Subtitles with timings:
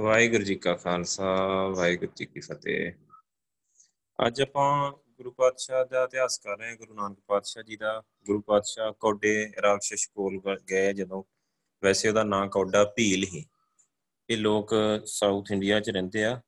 [0.00, 2.92] ਵਾਹਿਗੁਰੂ ਜੀ ਕਾ ਖਾਲਸਾ, ਵਾਹਿਗੁਰੂ ਜੀ ਕੀ ਫਤਿਹ।
[4.26, 8.40] ਅੱਜ ਆਪਾਂ ਗੁਰੂ ਪਾਤਸ਼ਾਹ ਦਾ ਇਤਿਹਾਸ ਕਰ ਰਹੇ ਹਾਂ, ਗੁਰੂ ਨਾਨਕ ਪਾਤਸ਼ਾਹ ਜੀ ਦਾ। ਗੁਰੂ
[8.40, 11.22] ਪਾਤਸ਼ਾਹ ਕੋਡੇ ਰਾਖਸ਼ ਕੋਲ ਗਏ ਜਦੋਂ।
[11.84, 13.46] ਵੈਸੇ ਉਹਦਾ ਨਾਂ ਕੋਡਾ ਭੀਲ ਹੀ।
[14.30, 14.74] ਇਹ ਲੋਕ
[15.06, 16.40] ਸਾਊਥ ਇੰਡੀਆ 'ਚ ਰਹਿੰਦੇ ਆ।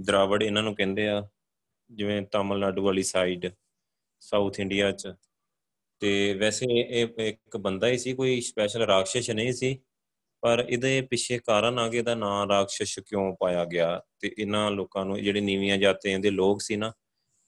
[0.00, 1.28] ਦਰਾਵੜ ਇਹਨਾਂ ਨੂੰ ਕਹਿੰਦੇ ਆ,
[1.90, 3.50] ਜਿਵੇਂ ਤਾਮਿਲਨਾਡੂ ਵਾਲੀ ਸਾਈਡ
[4.20, 5.14] ਸਾਊਥ ਇੰਡੀਆ 'ਚ।
[6.00, 9.82] ਤੇ ਵੈਸੇ ਇਹ ਇੱਕ ਬੰਦਾ ਹੀ ਸੀ, ਕੋਈ ਸਪੈਸ਼ਲ ਰਾਖਸ਼ ਨਹੀਂ ਸੀ।
[10.42, 14.00] ਪਰ ਇਹਦੇ ਪਿੱਛੇ ਕਾਰਨ ਆ ਕਿ ਇਹਦਾ ਨਾਂ ਰਾਖਸ਼ ਕਿਉਂ ਪਾਇਆ ਗਿਆ?
[14.20, 16.92] ਤੇ ਇਹਨਾਂ ਲੋਕਾਂ ਨੂੰ, ਜਿਹੜੇ ਨੀਵੀਆਂ ਜਾਤੀਆਂ ਦੇ ਲੋਕ ਸੀ ਨਾ,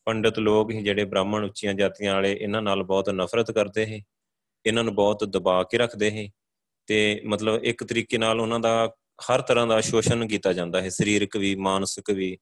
[0.07, 4.03] ਪੰਡਤ ਲੋਕ ਹੀ ਜਿਹੜੇ ਬ੍ਰਾਹਮਣ ਉੱਚੀਆਂ ਜਾਤੀਆਂ ਵਾਲੇ, ਇਹਨਾਂ ਨਾਲ ਬਹੁਤ ਨਫ਼ਰਤ ਕਰਦੇ ਸੀ,
[4.65, 6.31] ਇਹਨਾਂ ਨੂੰ ਬਹੁਤ ਦਬਾ ਕੇ ਰੱਖਦੇ ਸੀ
[6.89, 8.91] ਤੇ ਮਤਲਬ ਇੱਕ ਤਰੀਕੇ ਨਾਲ ਉਹਨਾਂ ਦਾ
[9.31, 12.37] ਹਰ ਤਰ੍ਹਾਂ ਦਾ ਸ਼ੋਸ਼ਣ ਕੀਤਾ ਜਾਂਦਾ ਹੈ ਸਰੀਰਕ ਵੀ, ਮਾਨਸਿਕ ਵੀ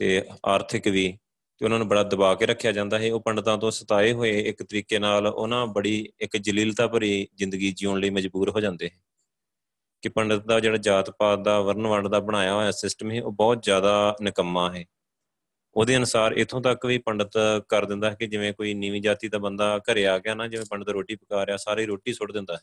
[0.00, 1.16] ਤੇ ਆਰਥਿਕ ਵੀ
[1.60, 4.62] ਤੇ ਉਹਨਾਂ ਨੂੰ ਬੜਾ ਦਬਾ ਕੇ ਰੱਖਿਆ ਜਾਂਦਾ ਹੈ ਉਹ ਪੰਡਤਾਂ ਤੋਂ ਸਤਾਏ ਹੋਏ ਇੱਕ
[4.62, 8.98] ਤਰੀਕੇ ਨਾਲ ਉਹਨਾਂ ਬੜੀ ਇੱਕ ਜਲੀਲਤਾ ਭਰੀ ਜ਼ਿੰਦਗੀ ਜਿਉਣ ਲਈ ਮਜਬੂਰ ਹੋ ਜਾਂਦੇ ਹੈ
[10.04, 13.32] ਕਿ ਪੰਡਤ ਦਾ ਜਿਹੜਾ ਜਾਤ ਪਾਤ ਦਾ ਵਰਨ ਵੰਡ ਦਾ ਬਣਾਇਆ ਹੋਇਆ ਸਿਸਟਮ ਹੈ ਉਹ
[13.32, 14.84] ਬਹੁਤ ਜ਼ਿਆਦਾ ਨਿਕੰਮਾ ਹੈ
[15.74, 17.30] ਉਹਦੇ ਅਨਸਾਰ ਇਥੋਂ ਤੱਕ ਵੀ ਪੰਡਤ
[17.68, 20.66] ਕਰ ਦਿੰਦਾ ਹੈ ਕਿ ਜਿਵੇਂ ਕੋਈ ਨੀਵੀਂ ਜਾਤੀ ਦਾ ਬੰਦਾ ਘਰੇ ਆ ਗਿਆ ਨਾ, ਜਿਵੇਂ
[20.70, 22.60] ਪੰਡਤ ਰੋਟੀ ਪਕਾ ਰਿਹਾ, ਸਾਰੀ ਰੋਟੀ ਸੁੱਟ ਦਿੰਦਾ ਹੈ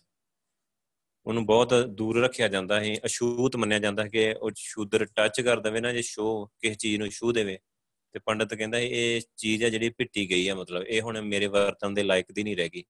[1.25, 5.59] ਉਹਨੂੰ ਬਹੁਤ ਦੂਰ ਰੱਖਿਆ ਜਾਂਦਾ ਹੈ ਅਸ਼ੂਤ ਮੰਨਿਆ ਜਾਂਦਾ ਹੈ ਕਿ ਉਹ ਸ਼ੂਦਰ ਟੱਚ ਕਰ
[5.59, 7.57] ਦਵੇ ਨਾ, ਜੇ ਸ਼ੋ ਕਿਸੇ ਚੀਜ਼ ਨੂੰ ਛੂ ਦੇਵੇ।
[8.13, 11.93] ਤੇ ਪੰਡਤ ਕਹਿੰਦਾ ਇਹ ਚੀਜ਼ ਹੈ ਜਿਹੜੀ ਪਿੱਟੀ ਗਈ ਹੈ ਮਤਲਬ ਇਹ ਹੁਣ ਮੇਰੇ ਵਰਤਨ
[11.93, 12.83] ਦੇ ਲਾਇਕ ਦੀ ਨਹੀਂ ਰਹਿ ਗਈ।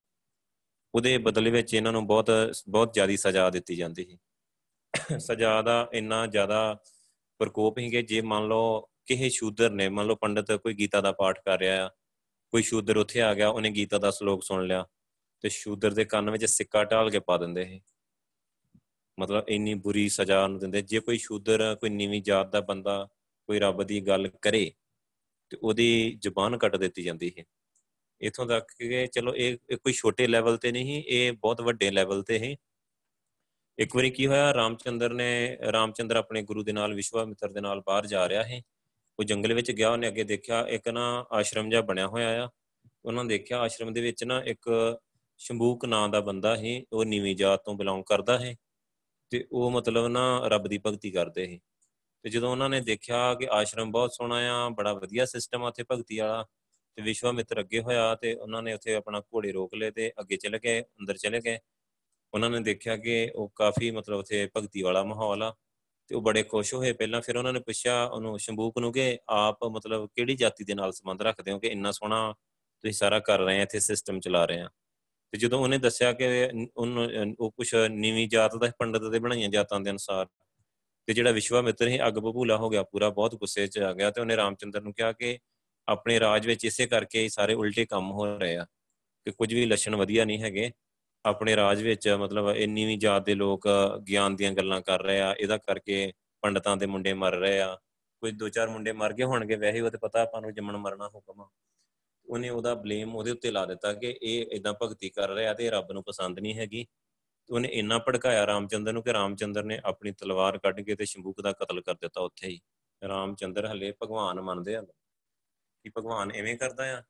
[0.95, 2.31] ਉਹਦੇ ਬਦਲੇ ਵਿੱਚ ਇਹਨਾਂ ਨੂੰ ਬਹੁਤ
[2.69, 4.17] ਬਹੁਤ ਜ਼ਿਆਦੀ ਸਜ਼ਾ ਦਿੱਤੀ ਜਾਂਦੀ ਹੈ
[5.19, 6.77] ਸਜ਼ਾ ਦਾ ਇੰਨਾ ਜ਼ਿਆਦਾ
[7.39, 11.11] ਪ੍ਰਕੋਪ ਹੀ ਕਿ ਜੇ ਮੰਨ ਲਓ ਕਿਸੇ ਸ਼ੂਦਰ ਨੇ, ਮੰਨ ਲਓ ਪੰਡਤ ਕੋਈ ਗੀਤਾ ਦਾ
[11.11, 11.89] ਪਾਠ ਕਰ ਰਿਹਾ ਆ,
[12.51, 14.87] ਕੋਈ ਸ਼ੂਦਰ ਉੱਥੇ ਆ ਗਿਆ, ਉਹਨੇ ਗੀਤਾ ਦਾ ਸ਼ਲੋਕ ਸੁਣ ਲਿਆ,
[15.41, 17.79] ਤੇ ਸ਼ੂਦਰ ਦੇ ਕੰਨ ਵਿੱਚ ਸਿੱਕਾ ਢਾਲ ਕੇ ਪਾ ਦਿੰਦੇ ਇਹ।
[19.19, 23.07] ਮਤਲਬ ਇੰਨੀ ਬੁਰੀ ਸਜ਼ਾ ਨੂੰ ਦਿੰਦੇ। ਜੇ ਕੋਈ ਸ਼ੂਦਰ, ਕੋਈ ਨੀਵੀਂ ਜਾਤ ਦਾ ਬੰਦਾ,
[23.47, 24.71] ਕੋਈ ਰੱਬ ਦੀ ਗੱਲ ਕਰੇ,
[25.49, 27.43] ਤੇ ਉਹਦੀ ਜ਼ੁਬਾਨ ਕੱਟ ਦਿੱਤੀ ਜਾਂਦੀ ਹੈ।
[28.21, 32.39] ਇਥੋਂ ਤੱਕ ਕਿ ਚਲੋ ਇਹ ਕੋਈ ਛੋਟੇ ਲੈਵਲ ਤੇ ਨਹੀਂ, ਇਹ ਬਹੁਤ ਵੱਡੇ ਲੈਵਲ ਤੇ
[32.39, 32.55] ਹੈ।
[33.81, 38.07] ਇੱਕ ਵਾਰੀ ਕੀ ਹੋਇਆ, ਰਾਮਚੰਦਰ ਨੇ, ਰਾਮਚੰਦਰ ਆਪਣੇ ਗੁਰੂ ਦੇ ਨਾਲ, ਵਿਸ਼ਵਾਮਿੱਤਰ ਦੇ ਨਾਲ ਬਾਹਰ
[38.07, 38.61] ਜਾ ਰਿਹਾ ਹੈ
[39.19, 42.49] ਉਹ ਜੰਗਲ ਵਿੱਚ ਗਿਆ, ਉਹਨੇ ਅੱਗੇ ਦੇਖਿਆ, ਇੱਕ ਨਾ ਆਸ਼ਰਮ ਜਿਹਾ ਬਣਿਆ ਹੋਇਆ ਆ।
[43.05, 44.69] ਉਹਨਾਂ ਨੇ ਦੇਖਿਆ, ਆਸ਼ਰਮ ਦੇ ਵਿੱਚ ਨਾ ਇੱਕ
[45.37, 48.55] ਸ਼ੰਭੂਕ ਨਾਂ ਦਾ ਬੰਦਾ ਹੈ ਉਹ ਨੀਵੀਂ ਜਾਤ ਤੋਂ ਬਿਲੋਂਗ ਕਰਦਾ ਹੈ
[49.31, 51.59] ਤੇ ਉਹ ਮਤਲਬ ਨਾ ਰੱਬ ਦੀ ਭਗਤੀ ਕਰਦੇ ਹੈ
[52.23, 55.83] ਤੇ ਜਦੋਂ ਉਹਨਾਂ ਨੇ ਦੇਖਿਆ ਕਿ ਆਸ਼ਰਮ ਬਹੁਤ ਸੋਹਣਾ ਆ, ਬੜਾ ਵਧੀਆ ਸਿਸਟਮ ਆ ਉੱਥੇ
[55.91, 56.45] ਭਗਤੀ ਵਾਲਾ,
[56.97, 60.59] ਤੇ ਵਿਸ਼ਵਾਮਿੱਤਰ ਅੱਗੇ ਹੋਇਆ ਤੇ ਉਹਨਾਂ ਨੇ ਉੱਥੇ ਆਪਣਾ ਘੋੜੇ ਰੋਕ ਲਏ ਤੇ ਅੱਗੇ ਚਲੇ
[60.59, 61.59] ਗਏ, ਅੰਦਰ ਚਲੇ ਗਏ।
[62.33, 65.53] ਉਹਨਾਂ ਨੇ ਦੇਖਿਆ ਕਿ ਉਹ ਕਾਫੀ ਮਤਲਬ ਉਥੇ ਭਗਤੀ ਵਾਲਾ ਮਾਹੌਲ ਆ
[66.11, 69.63] ਤੇ ਉਹ ਬੜੇ ਖੁਸ਼ ਹੋਏ ਪਹਿਲਾਂ, ਫਿਰ ਉਹਨਾਂ ਨੇ ਪੁੱਛਿਆ ਉਹਨੂੰ, ਸ਼ੰਭੂਕ ਨੂੰ ਕਿ ਆਪ
[69.75, 72.33] ਮਤਲਬ ਕਿਹੜੀ ਜਾਤੀ ਦੇ ਨਾਲ ਸੰਬੰਧ ਰੱਖਦੇ ਹੋ ਕਿ ਇੰਨਾ ਸੋਹਣਾ
[72.83, 74.69] ਤੁਸੀਂ ਸਾਰਾ ਕਰ ਰਹੇ ਆ ਇੱਥੇ ਸਿਸਟਮ ਚਲਾ ਰਹੇ ਆ
[75.33, 76.27] ਤੇ ਜਦੋਂ ਉਹਨੇ ਦੱਸਿਆ ਕਿ
[76.77, 80.25] ਉਹਨੂੰ, ਉਹ ਕੁਝ ਨੀਵੀਂ ਜਾਤ ਦਾ ਪੰਡਤ ਦੇ ਬਣਾਈਆਂ ਜਾਤਾਂ ਦੇ ਅਨਸਾਰ
[81.07, 84.21] ਤੇ ਜਿਹੜਾ ਵਿਸ਼ਵਾਮਿੱਤਰ ਹੀ ਅੱਗ ਬਬੂਲਾ ਹੋ ਗਿਆ, ਪੂਰਾ ਬਹੁਤ ਗੁੱਸੇ 'ਚ ਆ ਗਿਆ ਤੇ
[84.21, 85.37] ਉਹਨੇ ਰਾਮਚੰਦਰ ਨੂੰ ਕਿਹਾ ਕਿ
[85.87, 88.65] ਆਪਣੇ ਰਾਜ ਵਿੱਚ ਇਸੇ ਕਰਕੇ ਹੀ ਸਾਰੇ ਉਲਟੇ ਕੰਮ ਹੋ ਰਹੇ ਆ,
[89.27, 90.71] ਕਿ ਕੁਝ ਵੀ ਲੱਛਣ ਵਧੀਆ ਨਹੀਂ ਹੈਗੇ।
[91.25, 93.67] ਆਪਣੇ ਰਾਜ ਵਿੱਚ ਮਤਲਬ ਇੰਨੀ ਵੀ ਜਾਤ ਦੇ ਲੋਕ
[94.07, 97.75] ਗਿਆਨ ਦੀਆਂ ਗੱਲਾਂ ਕਰ ਰਹੇ ਆ, ਇਹਦਾ ਕਰਕੇ ਪੰਡਤਾਂ ਦੇ ਮੁੰਡੇ ਮਰ ਰਹੇ ਆ,
[98.21, 101.07] ਕੋਈ ਦੋ ਚਾਰ ਮੁੰਡੇ ਮਰ ਗਏ ਹੋਣਗੇ, ਵੈਸੇ ਉਹ ਤੇ ਪਤਾ ਆਪਾਂ ਨੂੰ ਜੰਮਣ ਮਰਨਾ
[101.07, 101.49] ਹੁਕਮ ਆ।
[102.25, 105.91] ਉਹਨੇ ਉਹਦਾ ਬਲੇਮ ਉਹਦੇ ਉੱਤੇ ਲਾ ਦਿੱਤਾ ਕਿ ਇਹ ਇਦਾਂ ਭਗਤੀ ਕਰ ਰਿਹਾ ਤੇ ਰੱਬ
[105.91, 106.87] ਨੂੰ ਪਸੰਦ ਨਹੀਂ ਹੈਗੀ।
[107.49, 111.51] ਉਹਨੇ ਇੰਨਾ ਭੜਕਾਇਆ ਰਾਮਚੰਦਰ ਨੂੰ ਕਿ ਰਾਮਚੰਦਰ ਨੇ ਆਪਣੀ ਤਲਵਾਰ ਕੱਢ ਕੇ ਤੇ ਸ਼ੰਭੂਕ ਦਾ
[111.51, 112.59] ਕਤਲ ਕਰ ਦਿੱਤਾ ਉੱਥੇ ਹੀ।
[113.07, 114.81] ਰਾਮਚੰਦਰ ਹਲੇ ਭਗਵਾਨ ਮੰਨਦੇ ਆ।
[115.83, 117.03] ਕਿ ਭਗਵਾਨ ਐਵੇਂ ਕਰਦਾ ਆ,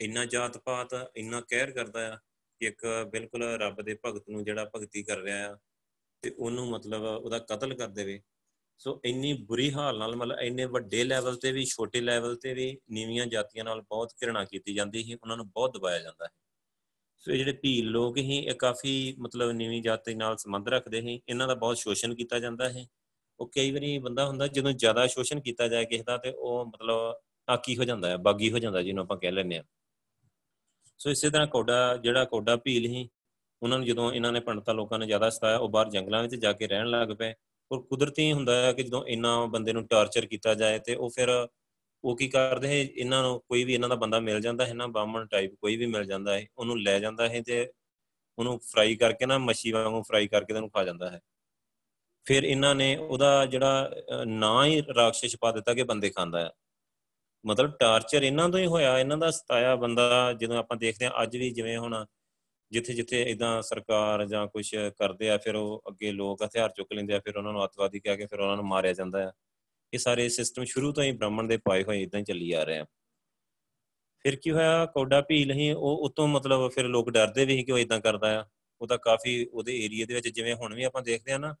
[0.00, 4.64] ਇੰਨਾ ਜਾਤ ਪਾਤ ਇੰਨਾ ਕਹਿਰ ਕਰਦਾ ਆ ਕਿ ਇੱਕ ਬਿਲਕੁਲ ਰੱਬ ਦੇ ਭਗਤ ਨੂੰ ਜਿਹੜਾ
[4.76, 5.56] ਭਗਤੀ ਕਰ ਰਿਹਾ ਆ,
[6.22, 8.20] ਤੇ ਉਹਨੂੰ ਮਤਲਬ ਉਹਦਾ ਕਤਲ ਕਰ ਦੇਵੇ।
[8.80, 12.76] ਸੋ ਇੰਨੀ ਬੁਰੀ ਹਾਲ ਨਾਲ ਮਤਲਬ ਇੰਨੇ ਵੱਡੇ ਲੈਵਲ ਤੇ ਵੀ, ਛੋਟੇ ਲੈਵਲ ਤੇ ਵੀ
[12.90, 16.30] ਨੀਵੀਆਂ ਜਾਤੀਆਂ ਨਾਲ ਬਹੁਤ ਘਿਰਣਾ ਕੀਤੀ ਜਾਂਦੀ ਸੀ, ਉਹਨਾਂ ਨੂੰ ਬਹੁਤ ਦਬਾਇਆ ਜਾਂਦਾ ਹੈ
[17.24, 21.20] ਸੋ ਇਹ ਜਿਹੜੇ ਭੀਲ ਲੋਕ ਹੀ ਇਹ ਕਾਫੀ ਮਤਲਬ ਨੀਵੀਂ ਜਾਤੀ ਨਾਲ ਸੰਬੰਧ ਰੱਖਦੇ ਸੀ।
[21.28, 22.86] ਇਹਨਾਂ ਦਾ ਬਹੁਤ ਸ਼ੋਸ਼ਣ ਕੀਤਾ ਜਾਂਦਾ ਹੈ
[23.40, 27.20] ਉਹ ਕਈ ਵਾਰੀ ਬੰਦਾ ਹੁੰਦਾ, ਜਦੋਂ ਜ਼ਿਆਦਾ ਸ਼ੋਸ਼ਣ ਕੀਤਾ ਜਾਏ ਕਿਸੇ ਦਾ, ਤੇ ਉਹ ਮਤਲਬ
[27.48, 29.64] ਆਕੀ ਹੋ ਜਾਂਦਾ ਹੈ ਬਾਗੀ ਹੋ ਜਾਂਦਾ, ਜਿਹਨੂੰ ਆਪਾਂ ਕਹਿ ਲੈਂਦੇ ਆ।
[30.98, 33.08] ਸੋ ਇਸੇ ਤਰ੍ਹਾਂ ਕੋਡਾ ਜਿਹੜਾ ਕੋਡਾ ਭੀਲ ਹੀ
[33.62, 36.52] ਉਹਨਾਂ ਨੂੰ ਜਦੋਂ ਇਹਨਾਂ ਨੇ ਪੰਡਤਾਂ ਲੋਕਾਂ ਨੇ ਜ਼ਿਆਦਾ ਸਤਾਇਆ, ਉਹ ਬਾਹਰ ਜੰਗਲਾਂ ਵਿੱਚ ਜਾ
[36.52, 37.34] ਕੇ ਰਹਿਣ ਲੱਗ ਪਏ।
[37.72, 41.48] ਔਰ ਕੁਦਰਤੀ ਹੁੰਦਾ ਹੈ ਕਿ ਜਦੋਂ ਇੰਨਾ ਬੰਦੇ ਨੂੰ ਟਾਰਚਰ ਕੀਤਾ ਜਾਏ ਤੇ ਉਹ ਫਿਰ
[42.04, 44.86] ਉਹ ਕੀ ਕਰਦੇ ਹੈ ਇਹਨਾਂ ਨੂੰ ਕੋਈ ਵੀ ਇਹਨਾਂ ਦਾ ਬੰਦਾ ਮਿਲ ਜਾਂਦਾ ਹੈ ਨਾ,
[44.86, 47.72] ਬਾਹਮਣ ਟਾਈਪ ਕੋਈ ਵੀ ਮਿਲ ਜਾਂਦਾ ਹੈ, ਉਹਨੂੰ ਲੈ ਜਾਂਦਾ ਹੈ ਤੇ
[48.38, 51.20] ਉਹਨੂੰ ਫਰਾਈ ਕਰਕੇ ਨਾ, ਮੱਛੀ ਵਾਂਗੂ ਫਰਾਈ ਕਰਕੇ ਉਹਨੂੰ ਖਾ ਜਾਂਦਾ ਹੈ।
[52.24, 53.90] ਫਿਰ ਇਹਨਾਂ ਨੇ ਉਹਦਾ ਜਿਹੜਾ
[54.24, 56.50] ਨਾਂ ਹੀ ਰਾਖਸ਼ ਪਾ ਦਿੱਤਾ ਕਿ ਬੰਦੇ ਖਾਂਦਾ ਹੈ।
[57.46, 61.36] ਮਤਲਬ ਟਾਰਚਰ ਇਹਨਾਂ ਤੋਂ ਹੀ ਹੋਇਆ, ਇਹਨਾਂ ਦਾ ਸਤਾਇਆ ਬੰਦਾ ਜਦੋਂ ਆਪਾਂ ਦੇਖਦੇ ਆ ਅੱਜ
[61.36, 62.04] ਵੀ ਜਿਵੇਂ ਹੁਣ
[62.72, 64.64] ਜਿੱਥੇ ਜਿੱਥੇ ਇਦਾਂ ਸਰਕਾਰ ਜਾਂ ਕੁਝ
[64.98, 68.16] ਕਰਦੇ ਆ, ਫਿਰ ਉਹ ਅੱਗੇ ਲੋਕ ਹਥਿਆਰ ਚੁੱਕ ਲੈਂਦੇ ਆ, ਫਿਰ ਉਹਨਾਂ ਨੂੰ ਅਤਵਾਦੀ ਕਹਿ
[68.16, 69.32] ਕੇ ਫਿਰ ਉਹਨਾਂ ਨੂੰ ਮਾਰਿਆ ਜਾਂਦਾ ਆ।
[69.92, 72.78] ਇਹ ਸਾਰੇ ਸਿਸਟਮ ਸ਼ੁਰੂ ਤੋਂ ਹੀ ਬ੍ਰਾਹਮਣ ਦੇ ਪਾਏ ਹੋਏ ਇਦਾਂ ਹੀ ਚੱਲੀ ਆ ਰਹੇ
[72.78, 72.86] ਆ।
[74.24, 77.72] ਫਿਰ ਕੀ ਹੋਇਆ, ਕੌਡਾ ਭੀਲ ਹੀ ਉਹ ਉਤੋਂ ਮਤਲਬ ਫਿਰ ਲੋਕ ਡਰਦੇ ਵੀ ਸੀ ਕਿ
[77.72, 78.44] ਉਹ ਇਦਾਂ ਕਰਦਾ ਆ।
[78.80, 81.54] ਉਹ ਤਾਂ ਕਾਫੀ ਉਹਦੇ ਏਰੀਆ ਦੇ ਵਿੱਚ ਜਿਵੇਂ ਹੁਣ ਵੀ ਆਪਾਂ ਦੇਖਦੇ ਆ ਨਾ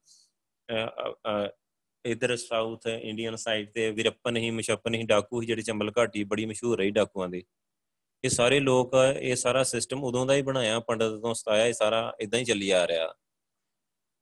[2.06, 6.46] ਇਧਰ ਸਾਊਥ ਇੰਡੀਅਨ ਸਾਈਡ ਤੇ ਵਿਰਪਨ ਹੀ ਮਸ਼ਪਨ ਹੀ, ਡਾਕੂ ਹੀ, ਜਿਹੜੇ ਚੰਬਲ ਘਾਟੀ ਬੜੀ
[6.46, 7.44] ਮਸ਼ਹੂਰ ਰਹੀ ਡਾਕੂਆਂ ਦੀ।
[8.24, 12.16] ਇਹ ਸਾਰੇ ਲੋਕ, ਇਹ ਸਾਰਾ ਸਿਸਟਮ ਉਦੋਂ ਦਾ ਹੀ ਬਣਾਇਆ, ਪੰਡਤ ਤੋਂ ਸਤਾਇਆ, ਇਹ ਸਾਰਾ
[12.20, 13.14] ਇਦਾਂ ਹੀ ਚੱਲੀ ਆ ਰਿਹਾ।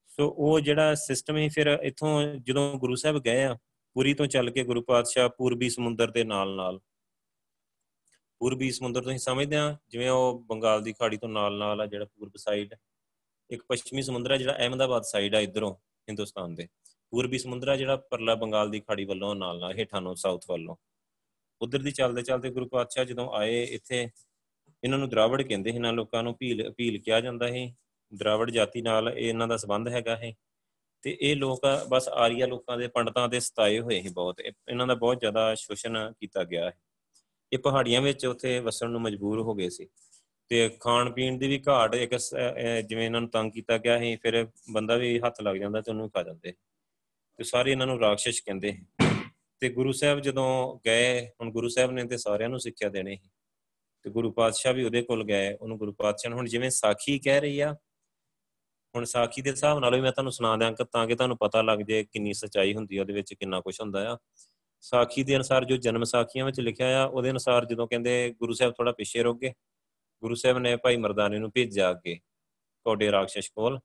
[0.06, 3.56] ਸੋ ਉਹ ਜਿਹੜਾ ਸਿਸਟਮ ਹੀ ਫਿਰ ਇੱਥੋਂ ਜਦੋਂ ਗੁਰੂ ਸਾਹਿਬ ਗਏ ਆ,
[3.94, 6.80] ਪੂਰੀ ਤੋਂ ਚੱਲ ਕੇ ਗੁਰੂ ਪਾਤਸ਼ਾਹ ਪੂਰਬੀ ਸਮੁੰਦਰ ਦੇ ਨਾਲ ਨਾਲ।
[8.38, 12.04] ਪੂਰਬੀ ਸਮੁੰਦਰ ਤੁਸੀਂ ਸਮਝਦੇ ਆ, ਜਿਵੇਂ ਉਹ ਬੰਗਾਲ ਦੀ ਖਾੜੀ ਤੋਂ ਨਾਲ ਨਾਲ ਆ ਜਿਹੜਾ
[12.04, 12.74] ਪੂਰਬ ਸਾਈਡ
[13.50, 15.74] ਇੱਕ ਪੱਛਮੀ ਸਮੁੰਦਰ ਆ ਜਿਹੜਾ ਅਹਿਮਦਾਬਾਦ ਸਾਈਡ ਆ ਇਧਰੋਂ,
[16.08, 16.68] ਹਿੰਦੁਸਤਾਨ ਦੇ।
[17.14, 20.76] ਪੂਰਬੀ ਸਮੁੰਦਰ ਆ ਜਿਹੜਾ ਪਰਲਾ ਬੰਗਾਲ ਦੀ ਖਾੜੀ ਵੱਲੋਂ, ਨਾਲ ਨਾਲ ਹੇਠਾਂ ਨੂੰ ਸਾਊਥ ਵੱਲੋਂ।
[21.60, 24.00] ਉਧਰ ਦੀ ਚੱਲਦੇ ਚੱਲਦੇ ਗੁਰੂ ਪਾਤਸ਼ਾਹ ਜਦੋਂ ਆਏ ਇੱਥੇ,
[24.82, 27.66] ਇਹਨਾਂ ਨੂੰ ਦਰਾਵੜ ਕਹਿੰਦੇ ਸੀ, ਇਹਨਾਂ ਲੋਕਾਂ ਨੂੰ ਭੀਲ ਭੀਲ ਕਿਹਾ ਜਾਂਦਾ ਹੈ
[28.12, 30.32] ਦਰਾਵੜ ਜਾਤੀ ਨਾਲ ਇਹਨਾਂ ਦਾ ਸੰਬੰਧ ਹੈਗਾ ਹੈ
[31.04, 34.94] ਤੇ ਇਹ ਲੋਕ ਬਸ ਆਰੀਆ ਲੋਕਾਂ ਦੇ, ਪੰਡਤਾਂ ਦੇ ਸਤਾਏ ਹੋਏ ਸੀ ਬਹੁਤ। ਇਹਨਾਂ ਦਾ
[34.94, 36.76] ਬਹੁਤ ਜ਼ਿਆਦਾ ਸ਼ੋਸ਼ਣ ਕੀਤਾ ਗਿਆ ਹੈ
[37.52, 39.88] ਇਹ ਪਹਾੜੀਆਂ ਵਿੱਚ ਉੱਥੇ ਵਸਣ ਨੂੰ ਮਜਬੂਰ ਹੋ ਗਏ ਸੀ।
[40.50, 44.46] ਤੇ ਖਾਣ ਪੀਣ ਦੀ ਵੀ ਘਾਟ ਇੱਕ ਜਿਵੇਂ ਇਹਨਾਂ ਨੂੰ ਤੰਗ ਕੀਤਾ ਗਿਆ ਸੀ, ਫਿਰ
[44.72, 46.52] ਬੰਦਾ ਵੀ ਹੱਥ ਲੱਗ ਜਾਂਦਾ ਤੇ ਉਹਨੂੰ ਖਾ ਜਾਂਦੇ
[47.38, 48.76] ਤੇ ਸਾਰੇ ਇਹਨਾਂ ਨੂੰ ਰਾਖਸ਼ ਕਹਿੰਦੇ
[49.60, 53.30] ਤੇ ਗੁਰੂ ਸਾਹਿਬ ਜਦੋਂ ਗਏ, ਹੁਣ ਗੁਰੂ ਸਾਹਿਬ ਨੇ ਤੇ ਸਾਰਿਆਂ ਨੂੰ ਸਿੱਖਿਆ ਦੇਣੀ ਸੀ।
[54.02, 57.40] ਤੇ ਗੁਰੂ ਪਾਤਸ਼ਾਹ ਵੀ ਉਹਦੇ ਕੋਲ ਗਏ, ਉਹਨੂੰ ਗੁਰੂ ਪਾਤਸ਼ਾਹ ਨੇ ਹੁਣ ਜਿਵੇਂ ਸਾਖੀ ਕਹਿ
[57.40, 57.72] ਰਹੀ ਆ,
[58.94, 61.78] ਹੁਣ ਸਾਖੀ ਦੇ ਹਿਸਾਬ ਨਾਲ ਵੀ ਮੈਂ ਤੁਹਾਨੂੰ ਸੁਣਾ ਦਿਆਂ ਤਾਂ ਕਿ ਤੁਹਾਨੂੰ ਪਤਾ ਲੱਗ
[61.78, 64.18] ਜਾਏ ਕਿੰਨੀ ਸਚਾਈ ਹੁੰਦੀ ਹੈ ਉਹਦੇ ਵਿੱਚ ਕਿੰਨਾ ਕੁਝ ਹੁੰਦਾ ਆ।
[64.80, 68.72] ਸਾਖੀ ਦੇ ਅਨਸਾਰ ਜੋ ਜਨਮ ਸਾਖੀਆਂ ਵਿੱਚ ਲਿਖਿਆ ਆ, ਉਹਦੇ ਅਨਸਾਰ ਜਦੋਂ ਕਹਿੰਦੇ ਗੁਰੂ ਸਾਹਿਬ
[68.72, 69.52] ਥੋੜਾ ਪਿੱਛੇ ਰੁਕ ਗਏ,
[70.22, 72.18] ਗੁਰੂ ਸਾਹਿਬ ਨੇ ਭਾਈ ਮਰਦਾਨੇ ਨੂੰ ਭੇਜਿਆ ਅੱਗੇ,
[72.84, 73.80] ਕੋਡੇ ਰਾਖਸ਼ ਕੋਲ।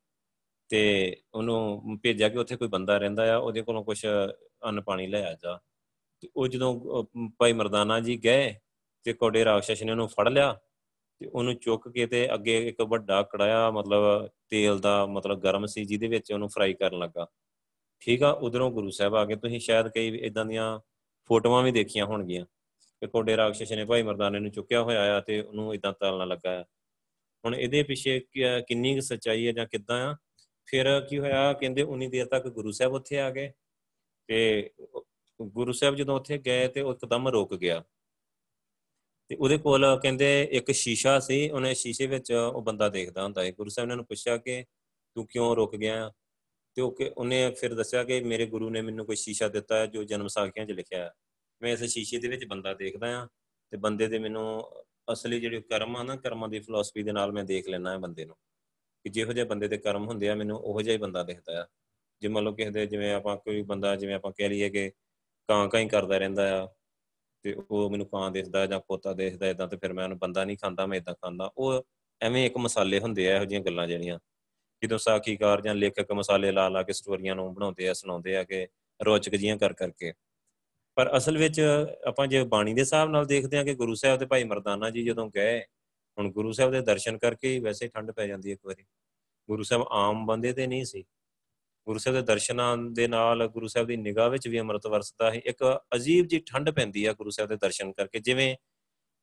[0.70, 4.06] ਤੇ ਉਹਨੂੰ ਭੇਜਿਆ ਕਿ ਉੱਥੇ ਕੋਈ ਬੰਦਾ ਰਹਿੰਦਾ ਆ, ਉਹਦੇ ਕੋਲੋਂ ਕੁਝ
[4.66, 5.60] ਅੰਨ ਪਾਣੀ ਲੈ ਆ ਜਾ।
[6.22, 7.04] ਤੇ ਉਹ ਜਦੋਂ
[7.38, 8.54] ਭਾਈ ਮਰਦਾਨਾ ਜੀ ਗਏ
[9.04, 10.54] ਤੇ ਕੋਡੇ ਰਾਖਸ਼ ਨੇ ਉਹਨੂੰ ਫੜ ਲਿਆ
[11.22, 15.86] ਤੇ ਉਹਨੂੰ ਚੁੱਕ ਕੇ ਤੇ ਅੱਗੇ ਇੱਕ ਵੱਡਾ ਕੜਾਇਆ, ਮਤਲਬ ਤੇਲ ਦਾ, ਮਤਲਬ ਗਰਮ ਸੀ,
[15.86, 17.28] ਜਿਹਦੇ ਵਿੱਚ ਉਹਨੂੰ ਫਰਾਈ ਕਰਨ ਲੱਗਾ।
[18.02, 20.80] ਠੀਕ ਆ, ਉਧਰੋਂ ਗੁਰੂ ਸਾਹਿਬ ਆ ਗਏ। ਤੁਸੀਂ ਸ਼ਾਇਦ ਕਈ ਇਦਾਂ ਦੀਆਂ
[21.30, 22.46] ਫੋਟੋਆਂ ਵੀ ਦੇਖੀਆਂ ਹੋਣਗੀਆਂ
[23.02, 26.60] ਕਿ ਕੋਡੇ ਰਾਖਸ਼ ਨੇ ਭਾਈ ਮਰਦਾਨੇ ਨੂੰ ਚੁੱਕਿਆ ਹੋਇਆ ਆ ਤੇ ਉਹਨੂੰ ਇਦਾਂ ਤਲਣ ਲੱਗਾ
[26.60, 26.64] ਆ।
[27.46, 28.20] ਹੁਣ ਇਹਦੇ ਪਿੱਛੇ
[28.68, 30.16] ਕਿੰਨੀ ਕੁ ਸੱਚਾਈ ਹੈ ਜਾਂ ਕਿੱਦਾਂ ਆ
[30.72, 33.52] ਫਿਰ ਕੀ ਹੋਇਆ, ਕਹਿੰਦੇ ਉਨੀ ਦੇਰ ਤੱਕ ਗੁਰੂ ਸਾਹਿਬ ਉੱਥੇ ਆ ਗਏ
[34.28, 34.70] ਤੇ
[35.42, 37.84] ਗੁਰੂ ਸਾਹਿਬ ਜਦੋਂ ਉੱਥੇ ਗਏ ਤੇ ਉਹ ਇੱਕਦਮ ਰੁਕ ਗਿਆ।
[39.28, 43.52] ਤੇ ਉਹਦੇ ਕੋਲ ਕਹਿੰਦੇ ਇੱਕ ਸ਼ੀਸ਼ਾ ਸੀ, ਉਹਨੇ ਸ਼ੀਸ਼ੇ ਵਿੱਚ ਉਹ ਬੰਦਾ ਦੇਖਦਾ ਹੁੰਦਾ ਹੈ
[43.52, 44.66] ਗੁਰੂ ਸਾਹਿਬ ਨੇ ਉਹਨੂੰ ਪੁੱਛਿਆ ਕਿ
[45.16, 46.12] ਤੂੰ ਕਿਉਂ ਰੁਕ ਗਿਆ?
[46.76, 49.86] ਤੇ ਉਹ ਕਿ ਉਹਨੇ ਫਿਰ ਦੱਸਿਆ ਕਿ ਮੇਰੇ ਗੁਰੂ ਨੇ ਮੈਨੂੰ ਕੋਈ ਸ਼ੀਸ਼ਾ ਦਿੱਤਾ ਹੈ
[49.86, 51.12] ਜੋ ਜਨਮ ਸਾਖੀਆਂ 'ਚ ਲਿਖਿਆ ਹੈ।
[51.62, 53.28] ਮੈਂ ਇਸ ਸ਼ੀਸ਼ੇ ਦੇ ਵਿੱਚ ਬੰਦਾ ਦੇਖਦਾ ਆ
[53.72, 54.70] ਤੇ ਬੰਦੇ ਦੇ ਮੈਨੂੰ
[55.14, 58.26] ਅਸਲੀ ਜਿਹੜੇ ਕਰਮ ਆ ਨਾ, ਕਰਮਾਂ ਦੀ ਫਿਲਾਸਫੀ ਦੇ ਨਾਲ ਮੈਂ ਦੇਖ ਲੈਣਾ ਹੈ ਬੰਦੇ
[58.26, 58.36] ਨੂੰ।
[59.04, 61.66] ਕਿ ਜਿਹੋ ਜਿਹੇ ਬੰਦੇ ਦੇ ਕਰਮ ਹੁੰਦੇ ਆ, ਮੈਨੂੰ ਉਹੋ ਜਿਹਾ ਹੀ ਬੰਦਾ ਦਿਖਦਾ ਆ।
[62.22, 64.92] ਜੇ ਮੰਨ ਲਓ ਕਿਸੇ ਦੇ ਜਿਵੇਂ ਆਪਾਂ ਕੋਈ ਬੰਦਾ, ਜਿਵੇਂ ਆਪਾਂ ਕਹਿ ਲਈਏ ਕਿ
[65.48, 66.68] ਕਾਂ ਕਾਂ ਹੀ ਕਰਦਾ ਰਹਿੰਦਾ ਆ
[67.44, 70.58] ਤੇ ਉਹ ਮੈਨੂੰ ਕਾਂ ਦਿਖਦਾ ਜਾਂ ਕੋਤਾ ਦਿਖਦਾ ਇਦਾਂ ਤੇ ਫਿਰ ਮੈਂ ਉਹਨੂੰ ਬੰਦਾ ਨਹੀਂ
[70.58, 71.88] ਖਾਂਦਾ, ਮੈਂ ਇਦਾਂ ਖਾਂਦਾ। ਉਹ
[72.22, 74.20] ਐਵੇਂ ਇੱਕ ਮਸਾਲੇ ਹੁੰਦੇ ਆ, ਇਹੋ ਜਿਹੀਆਂ ਗੱਲਾਂ ਜਿਹੜੀਆਂ।
[74.84, 78.68] ਜਦੋਂ ਸਾਖੀਕਾਰ ਜਾਂ ਲੇਖਕ ਮਸਾਲੇ ਲਾ ਲਾ ਕੇ ਸਟੋਰੀਆਂ ਨੂੰ ਬਣਾਉਂਦੇ ਆ, ਸੁਣਾਉਂਦੇ ਆ ਕਿ
[79.06, 80.14] ਰੋਚਕ ਜੀਆਂ ਕਰ ਕਰਕੇ।
[80.96, 81.62] ਪਰ ਅਸਲ ਵਿੱਚ
[82.08, 85.04] ਆਪਾਂ ਜੇ ਬਾਣੀ ਦੇ ਹਿਸਾਬ ਨਾਲ ਦੇਖਦੇ ਆ ਕਿ ਗੁਰੂ ਸਾਹਿਬ ਤੇ ਭਾਈ ਮਰਦਾਨਾ ਜੀ
[85.06, 85.62] ਜਦੋਂ ਗਏ
[86.20, 88.84] ਹੁਣ ਗੁਰੂ ਸਾਹਿਬ ਦੇ ਦਰਸ਼ਨ ਕਰਕੇ ਹੀ ਵੈਸੇ ਠੰਡ ਪੈ ਜਾਂਦੀ ਇੱਕ ਵਾਰੀ।
[89.50, 91.04] ਗੁਰੂ ਸਾਹਿਬ ਆਮ ਬੰਦੇ ਤੇ ਨਹੀਂ ਸੀ।
[91.88, 95.42] ਗੁਰੂ ਸਾਹਿਬ ਦੇ ਦਰਸ਼ਨਾਂ ਦੇ ਨਾਲ ਗੁਰੂ ਸਾਹਿਬ ਦੀ ਨਿਗਾਹ ਵਿੱਚ ਵੀ ਅੰਮ੍ਰਿਤ ਵਰਸਦਾ ਹੈ
[95.46, 95.64] ਇੱਕ
[95.96, 98.56] ਅਜੀਬ ਜੀ ਠੰਡ ਪੈਂਦੀ ਆ ਗੁਰੂ ਸਾਹਿਬ ਦੇ ਦਰਸ਼ਨ ਕਰਕੇ। ਜਿਵੇਂ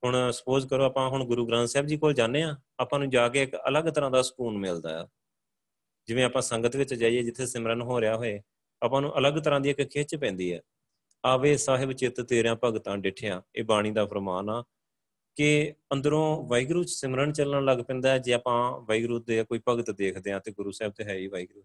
[0.03, 3.29] ਹੁਣ ਸਪੋਜ਼ ਕਰੋ ਆਪਾਂ ਹੁਣ ਗੁਰੂ ਗ੍ਰੰਥ ਸਾਹਿਬ ਜੀ ਕੋਲ ਜਾਂਦੇ ਆ ਆਪਾਂ ਨੂੰ ਜਾ
[3.29, 5.07] ਕੇ ਇੱਕ ਅਲੱਗ ਤਰ੍ਹਾਂ ਦਾ ਸਕੂਨ ਮਿਲਦਾ ਆ।
[6.09, 8.41] ਜਿਵੇਂ ਆਪਾਂ ਸੰਗਤ ਵਿੱਚ ਜਾਈਏ, ਜਿੱਥੇ ਸਿਮਰਨ ਹੋ ਰਿਹਾ ਹੋਏ,
[8.83, 10.61] ਆਪਾਂ ਨੂੰ ਅਲੱਗ ਤਰ੍ਹਾਂ ਦੀ ਇੱਕ ਖਿੱਚ ਪੈਂਦੀ ਹੈ
[11.25, 14.65] ਆਵੇ ਸਾਹਿਬ ਚਿੱਤ ਤੇਰਿਆਂ ਭਗਤਾਂ ਡਿਠਿਆ, ਇਹ ਬਾਣੀ ਦਾ ਫਰਮਾਨ ਆ।
[15.37, 20.39] ਕਿ ਅੰਦਰੋਂ ਵਾਹਿਗੁਰੂ ਸਿਮਰਨ ਚੱਲਣ ਲੱਗ ਪੈਂਦਾ ਜੇ ਆਪਾਂ ਵਾਹਿਗੁਰੂ ਦੇ ਕੋਈ ਭਗਤ ਦੇਖਦੇ ਆ
[20.39, 21.65] ਤੇ ਗੁਰੂ ਸਾਹਿਬ ਤੇ ਹੈ ਹੀ ਵਾਹਿਗੁਰੂ।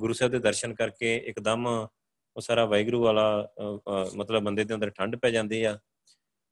[0.00, 3.48] ਗੁਰੂ ਸਾਹਿਬ ਦੇ ਦਰਸ਼ਨ ਕਰਕੇ ਇੱਕਦਮ ਉਹ ਸਾਰਾ ਵਾਹਿਗੁਰੂ ਵਾਲਾ
[4.16, 5.78] ਮਤਲਬ ਬੰਦੇ ਦੇ ਅੰਦਰ ਠੰਡ ਪੈ ਜਾਂਦੀ ਆ।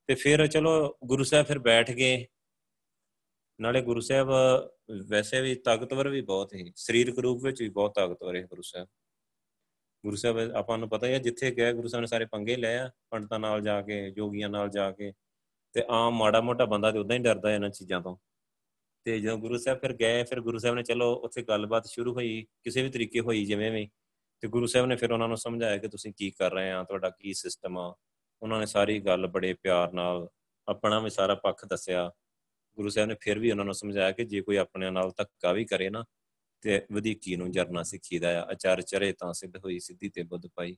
[0.06, 2.26] ਤੇ ਫਿਰ ਚਲੋ ਗੁਰੂ ਸਾਹਿਬ ਫਿਰ ਬੈਠ ਗਏ।
[3.60, 4.28] ਨਾਲੇ ਗੁਰੂ ਸਾਹਿਬ
[5.06, 8.88] ਵੈਸੇ ਵੀ ਤਾਕਤਵਰ ਵੀ ਬਹੁਤ ਹੀ ਸਰੀਰਕ ਰੂਪ ਵਿੱਚ ਵੀ ਬਹੁਤ ਤਾਕਤਵਰ ਹੈ ਗੁਰੂ ਸਾਹਿਬ।
[10.04, 12.76] ਗੁਰੂ ਸਾਹਿਬ ਆਪਾਂ ਨੂੰ ਪਤਾ ਹੀ ਹੈ ਜਿੱਥੇ ਗਏ ਗੁਰੂ ਸਾਹਿਬ ਨੇ ਸਾਰੇ ਪੰਗੇ ਲਏ
[12.76, 15.12] ਆ, ਪੰਡਤਾਂ ਨਾਲ ਜਾ ਕੇ, ਜੋਗੀਆਂ ਨਾਲ ਜਾ ਕੇ।
[15.72, 18.16] ਤੇ ਆਮ ਮਾੜਾ ਮੋਟਾ ਬੰਦਾ ਤੇ ਉਦਾਂ ਹੀ ਡਰਦਾ ਇਹਨਾਂ ਚੀਜ਼ਾਂ ਤੋਂ।
[19.04, 22.46] ਤੇ ਜਦੋਂ ਗੁਰੂ ਸਾਹਿਬ ਫਿਰ ਗਏ, ਫਿਰ ਗੁਰੂ ਸਾਹਿਬ ਨੇ ਚਲੋ ਉੱਥੇ ਗੱਲਬਾਤ ਸ਼ੁਰੂ ਹੋਈ,
[22.62, 23.88] ਕਿਸੇ ਵੀ ਤਰੀਕੇ ਹੋਈ ਜਿਵੇਂ ਵੀ।
[24.40, 27.10] ਤੇ ਗੁਰੂ ਸਾਹਿਬ ਨੇ ਫਿਰ ਉਹਨਾਂ ਨੂੰ ਸਮਝਾਇਆ ਕਿ ਤੁਸੀਂ ਕੀ ਕਰ ਰਹੇ ਆ, ਤੁਹਾਡਾ
[27.10, 27.96] ਕੀ ਸਿਸਟਮ ਆ।
[28.42, 30.28] ਉਹਨਾਂ ਨੇ ਸਾਰੀ ਗੱਲ ਬੜੇ ਪਿਆਰ ਨਾਲ
[30.68, 32.12] ਆਪਣਾ ਵੀ ਸਾਰਾ ਪੱਖ ਦੱਸਿਆ।
[32.76, 35.64] ਗੁਰੂ ਸਾਹਿਬ ਨੇ ਫਿਰ ਵੀ ਉਹਨਾਂ ਨੂੰ ਸਮਝਾਇਆ ਕਿ ਜੇ ਕੋਈ ਆਪਣੇ ਨਾਲ ਧੱਕਾ ਵੀ
[35.64, 36.04] ਕਰੇ ਨਾ,
[36.60, 40.76] ਤੇ ਵਧੀਕੀ ਨੂੰ ਜਰਨਾ ਸਿੱਖੀਦਾ ਆ। ਅਚਾਰ ਚਰੇ ਤਾਂ ਸਿੱਧ ਹੋਈ, ਸਿੱਧੀ ਤੇ ਬੁੱਧ ਪਾਈ।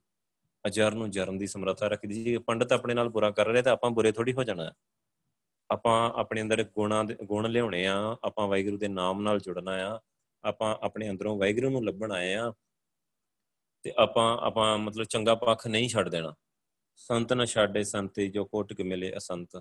[0.67, 3.91] ਅਚਾਰ ਨੂੰ ਜਰਨ ਦੀ ਸਮਰੱਥਾ ਰੱਖਦੀ ਜੀ ਪੰਡਤ ਆਪਣੇ ਨਾਲ ਬੁਰਾ ਕਰ ਰਿਹਾ ਤਾਂ ਆਪਾਂ
[3.91, 4.73] ਬੁਰੇ ਥੋੜੀ ਹੋ ਜਾਣਾ।
[5.71, 10.01] ਆਪਾਂ ਆਪਣੇ ਅੰਦਰ ਗੁਣਾਂ ਦੇ, ਗੁਣ ਲਿਆਉਣੇ ਆ। ਆਪਾਂ ਵਾਹਿਗੁਰੂ ਦੇ ਨਾਮ ਨਾਲ ਜੁੜਨਾ ਆ।
[10.45, 12.53] ਆਪਾਂ ਆਪਣੇ ਅੰਦਰੋਂ ਵਾਹਿਗੁਰੂ ਨੂੰ ਲੱਭਣ ਆਏ ਆ।
[13.83, 16.35] ਤੇ ਆਪਾਂ ਆਪਾਂ ਮਤਲਬ ਚੰਗਾ ਪੱਖ ਨਹੀਂ ਛੱਡ ਦੇਣਾ।
[16.97, 19.57] ਸੰਤ ਨਾ ਛਾੜੇ ਸੰਤੇ ਜੋ ਕੋਟਕ ਮਿਲੇ ਅਸੰਤ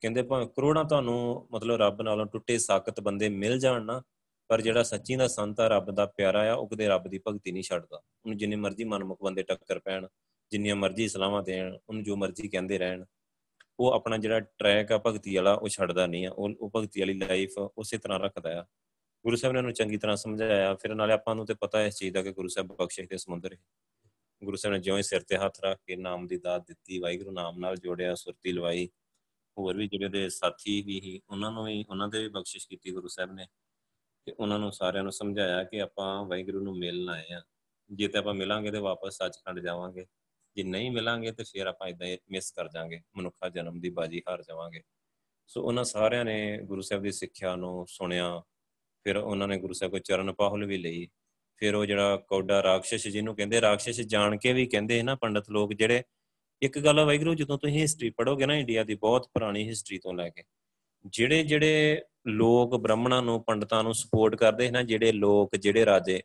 [0.00, 4.02] ਕਹਿੰਦੇ ਭਾਵੇਂ ਕਰੋੜਾਂ ਤੁਹਾਨੂੰ ਮਤਲਬ ਰੱਬ ਨਾਲੋਂ ਟੁੱਟੇ ਸਾਖਤ ਬੰਦੇ ਮਿਲ ਜਾਣ ਨਾ
[4.50, 7.52] ਪਰ ਜਿਹੜਾ ਸੱਚੀ ਦਾ ਸੰਤ ਆ, ਰੱਬ ਦਾ ਪਿਆਰਾ ਆ, ਉਹ ਕਦੇ ਰੱਬ ਦੀ ਭਗਤੀ
[7.52, 10.06] ਨਹੀਂ ਛੱਡਦਾ। ਉਹਨੂੰ ਜਿੰਨੇ ਮਰਜ਼ੀ ਮਨਮੁਖ ਬੰਦੇ ਟੱਕਰ ਪੈਣ,
[10.52, 13.04] ਜਿੰਨੀਆਂ ਮਰਜ਼ੀ ਸਲਾਹਾਂ ਦੇਣ, ਉਹਨੂੰ ਜੋ ਮਰਜ਼ੀ ਕਹਿੰਦੇ ਰਹਿਣ,
[13.78, 17.58] ਉਹ ਆਪਣਾ ਜਿਹੜਾ ਟਰੈਕ ਆ, ਭਗਤੀ ਵਾਲਾ, ਉਹ ਛੱਡਦਾ ਨਹੀਂ ਆ। ਉਹ ਭਗਤੀ ਵਾਲੀ ਲਾਈਫ
[17.58, 18.64] ਉਸੇ ਤਰ੍ਹਾਂ ਰੱਖਦਾ ਆ।
[19.24, 22.14] ਗੁਰੂ ਸਾਹਿਬ ਨੇ ਉਹਨੂੰ ਚੰਗੀ ਤਰ੍ਹਾਂ ਸਮਝਾਇਆ, ਫਿਰ ਨਾਲੇ ਆਪਾਂ ਨੂੰ ਤੇ ਪਤਾ ਇਸ ਚੀਜ਼
[22.14, 23.58] ਦਾ ਕਿ ਗੁਰੂ ਸਾਹਿਬ ਬਖਸ਼ਿਸ਼ ਦੇ ਸਮੁੰਦਰ ਹੈ
[24.42, 27.30] ਗੁਰੂ ਸਾਹਿਬ ਨੇ ਜਿਉਂ ਹੀ ਸਿਰ ਤੇ ਹੱਥ ਰੱਖ ਕੇ ਨਾਮ ਦੀ ਦਾਤ ਦਿੱਤੀ, ਵਾਹਿਗੁਰੂ
[27.30, 28.88] ਨਾਮ ਨਾਲ ਜੋੜਿਆ, ਸੁਰਤੀ ਲਵਾਈ।
[29.58, 32.90] ਹੋਰ ਵੀ ਜਿਹੜੇ ਦੇ ਸਾਥੀ ਵੀ ਹੀ ਉਹਨਾਂ ਨੂੰ ਵੀ, ਉਹਨਾਂ ਦੇ ਵੀ ਬਖਸ਼ਿਸ਼ ਕੀਤੀ
[32.90, 33.46] ਗੁਰੂ ਸਾਹਿਬ ਨੇ।
[34.24, 37.42] ਤੇ ਉਹਨਾਂ ਨੂੰ ਸਾਰਿਆਂ ਨੂੰ ਸਮਝਾਇਆ ਕਿ ਆਪਾਂ ਵਾਹਿਗੁਰੂ ਨੂੰ ਮਿਲਣ ਆਏ ਆ
[37.92, 40.06] ਜੇ ਤੇ ਆਪਾਂ ਮਿਲਾਂਗੇ ਤੇ ਵਾਪਸ ਸੱਚਖੰਡ ਜਾਵਾਂਗੇ।
[40.56, 44.42] ਜੇ ਨਹੀਂ ਮਿਲਾਂਗੇ ਤੇ ਫਿਰ ਆਪਾਂ ਇਦਾਂ ਮਿਸ ਕਰ ਜਾਾਂਗੇ। ਮਨੁੱਖਾ ਜਨਮ ਦੀ ਬਾਜੀ ਹਾਰ
[44.42, 44.82] ਜਾਵਾਂਗੇ।
[45.46, 48.42] ਸੋ ਉਹਨਾਂ ਸਾਰਿਆਂ ਨੇ ਗੁਰੂ ਸਾਹਿਬ ਦੀ ਸਿੱਖਿਆ ਨੂੰ ਸੁਣਿਆ।
[49.04, 51.08] ਫਿਰ ਉਹਨਾਂ ਨੇ ਗੁਰੂ ਸਾਹਿਬ ਕੋ ਚਰਨ ਪਾਹੁਲ ਵੀ ਲਈ।
[51.56, 55.72] ਫਿਰ ਉਹ ਜਿਹੜਾ ਕੌਡਾ ਰਾਖਸ਼ ਜਿਹਨੂੰ ਕਹਿੰਦੇ ਰਾਖਸ਼ ਜਾਣ ਕੇ ਵੀ ਕਹਿੰਦੇ ਨਾ ਪੰਡਤ ਲੋਕ
[55.72, 56.02] ਜਿਹੜੇ,
[56.62, 60.14] ਇੱਕ ਗੱਲ ਆ ਵਾਹਿਗੁਰੂ, ਜਦੋਂ ਤੁਸੀਂ ਹਿਸਟਰੀ ਪੜੋਗੇ ਨਾ ਇੰਡੀਆ ਦੀ ਬਹੁਤ ਪੁਰਾਣੀ ਹਿਸਟਰੀ ਤੋਂ
[60.14, 60.42] ਲੈ ਕੇ
[61.06, 66.22] ਜਿਹੜੇ ਜਿਹੜੇ ਲੋਕ ਬ੍ਰਾਹਮਣਾਂ ਨੂੰ, ਪੰਡਤਾਂ ਨੂੰ ਸਪੋਰਟ ਕਰਦੇ ਨਾ, ਜਿਹੜੇ ਲੋਕ, ਜਿਹੜੇ ਰਾਜੇ,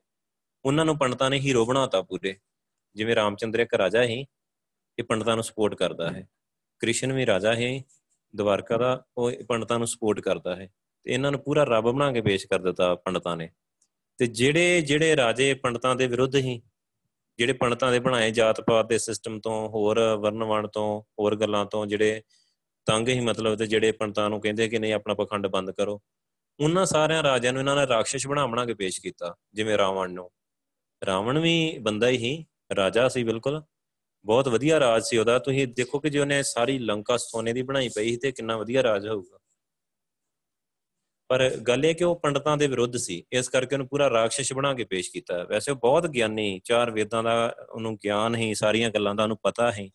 [0.66, 2.36] ਉਹਨਾਂ ਨੂੰ ਪੰਡਤਾਂ ਨੇ ਹੀਰੋ ਬਣਾਤਾ ਪੂਰੇ।
[2.96, 4.26] ਜਿਵੇਂ ਰਾਮਚੰਦਰ ਇੱਕ ਰਾਜਾ ਹੀ
[5.00, 6.30] ਇਹ ਪੰਡਤਾਂ ਨੂੰ ਸਪੋਰਟ ਕਰਦਾ ਹੈ।
[6.80, 7.82] ਕ੍ਰਿਸ਼ਨ ਵੀ ਰਾਜਾ ਹੈ
[8.36, 10.70] ਦਵਾਰਕਾ ਦਾ, ਉਹ ਪੰਡਤਾਂ ਨੂੰ ਸਪੋਰਟ ਕਰਦਾ ਹੈ।
[11.04, 13.50] ਤੇ ਇਹਨਾਂ ਨੂੰ ਪੂਰਾ ਰੱਬ ਬਣਾ ਕੇ ਪੇਸ਼ ਕਰ ਦਿੱਤਾ ਪੰਡਤਾਂ ਨੇ।
[14.18, 16.62] ਤੇ ਜਿਹੜੇ ਜਿਹੜੇ ਰਾਜੇ ਪੰਡਤਾਂ ਦੇ ਵਿਰੁੱਧ ਹੀ
[17.38, 21.86] ਜਿਹੜੇ ਪੰਡਤਾਂ ਦੇ ਬਣਾਏ ਜਾਤ ਪਾਤ ਦੇ ਸਿਸਟਮ ਤੋਂ, ਹੋਰ ਵਰਨਵਣ ਤੋਂ, ਹੋਰ ਗੱਲਾਂ ਤੋਂ,
[21.86, 22.22] ਜਿਹੜੇ
[22.86, 26.02] ਤੰਗ ਹੀ ਮਤਲਬ ਤੇ ਜਿਹੜੇ ਪੰਡਤਾਂ ਨੂੰ ਕਹਿੰਦੇ ਕਿ ਨਹੀਂ, ਆਪਣਾ ਪਖੰਡ ਬੰਦ ਕਰੋ।
[26.60, 30.32] ਉਹਨਾਂ ਸਾਰਿਆਂ ਰਾਜਿਆਂ ਨੂੰ ਇਹਨਾਂ ਨੇ ਰਾਖਸ਼ ਬਣਾ ਬਣਾ ਕੇ ਪੇਸ਼ ਕੀਤਾ, ਜਿਵੇਂ ਰਾਵਣ ਨੂੰ।
[31.06, 33.64] ਰਾਵਣ ਵੀ ਬੰਦਾ ਹੀ ਰਾਜਾ ਸੀ ਬਿਲਕੁਲ।
[34.26, 37.90] ਬਹੁਤ ਵਧੀਆ ਰਾਜ ਸੀ ਉਹਦਾ। ਤੁਸੀਂ ਦੇਖੋ ਕਿ ਜੇ ਉਹਨੇ ਸਾਰੀ ਲੰਕਾ ਸੋਨੇ ਦੀ ਬਣਾਈ
[37.96, 39.38] ਪਈ ਤੇ ਕਿੰਨਾ ਵਧੀਆ ਰਾਜ ਹੋਊਗਾ।
[41.28, 44.74] ਪਰ ਗੱਲ ਇਹ ਕਿ ਉਹ ਪੰਡਤਾਂ ਦੇ ਵਿਰੁੱਧ ਸੀ। ਇਸ ਕਰਕੇ ਉਹਨੂੰ ਪੂਰਾ ਰਾਖਸ਼ ਬਣਾ
[44.74, 49.16] ਕੇ ਪੇਸ਼ ਕੀਤਾ। ਵੈਸੇ ਉਹ ਬਹੁਤ ਗਿਆਨੀ, ਚਾਰ ਵੇਦਾਂ ਦਾ ਉਹਨੂੰ ਗਿਆਨ ਹੀ, ਸਾਰੀਆਂ ਗੱਲਾਂ
[49.16, 49.90] ਦਾ ਉਹਨੂੰ ਪਤਾ ਹੈ।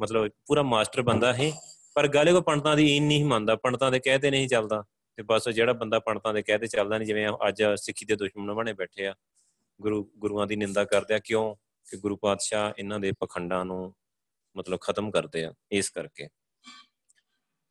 [0.00, 1.52] ਮਤਲਬ ਪੂਰਾ ਮਾਸਟਰ ਬੰਦਾ ਹੈ।
[1.98, 4.84] ਪਰ ਗੱਲ ਇਹ ਕੋ ਪੰਡਤਾਂ ਦੀ ਇਨ ਨਹੀਂ ਮੰਨਦਾ, ਪੰਡਤਾਂ ਦੇ ਕਹਤੇ ਨਹੀਂ ਚੱਲਦਾ
[5.16, 8.72] ਤੇ ਬਸ ਜਿਹੜਾ ਬੰਦਾ ਪੰਡਤਾਂ ਦੇ ਕਹਤੇ ਚੱਲਦਾ ਨਹੀਂ, ਜਿਵੇਂ ਅੱਜ ਸਿੱਖੀ ਦੇ ਦੁਸ਼ਮਣ ਬਣੇ
[8.72, 9.14] ਬੈਠੇ ਆ,
[9.80, 11.56] ਗੁਰੂ, ਗੁਰੂਆਂ ਦੀ ਨਿੰਦਾ ਕਰਦੇ ਆ ਕਿਉਂ?
[11.90, 13.94] ਕਿ ਗੁਰੂ ਪਾਤਸ਼ਾਹ ਇਹਨਾਂ ਦੇ ਪਖੰਡਾਂ ਨੂੰ
[14.56, 16.28] ਮਤਲਬ ਖਤਮ ਕਰਦੇ ਆ, ਇਸ ਕਰਕੇ।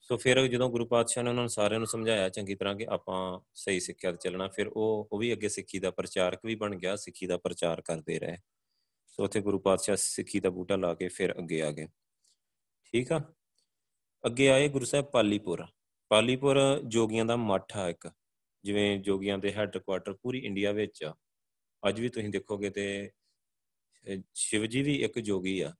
[0.01, 3.39] ਸੋ ਫਿਰ ਜਦੋਂ ਗੁਰੂ ਪਾਤਸ਼ਾਹ ਨੇ ਉਹਨਾਂ ਨੂੰ ਸਾਰਿਆਂ ਨੂੰ ਸਮਝਾਇਆ ਚੰਗੀ ਤਰ੍ਹਾਂ ਕਿ ਆਪਾਂ
[3.53, 6.95] ਸਹੀ ਸਿੱਖਿਆ ਤੇ ਚੱਲਣਾ, ਫਿਰ ਉਹ ਉਹ ਵੀ ਅੱਗੇ ਸਿੱਖੀ ਦਾ ਪ੍ਰਚਾਰਕ ਵੀ ਬਣ ਗਿਆ,
[6.95, 8.37] ਸਿੱਖੀ ਦਾ ਪ੍ਰਚਾਰ ਕਰਦੇ ਰਹੇ।
[9.07, 11.87] ਸੋ ਉੱਥੇ ਗੁਰੂ ਪਾਤਸ਼ਾਹ ਸਿੱਖੀ ਦਾ ਬੂਟਾ ਲਾ ਕੇ ਫਿਰ ਅੱਗੇ ਆ ਗਏ।
[12.85, 13.21] ਠੀਕ ਆ?
[14.27, 15.65] ਅੱਗੇ ਆਏ ਗੁਰੂ ਸਾਹਿਬ ਪਾਲੀਪੁਰ।
[16.09, 18.11] ਪਾਲੀਪੁਰ ਜੋਗੀਆਂ ਦਾ ਮੱਠ ਆ ਇੱਕ।
[18.63, 21.15] ਜਿਵੇਂ ਜੋਗੀਆਂ ਦੇ ਹੈੱਡਕੁਆਟਰ ਪੂਰੀ ਇੰਡੀਆ ਵਿੱਚ ਆ।
[21.89, 23.11] ਅੱਜ ਵੀ ਤੁਸੀਂ ਦੇਖੋਗੇ ਤੇ
[24.33, 25.73] ਸ਼ਿਵ ਜੀ ਵੀ ਇੱਕ ਜੋਗੀ ਆ।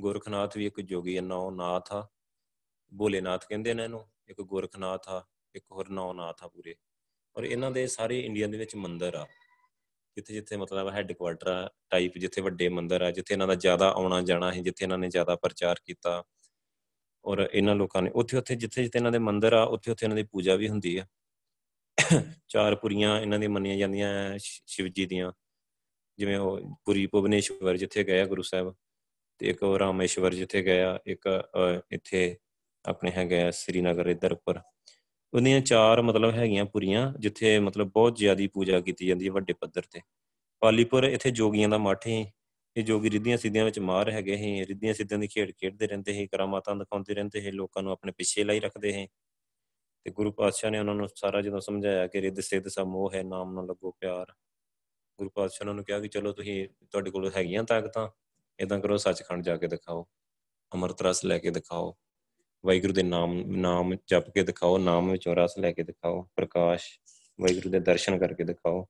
[0.00, 2.08] ਗੁਰਖਨਾਥ ਵੀ ਇੱਕ ਜੋਗੀ ਆ, ਨੌ ਨਾਥ ਆ।
[2.98, 6.74] ਭੋਲੇਨਾਥ ਕਹਿੰਦੇ ਨੇ ਇਹਨੂੰ, ਇੱਕ ਗੁਰਖਨਾਥ ਆ, ਇੱਕ ਹੋਰ ਨੌ ਨਾਥ ਆ ਪੂਰੇ।
[7.36, 9.26] ਔਰ ਇਹਨਾਂ ਦੇ ਸਾਰੇ ਇੰਡੀਆ ਦੇ ਵਿੱਚ ਮੰਦਿਰ ਆ।
[10.16, 14.20] ਜਿੱਥੇ ਜਿੱਥੇ ਮਤਲਬ ਹੈੱਡਕੁਆਟਰ ਆ ਟਾਈਪ ਜਿੱਥੇ ਵੱਡੇ ਮੰਦਿਰ ਆ, ਜਿੱਥੇ ਇਹਨਾਂ ਦਾ ਜ਼ਿਆਦਾ ਆਉਣਾ
[14.22, 16.24] ਜਾਣਾ ਹੈ ਜਿੱਥੇ ਇਹਨਾਂ ਨੇ ਜ਼ਿਆਦਾ ਪ੍ਰਚਾਰ ਕੀਤਾ।
[17.28, 20.16] ਔਰ ਇਹਨਾਂ ਲੋਕਾਂ ਨੇ, ਉੱਥੇ ਉੱਥੇ ਜਿੱਥੇ ਜਿੱਥੇ ਇਹਨਾਂ ਦੇ ਮੰਦਿਰ ਆ, ਉੱਥੇ ਉੱਥੇ ਇਹਨਾਂ
[20.16, 21.06] ਦੀ ਪੂਜਾ ਵੀ ਹੁੰਦੀ ਆ।
[22.48, 25.32] ਚਾਰ ਪੁਰੀਆਂ ਇਹਨਾਂ ਦੀ ਮੰਨੀਆਂ ਜਾਂਦੀਆਂ ਸ਼ਿਵ ਜੀ ਦੀਆਂ।
[26.18, 28.74] ਜਿਵੇਂ ਉਹ ਪੁਰੀ ਭੁਵਨੇਸ਼ਵਰ ਜਿੱਥੇ ਗਿਆ ਗੁਰੂ ਸਾਹਿਬ,
[29.40, 31.28] ਤੇ ਇੱਕ ਰਾਮੇਸ਼ਵਰ ਜਿੱਥੇ ਗਿਆ ਇੱਕ
[31.92, 32.36] ਇੱਥੇ
[32.84, 34.60] ਆਪਣੇ ਹੈਗਾ ਸ੍ਰੀਨਗਰ ਇਧਰ ਉੱਪਰ।
[35.32, 39.82] ਉਹਦੀਆਂ ਚਾਰ ਮਤਲਬ ਹੈਗੀਆਂ ਪੁਰੀਆਂ, ਜਿੱਥੇ ਮਤਲਬ ਬਹੁਤ ਜ਼ਿਆਦੀ ਪੂਜਾ ਕੀਤੀ ਜਾਂਦੀ ਹੈ ਵੱਡੇ ਪੱਧਰ
[39.90, 40.00] ਤੇ।
[40.62, 42.24] ਪਾਲੀਪੁਰ ਇੱਥੇ ਜੋਗੀਆਂ ਦਾ ਮੱਠ ਹੈ
[42.78, 46.26] ਇਹ ਜੋਗੀ ਰਿੱਧੀਆਂ ਸਿੱਧੀਆਂ ਵਿੱਚ ਮਾਰ ਹੈਗੇ ਹੈ ਰਿੱਧੀਆਂ ਸਿੱਧੀਆਂ ਦੀ ਖੇਡ ਖੇਡਦੇ ਰਹਿੰਦੇ ਹੈ
[46.26, 49.06] ਕਰਾਮਾਤਾਂ ਦਿਖਾਉਂਦੇ ਰਹਿੰਦੇ ਹੈ ਲੋਕਾਂ ਨੂੰ ਆਪਣੇ ਪਿੱਛੇ ਲਾਈ ਰੱਖਦੇ ਹੈ
[50.04, 53.22] ਤੇ ਗੁਰੂ ਪਾਤਸ਼ਾਹ ਨੇ ਉਹਨਾਂ ਨੂੰ ਸਾਰਾ ਜਦੋਂ ਸਮਝਾਇਆ ਕਿ ਰਿੱਧ ਸਿੱਧ ਸਭ ਮੋਹ ਹੈ,
[53.22, 54.32] ਨਾਮ ਨਾਲ ਲੱਗੋ ਪਿਆਰ।
[55.18, 58.08] ਗੁਰੂ ਪਾਤਸ਼ਾਹ ਨੇ ਉਹਨੂੰ ਕਿਹਾ ਕਿ ਚਲੋ ਤੁਸੀਂ ਤੁਹਾਡੇ ਕੋਲ ਹੈਗੀਆਂ ਤਾਕਤਾਂ
[58.58, 60.06] ਇਦਾਂ ਕਰੋ, ਸੱਚਖੰਡ ਜਾ ਕੇ ਦਿਖਾਓ,
[60.74, 61.96] ਅਮਰਤ ਰਸ ਲੈ ਕੇ ਦਿਖਾਓ,
[62.64, 67.00] ਵਾਹਿਗੁਰੂ ਦੇ ਨਾਮ ਨਾਮ ਜਪ ਕੇ ਦਿਖਾਓ, ਨਾਮ ਵਿੱਚੋਂ ਰਸ ਲੈ ਕੇ ਦਿਖਾਓ, ਪ੍ਰਕਾਸ਼
[67.40, 68.86] ਵਾਹਿਗੁਰੂ ਦੇ ਦਰਸ਼ਨ ਕਰਕੇ ਦਿਖਾਓ।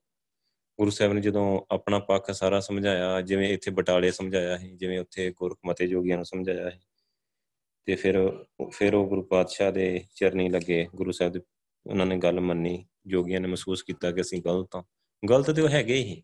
[0.79, 5.31] ਗੁਰੂ ਸਾਹਿਬ ਨੇ ਜਦੋਂ ਆਪਣਾ ਪੱਖ ਸਾਰਾ ਸਮਝਾਇਆ, ਜਿਵੇਂ ਇੱਥੇ ਬਟਾਲੇ ਸਮਝਾਇਆ ਹੈ ਜਿਵੇਂ ਉੱਥੇ
[5.31, 6.79] ਗੁਰਖਮਤੇ ਜੋਗੀਆਂ ਨੂੰ ਸਮਝਾਇਆ ਹੈ
[7.85, 11.39] ਤੇ ਫਿਰ ਫਿਰ ਉਹ ਗੁਰੂ ਪਾਤਸ਼ਾਹ ਦੇ ਚਰਨੀ ਲੱਗੇ, ਗੁਰੂ ਸਾਹਿਬ ਦੇ
[11.89, 14.83] ਉਹਨਾਂ ਨੇ ਗੱਲ ਮੰਨੀ, ਜੋਗੀਆਂ ਨੇ ਮਹਿਸੂਸ ਕੀਤਾ ਕਿ ਅਸੀਂ ਗਲਤ ਹਾਂ।
[15.29, 16.23] ਗਲਤ ਤੇ ਉਹ ਹੈਗੇ ਹੀ।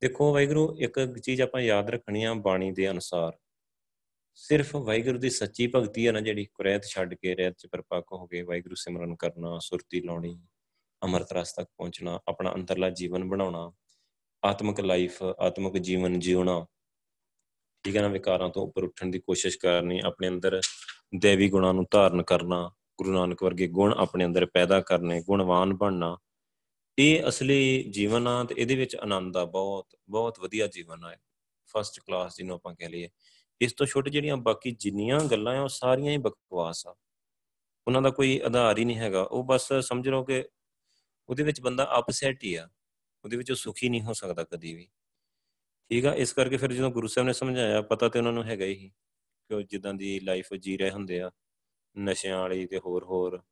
[0.00, 3.38] ਦੇਖੋ ਵਾਹਿਗੁਰੂ, ਇੱਕ ਚੀਜ਼ ਆਪਾਂ ਯਾਦ ਰੱਖਣੀ ਆ ਬਾਣੀ ਦੇ ਅਨੁਸਾਰ।
[4.34, 8.26] ਸਿਰਫ ਵਾਹਿਗੁਰੂ ਦੀ ਸੱਚੀ ਭਗਤੀ ਹੈ ਨਾ ਜਿਹੜੀ, ਕੁਰੈਤ ਛੱਡ ਕੇ ਰਹਿਤ ਚ ਪਰਪੱਕ ਹੋ
[8.26, 10.40] ਗਏ ਵਾਹਿਗੁਰੂ ਸਿਮਰਨ ਕਰਨਾ, ਸੁਰਤੀ ਲਾਉਣੀ।
[11.04, 13.72] ਅਮਰਤ ਰਸ ਤੱਕ ਪਹੁੰਚਣਾ, ਆਪਣਾ ਅੰਦਰਲਾ ਜੀਵਨ ਬਣਾਉਣਾ,
[14.44, 16.66] ਆਤਮਿਕ ਲਾਈਫ ਆਤਮਿਕ ਜੀਵਨ ਜਿਉਣਾ।
[17.84, 20.60] ਠੀਕ ਹੈ ਨਾ, ਵਿਕਾਰਾਂ ਤੋਂ ਉੱਪਰ ਉੱਠਣ ਦੀ ਕੋਸ਼ਿਸ਼ ਕਰਨੀ, ਆਪਣੇ ਅੰਦਰ
[21.18, 26.18] ਦੇਵੀ ਗੁਣਾਂ ਨੂੰ ਧਾਰਨ ਕਰਨਾ, ਗੁਰੂ ਨਾਨਕ ਵਰਗੇ ਗੁਣ ਆਪਣੇ ਅੰਦਰ ਪੈਦਾ ਕਰਨੇ, ਗੁਣਵਾਨ ਬਣਨਾ।
[26.98, 31.16] ਇਹ ਅਸਲੀ ਜੀਵਨ ਆ ਤੇ ਇਹਦੇ ਵਿੱਚ ਆਨੰਦ ਆ, ਬਹੁਤ ਬਹੁਤ ਵਧੀਆ ਜੀਵਨ ਆ।
[31.66, 33.08] ਫਸਟ ਕਲਾਸ ਜਿਹਨੂੰ ਆਪਾਂ ਕਹ ਲਈਏ।
[33.60, 36.94] ਇਸ ਤੋਂ ਛੋਟੇ ਜਿਹੜੀਆਂ ਬਾਕੀ ਜਿੰਨੀਆਂ ਗੱਲਾਂ ਆ, ਉਹ ਸਾਰੀਆਂ ਹੀ ਬਕਵਾਸ ਆ।
[37.86, 40.44] ਉਹਨਾਂ ਦਾ ਕੋਈ ਆਧਾਰ ਹੀ ਨਹੀਂ ਹੈਗਾ। ਉਹ ਬਸ ਸਮਝ ਲਓ ਕਿ
[41.30, 42.68] ਉਹਦੇ ਵਿੱਚ ਬੰਦਾ ਅਪਸੈਟ ਹੀ ਆ।
[43.24, 44.88] ਉਹਦੇ ਵਿੱਚ ਉਹ ਸੁਖੀ ਨਹੀਂ ਹੋ ਸਕਦਾ ਕਦੀ ਵੀ।
[45.88, 46.14] ਠੀਕ ਆ?
[46.14, 48.92] ਇਸ ਕਰਕੇ ਫਿਰ ਜਦੋਂ ਗੁਰੂ ਸਾਹਿਬ ਨੇ ਸਮਝਾਇਆ, ਪਤਾ ਤੇ ਉਹਨਾਂ ਨੂੰ ਹੈਗਾ ਹੀ
[49.48, 51.30] ਕਿ ਉਹ ਜਿੱਦਾਂ ਦੀ ਲਾਈਫ ਜੀ ਰਹੇ ਹੁੰਦੇ ਆ,
[51.98, 53.42] ਨਸ਼ਿਆਂ ਵਾਲੀ ਤੇ ਹੋਰ ਹੋਰ।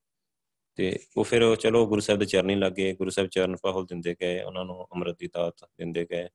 [0.75, 4.43] ਤੇ ਉਹ ਫਿਰ ਚਲੋ ਗੁਰੂ ਸਾਹਿਬ ਦੇ ਚਰਨੀ ਲੱਗੇ ਗੁਰੂ ਸਾਹਿਬ ਚਰਨ ਪਾਹੁਲ ਦਿੰਦੇ ਗਏ,
[4.43, 6.29] ਉਹਨਾਂ ਨੂੰ ਅੰਮ੍ਰਿਤ ਦੀ ਦਾਤ ਦਿੰਦੇ ਗਏ,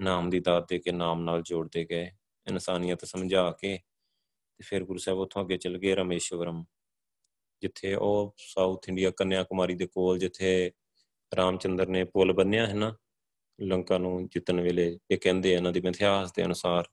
[0.00, 2.10] ਨਾਮ ਦੀ ਦਾਤ ਦੇ ਕੇ ਨਾਮ ਨਾਲ ਜੋੜਦੇ ਗਏ।
[2.50, 3.78] ਇਨਸਾਨੀਅਤ ਸਮਝਾ ਕੇ
[4.58, 6.64] ਤੇ ਫਿਰ ਗੁਰੂ ਸਾਹਿਬ ਉੱਥੋਂ ਅੱਗੇ ਚਲ ਗਏ ਰਮੇਸ਼ਵਰਮ।
[7.64, 10.72] ਜਿੱਥੇ ਉਹ ਸਾਊਥ ਇੰਡੀਆ ਕੰਨਿਆ ਕੁਮਾਰੀ ਦੇ ਕੋਲ ਜਿੱਥੇ
[11.32, 12.96] ਰਾਮਚੰਦਰ ਨੇ ਪੁਲ ਬੰਨਿਆ ਹੈ ਨਾ,
[13.60, 16.88] ਲੰਕਾ ਨੂੰ ਜਿੱਤਣ ਵੇਲੇ ਇਹ ਕਹਿੰਦੇ ਆ ਇਹਨਾਂ ਦੀ ਇਤਿਹਾਸ ਦੇ ਅਨੁਸਾਰ।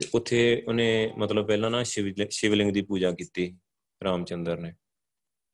[0.00, 1.82] ਤੇ ਉੱਥੇ ਉਹਨੇ ਮਤਲਬ ਪਹਿਲਾਂ ਨਾ
[2.30, 3.52] ਸ਼ਿਵਲਿੰਗ ਦੀ ਪੂਜਾ ਕੀਤੀ
[4.04, 4.72] ਰਾਮਚੰਦਰ ਨੇ।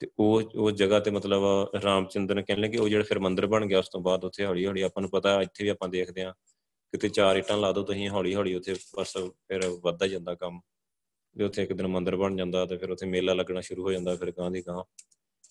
[0.00, 1.42] ਤੇ ਉਹ ਉਹ ਜਗ੍ਹਾ ਤੇ ਮਤਲਬ
[1.84, 4.66] ਰਾਮਚੰਦਰ ਨੇ ਕਹਿਣ ਲੱਗੇ, ਉਹ ਜਿਹੜਾ ਫਿਰ ਮੰਦਿਰ ਬਣ ਗਿਆ ਉਸ ਤੋਂ ਬਾਅਦ ਉੱਥੇ ਹੌਲੀ
[4.66, 6.32] ਹੌਲੀ ਆਪਾਂ ਨੂੰ ਪਤਾ, ਇੱਥੇ ਵੀ ਆਪਾਂ ਦੇਖਦੇ ਆ
[6.92, 10.60] ਕਿਤੇ ਚਾਰ ਇੱਟਾਂ ਲਾ ਦੋ ਤੁਸੀਂ ਹੌਲੀ ਹੌਲੀ ਉੱਥੇ ਬਸ ਫਿਰ ਵੱਧਦਾ ਜਾਂਦਾ ਕੰਮ।
[11.36, 14.16] ਵੀ ਉੱਥੇ ਇੱਕ ਦਿਨ ਮੰਦਿਰ ਬਣ ਜਾਂਦਾ ਤੇ ਫਿਰ ਉੱਥੇ ਮੇਲਾ ਲੱਗਣਾ ਸ਼ੁਰੂ ਹੋ ਜਾਂਦਾ
[14.16, 14.84] ਫਿਰ ਗਾਂ ਦੀ ਗਾਂ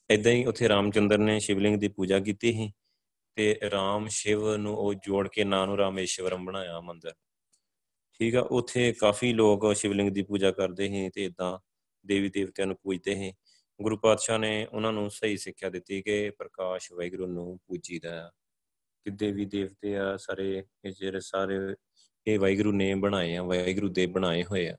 [0.10, 2.72] ਇਦਾਂ ਹੀ ਉੱਥੇ ਰਾਮਚੰਦਰ ਨੇ ਸ਼ਿਵਲਿੰਗ ਦੀ ਪੂਜਾ ਕੀਤੀ ਸੀ
[3.36, 7.14] ਤੇ ਰਾਮ ਸ਼ਿਵ ਨੂੰ ਉਹ ਜੋੜ ਕੇ ਨਾਂ ਨੂੰ ਰਾਮੇਸ਼ਵਰਮ ਬਣਾਇਆ ਮੰਦਿਰ।
[8.14, 11.60] ਠੀਕ ਆ, ਉੱਥੇ ਕਾਫੀ ਲੋਕ ਸ਼ਿਵਲਿੰਗ ਦੀ ਪੂਜਾ ਕਰਦੇ ਸੀ ਤੇ ਇਦਾਂ
[12.06, 13.34] ਦੇਵੀ ਦੇਵਤਿਆਂ ਨੂੰ ਪੂਜਦੇ ਸੀ।
[13.82, 18.30] ਗੁਰੂ ਪਾਤਸ਼ਾਹ ਨੇ ਉਹਨਾਂ ਨੂੰ ਸਹੀ ਸਿੱਖਿਆ ਦਿੱਤੀ ਕਿ ਪ੍ਰਕਾਸ਼ ਵੈਗੁਰੂ ਨੂੰ ਪੂਜੀਦਾ ਹੈ
[19.04, 21.56] ਕਿ ਦੇਵੀ ਦੇਵਤੇ ਆ ਸਾਰੇ, ਇਹ ਜਿਹੜੇ ਸਾਰੇ
[22.28, 24.78] ਇਹ ਵੈਗੁਰੂ ਨੇ ਬਣਾਏ ਆ ਵੈਗੁਰੂ ਦੇ ਬਣਾਏ ਹੋਏ ਆ।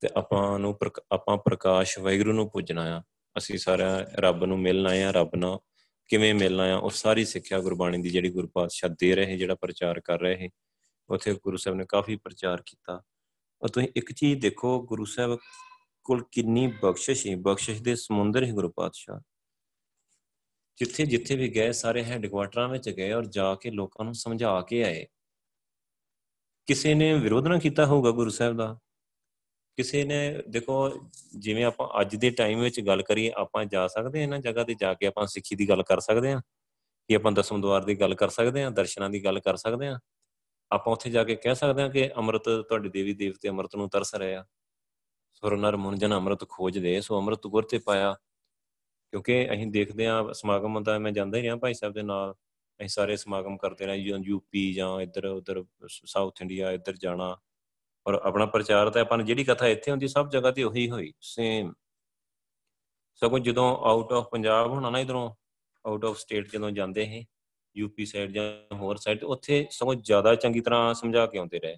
[0.00, 0.78] ਤੇ ਆਪਾਂ ਨੂੰ
[1.12, 3.02] ਆਪਾਂ ਪ੍ਰਕਾਸ਼ ਵੈਗੁਰੂ ਨੂੰ ਪੂਜਣਾ ਆ।
[3.38, 5.58] ਅਸੀਂ ਸਾਰਾ ਰੱਬ ਨੂੰ ਮਿਲਣਾ ਆ ਰੱਬ ਨਾਲ
[6.08, 10.00] ਕਿਵੇਂ ਮਿਲਣਾ ਆ ਉਹ ਸਾਰੀ ਸਿੱਖਿਆ ਗੁਰਬਾਣੀ ਦੀ ਜਿਹੜੀ ਗੁਰੂ ਪਾਤਸ਼ਾਹ ਦੇ ਰਹੇ, ਜਿਹੜਾ ਪ੍ਰਚਾਰ
[10.00, 10.50] ਕਰ ਰਹੇ।
[11.10, 13.02] ਉਥੇ ਗੁਰੂ ਸਾਹਿਬ ਨੇ ਕਾਫੀ ਪ੍ਰਚਾਰ ਕੀਤਾ।
[13.62, 15.38] ਔਰ ਤੁਸੀਂ ਇੱਕ ਚੀਜ਼ ਦੇਖੋ, ਗੁਰੂ ਸਾਹਿਬ
[16.04, 19.20] ਕੋਲ ਕਿੰਨੀ ਬਖਸ਼ਿਸ਼ ਹੈ ਬਖਸ਼ਿਸ਼ ਦੇ ਸਮੁੰਦਰ ਹੈ ਗੁਰੂ ਪਾਤਸ਼ਾਹ।
[20.76, 24.84] ਜਿੱਥੇ ਜਿੱਥੇ ਵੀ ਗਏ, ਸਾਰੇ ਹੈੱਡਕੁਆਟਰਾਂ ਵਿੱਚ ਗਏ ਔਰ ਜਾ ਕੇ ਲੋਕਾਂ ਨੂੰ ਸਮਝਾ ਕੇ
[24.84, 25.06] ਆਏ।
[26.66, 28.78] ਕਿਸੇ ਨੇ ਵਿਰੋਧ ਨਾ ਕੀਤਾ ਹੋਊਗਾ ਗੁਰੂ ਸਾਹਿਬ ਦਾ।
[29.78, 34.22] ਕਿਸੇ ਨੇ, ਦੇਖੋ, ਜਿਵੇਂ ਆਪਾਂ ਅੱਜ ਦੇ ਟਾਈਮ ਵਿੱਚ ਗੱਲ ਕਰੀਏ, ਆਪਾਂ ਜਾ ਸਕਦੇ ਹਾਂ
[34.24, 36.40] ਇਹਨਾਂ ਜਗ੍ਹਾ ਤੇ ਜਾ ਕੇ ਆਪਾਂ ਸਿੱਖੀ ਦੀ ਗੱਲ ਕਰ ਸਕਦੇ ਹਾਂ,
[37.08, 39.98] ਕਿ ਆਪਾਂ ਦਸਮ ਦਵਾਰ ਦੀ ਗੱਲ ਕਰ ਸਕਦੇ ਹਾਂ, ਦਰਸ਼ਨਾਂ ਦੀ ਗੱਲ ਕਰ ਸਕਦੇ ਹਾਂ।
[40.70, 44.14] ਆਪਾਂ ਉੱਥੇ ਜਾ ਕੇ ਕਹਿ ਸਕਦੇ ਹਾਂ ਕਿ ਅੰਮ੍ਰਿਤ ਤੁਹਾਡੇ ਦੇਵੀ ਦੇਵਤੇ ਅੰਮ੍ਰਿਤ ਨੂੰ ਤਰਸ
[44.14, 44.44] ਰਹੇ ਆ।
[45.34, 48.14] ਸੁਰ ਨਰ ਮੁੰਜਨ ਅੰਮ੍ਰਿਤ ਖੋਜਦੇ ਸੋ ਅੰਮ੍ਰਿਤ ਗੁਰ ਤੇ ਪਾਇਆ।
[49.12, 52.34] ਕਿਉਂਕਿ ਅਸੀਂ ਦੇਖਦੇ ਆ ਸਮਾਗਮ ਹੁੰਦਾ, ਮੈਂ ਜਾਂਦਾ ਹੀ ਰਿਹਾ ਭਾਈ ਸਾਹਿਬ ਦੇ ਨਾਲ।
[52.80, 57.36] ਅਸੀਂ ਸਾਰੇ ਸਮਾਗਮ ਕਰਦੇ ਰਹੇ ਯੂਪੀ ਜਾਂ ਇੱਧਰ ਉੱਧਰ ਸਾਊਥ ਇੰਡੀਆ ਇੱਧਰ ਜਾਣਾ।
[58.08, 61.12] ਔਰ ਆਪਣਾ ਪ੍ਰਚਾਰ ਤਾਂ ਆਪਾਂ ਨੂੰ ਜਿਹੜੀ ਕਥਾ ਇੱਥੇ ਹੁੰਦੀ, ਸਭ ਜਗ੍ਹਾ ਤੇ ਉਹੀ ਹੋਈ
[61.20, 61.72] ਸੇਮ
[63.22, 65.30] ਸਗੋਂ ਜਦੋਂ ਆਊਟ ਆਫ ਪੰਜਾਬ ਹੋਣਾ ਨਾ ਇਧਰੋਂ
[65.84, 67.24] ਆਊਟ ਆਫ ਸਟੇਟ ਜਦੋਂ ਜਾਂਦੇ ਸੀ
[67.76, 71.76] ਯੂਪੀ ਸਾਈਡ ਜਾਂ ਹੋਰ ਸਾਈਡ ਉੱਥੇ ਸਗੋਂ ਜ਼ਿਆਦਾ ਚੰਗੀ ਤਰ੍ਹਾਂ ਸਮਝਾ ਕੇ ਆਉਂਦੇ ਰਹੇ।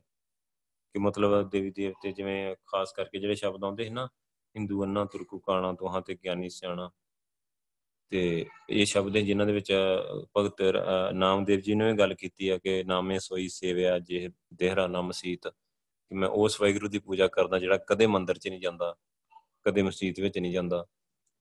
[0.94, 4.06] ਕਿ ਮਤਲਬ ਦੇਵੀ ਦੇਵਤੇ ਜਿਵੇਂ ਖਾਸ ਕਰਕੇ ਜਿਹੜੇ ਸ਼ਬਦ ਆਉਂਦੇ ਸੀ ਨਾ,
[4.54, 6.90] ਹਿੰਦੂ ਅੰਨਾ, ਤੁਰਕੂ, ਕਾਣਾ ਤੋਹਾਂ ਤੇ ਗਿਆਨੀ, ਸਿਆਣਾ।
[8.12, 9.72] ਤੇ ਇਹ ਸ਼ਬਦ ਹੈ ਜਿਨ੍ਹਾਂ ਦੇ ਵਿੱਚ
[10.36, 10.62] ਭਗਤ
[11.14, 15.48] ਨਾਮਦੇਵ ਜੀ ਨੇ ਵੀ ਗੱਲ ਕੀਤੀ ਆ ਕਿ ਨਾਮੇ ਸੋਈ ਸੇਵਿਆ ਜੇ ਦੇਹਰਾ ਨਾ ਮਸੀਤ
[16.10, 18.94] ਕਿ ਮੈਂ ਉਸ ਵੈਗਰੂ ਦੀ ਪੂਜਾ ਕਰਦਾ ਜਿਹੜਾ ਕਦੇ ਮੰਦਿਰ 'ਚ ਨਹੀਂ ਜਾਂਦਾ,
[19.64, 20.86] ਕਦੇ ਮਸਜਿਦ ਵਿੱਚ ਨਹੀਂ ਜਾਂਦਾ।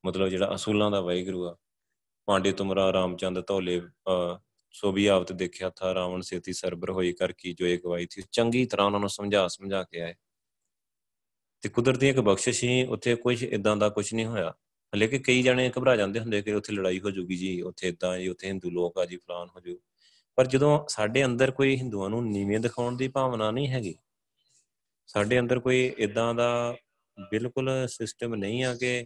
[0.05, 1.55] ਮਤਲਬ ਜਿਹੜਾ ਅਸੂਲਾਂ ਦਾ ਵੈਗਰੂ ਆ।
[2.25, 3.81] ਪਾਂਡੇ ਤੁਮਰਾ, ਰਾਮਚੰਦ, ਧੌਲੇ
[4.71, 8.23] ਸੋ ਵੀ ਆਵਤ ਦੇਖਿਆ ਥਾ ਰਾਵਣ ਸੇਤੀ ਸਰਬਰ ਹੋਈ ਕਰ ਕੀ ਜੋ ਇੱਕ ਵਾਈ ਥੀ।
[8.31, 10.13] ਚੰਗੀ ਤਰ੍ਹਾਂ ਉਹਨਾਂ ਨੂੰ ਸਮਝਾ ਸਮਝਾ ਕੇ ਆਏ।
[11.61, 14.53] ਤੇ ਕੁਦਰਤੀ ਇੱਕ ਬਖਸ਼ਿਸ਼ ਹੀ ਉੱਥੇ ਕੁਝ ਇਦਾਂ ਦਾ ਕੁਝ ਨਹੀਂ ਹੋਇਆ।
[14.95, 18.17] ਹਲੇ ਕਿ ਕਈ ਜਣੇ ਘਬਰਾ ਜਾਂਦੇ ਹੁੰਦੇ ਕਿ ਉੱਥੇ ਲੜਾਈ ਹੋ ਜੂਗੀ ਜੀ, ਉੱਥੇ ਇਦਾਂ
[18.19, 19.77] ਜੀ, ਉੱਥੇ ਹਿੰਦੂ ਲੋਕ ਆ ਜੀ ਫਲਾਨ ਹੋ ਜੂ।
[20.35, 23.95] ਪਰ ਜਦੋਂ ਸਾਡੇ ਅੰਦਰ ਕੋਈ ਹਿੰਦੂਆਂ ਨੂੰ ਨੀਵੇਂ ਦਿਖਾਉਣ ਦੀ ਭਾਵਨਾ ਨਹੀਂ ਹੈਗੀ
[25.09, 26.75] ਸਾਡੇ ਅੰਦਰ ਕੋਈ ਇਦਾਂ ਦਾ
[27.31, 29.05] ਬਿਲਕੁਲ ਸਿਸਟਮ ਨਹੀਂ ਆ ਕਿ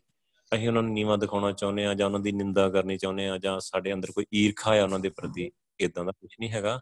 [0.54, 3.60] ਅਸੀਂ ਉਹਨਾਂ ਨੂੰ ਨੀਵਾ ਦਿਖਾਉਣਾ ਚਾਹੁੰਦੇ ਆ ਜਾਂ ਉਹਨਾਂ ਦੀ ਨਿੰਦਾ ਕਰਨੀ ਚਾਹੁੰਦੇ ਆ ਜਾਂ
[3.60, 6.80] ਸਾਡੇ ਅੰਦਰ ਕੋਈ ਈਰਖਾ ਆ ਉਹਨਾਂ ਦੇ ਪ੍ਰਤੀ ਇਦਾਂ ਦਾ ਕੁਝ ਨਹੀਂ ਹੈਗਾ।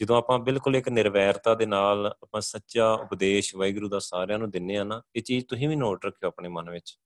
[0.00, 4.76] ਜਦੋਂ ਆਪਾਂ ਬਿਲਕੁਲ ਇੱਕ ਨਿਰਵੈਰਤਾ ਦੇ ਨਾਲ ਆਪਾਂ ਸੱਚਾ ਉਪਦੇਸ਼ ਵਾਹਿਗੁਰੂ ਦਾ ਸਾਰਿਆਂ ਨੂੰ ਦਿੰਨੇ
[4.76, 6.98] ਆ ਨਾ, ਇਹ ਚੀਜ਼ ਤੁਸੀਂ ਵੀ ਨੋਟ ਰੱਖਿਓ ਆਪਣੇ ਮਨ ਵਿੱਚ।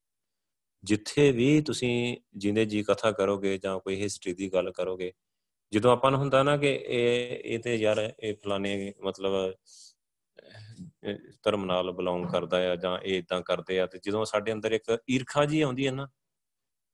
[0.83, 5.11] ਜਿੱਥੇ ਵੀ ਤੁਸੀਂ ਜਿੰਦੇ ਜੀ ਕਥਾ ਕਰੋਗੇ ਜਾਂ ਕੋਈ ਹਿਸਟਰੀ ਦੀ ਗੱਲ ਕਰੋਗੇ,
[5.71, 9.53] ਜਦੋਂ ਆਪਾਂ ਨੂੰ ਹੁੰਦਾ ਨਾ ਕਿ ਇਹ ਇਹ ਤੇ ਯਾਰ ਇਹ ਫਲਾਣੇ ਮਤਲਬ
[11.43, 14.97] ਧਰਮ ਨਾਲ ਬਿਲੋਂਗ ਕਰਦਾ ਆ ਜਾਂ ਇਹ ਇਦਾਂ ਕਰਦੇ ਆ ਤੇ ਜਦੋਂ ਸਾਡੇ ਅੰਦਰ ਇੱਕ
[15.09, 16.07] ਈਰਖਾ ਜੀ ਆਉਂਦੀ ਹੈ ਨਾ,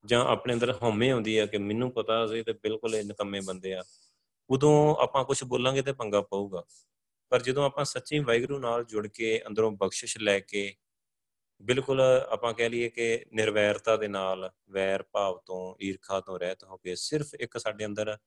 [0.05, 3.73] ਜਾਂ ਆਪਣੇ ਅੰਦਰ ਹਉਮੈ ਆਉਂਦੀ ਆ ਕਿ ਮੈਨੂੰ ਪਤਾ ਸੀ ਤੇ ਬਿਲਕੁਲ ਇਹ ਨਕਮੇ ਬੰਦੇ
[3.73, 3.83] ਆ,
[4.49, 6.63] ਉਦੋਂ ਆਪਾਂ ਕੁਝ ਬੋਲਾਂਗੇ ਤੇ ਪੰਗਾ ਪਊਗਾ।
[7.29, 10.73] ਪਰ ਜਦੋਂ ਆਪਾਂ ਸੱਚੀ ਵਾਹਿਗੁਰੂ ਨਾਲ ਜੁੜ ਕੇ ਅੰਦਰੋਂ ਬਖਸ਼ਿਸ਼ ਲੈ ਕੇ
[11.61, 16.77] ਬਿਲਕੁਲ ਆਪਾਂ ਕਹਿ ਲਈਏ ਕਿ ਨਿਰਵੈਰਤਾ ਦੇ ਨਾਲ, ਵੈਰ ਭਾਵ ਤੋਂ, ਈਰਖਾ ਤੋਂ ਰਹਿਤ ਹੋ
[16.77, 18.17] ਕੇ ਸਿਰਫ ਇੱਕ ਸਾਡੇ ਅੰਦਰ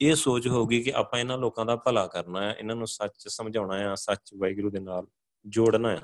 [0.00, 3.78] ਇਹ ਸੋਚ ਹੋਊਗੀ ਕਿ ਆਪਾਂ ਇਹਨਾਂ ਲੋਕਾਂ ਦਾ ਭਲਾ ਕਰਨਾ ਹੈ, ਇਹਨਾਂ ਨੂੰ ਸੱਚ ਸਮਝਾਉਣਾ
[3.78, 5.06] ਹੈ ਸੱਚ ਵਾਹਿਗੁਰੂ ਦੇ ਨਾਲ
[5.46, 6.02] ਜੋੜਨਾ ਹੈ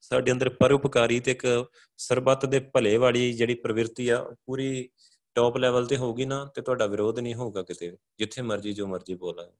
[0.00, 4.90] ਸਾਡੇ ਅੰਦਰ ਪਰਉਪਕਾਰੀ ਤੇ ਇੱਕ ਸਰਬੱਤ ਦੇ ਭਲੇ ਵਾਲੀ ਜਿਹੜੀ ਪ੍ਰਵਿਰਤੀ ਆ ਪੂਰੀ
[5.34, 9.14] ਟੌਪ ਲੈਵਲ ਤੇ ਹੋਊਗੀ ਨਾ, ਤੇ ਤੁਹਾਡਾ ਵਿਰੋਧ ਨਹੀਂ ਹੋਊਗਾ ਕਿਤੇ, ਜਿੱਥੇ ਮਰਜ਼ੀ ਜੋ ਮਰਜ਼ੀ
[9.14, 9.52] ਬੋਲਾ।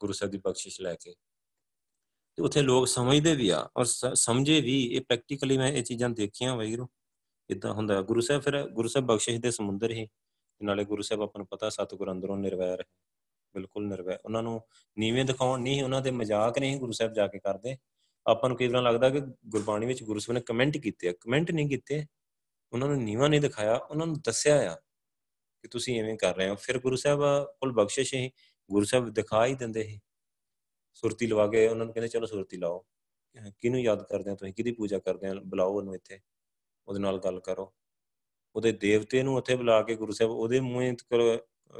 [0.00, 1.14] ਗੁਰੂ ਸਾਹਿਬ ਦੀ ਬਖਸ਼ਿਸ਼ ਲੈ ਕੇ।
[2.36, 6.56] ਤੇ ਉੱਥੇ ਲੋਕ ਸਮਝਦੇ ਵੀ ਆ, ਔਰ ਸਮਝੇ ਵੀ, ਇਹ ਪ੍ਰੈਕਟੀਕਲੀ ਮੈਂ ਇਹ ਚੀਜ਼ਾਂ ਦੇਖੀਆਂ
[6.56, 6.88] ਵਾਹਿਗੁਰੂ।
[7.50, 10.08] ਇਦਾਂ ਹੁੰਦਾ, ਗੁਰੂ ਸਾਹਿਬ ਫਿਰ ਗੁਰੂ ਸਾਹਿਬ ਬਖਸ਼ਿਸ਼ ਦੇ ਸਮੁੰਦਰ ਹੀ
[10.62, 12.84] ਨਾਲੇ ਗੁਰੂ ਸਾਹਿਬ ਆਪਾਂ ਨੂੰ ਪਤਾ, ਸਤਿਗੁਰ ਅੰਦਰੋਂ ਨਿਰਵੈਰ ਹੈ।
[13.58, 14.62] ਬਿਲਕੁਲ ਨਿਰਵੈਰ ਉਹਨਾਂ ਨੂੰ
[14.98, 17.76] ਨੀਵੇਂ ਦਿਖਾਉਣ ਨਹੀਂ, ਉਹਨਾਂ ਦੇ ਮਜ਼ਾਕ ਨਹੀਂ ਗੁਰੂ ਸਾਹਿਬ ਜਾ ਕੇ ਕਰਦੇ।
[18.26, 21.50] ਆਪਾਂ ਨੂੰ ਕਈ ਵਾਰ ਲੱਗਦਾ ਕਿ ਗੁਰਬਾਣੀ ਵਿੱਚ ਗੁਰੂ ਸਾਹਿਬ ਨੇ ਕਮੈਂਟ ਕੀਤੇ ਆ। ਕਮੈਂਟ
[21.50, 22.06] ਨਹੀਂ ਕੀਤੇ।
[22.72, 24.74] ਉਹਨਾਂ ਨੂੰ ਨੀਵਾ ਨਹੀਂ ਦਿਖਾਇਆ। ਉਹਨਾਂ ਨੂੰ ਦੱਸਿਆ ਆ
[25.62, 28.30] ਕਿ ਤੁਸੀਂ ਐਵੇਂ ਕਰ ਰਹੇ ਹੋ। ਫਿਰ ਗੁਰੂ ਸਾਹਿਬ ਕੋਲ ਬਖਸ਼ਿਸ਼ ਹੀ
[28.70, 30.00] ਗੁਰੂ ਸਾਹਿਬ ਦਿਖਾ ਹੀ ਦਿੰਦੇ ਸੀ।
[30.94, 32.86] ਸੁਰਤੀ ਲਵਾ ਕੇ ਉਹਨਾਂ ਨੂੰ ਕਹਿੰਦੇ, ਚਲੋ ਸੁਰਤੀ ਲਾਓ।
[33.58, 34.54] ਕਿਹਨੂੰ ਯਾਦ ਕਰਦੇ ਆ ਤੁਸੀਂ?
[34.54, 36.20] ਕਿਹਦੀ ਪੂਜਾ ਕਰਦੇ ਆ ਬੁਲਾਓ ਉਹਨੂੰ ਇੱਥੇ।
[36.88, 37.74] ਉਹਦੇ ਨਾਲ ਗੱਲ ਕਰੋ।
[38.56, 40.96] ਉਹਦੇ ਦੇਵਤੇ ਨੂੰ ਉੱਥੇ ਬੁਲਾ ਕੇ ਗੁਰੂ ਸਾਹਿਬ ਉਹਦੇ ਮੂੰਹ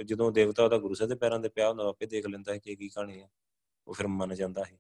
[0.05, 2.77] ਜਦੋਂ ਦੇਵਤਾ ਉਹਦਾ ਗੁਰੂ ਸਾਹਿਬ ਦੇ ਪੈਰਾਂ ਤੇ ਪਿਆ ਹੁੰਦਾ ਆਪੇ ਦੇਖ ਲੈਂਦਾ ਹੈ ਕਿ
[2.77, 3.29] ਕੀ ਕਹਾਣੀ ਹੈ।
[3.87, 4.79] ਉਹ ਫਿਰ ਮੰਨ ਜਾਂਦਾ ਹੈ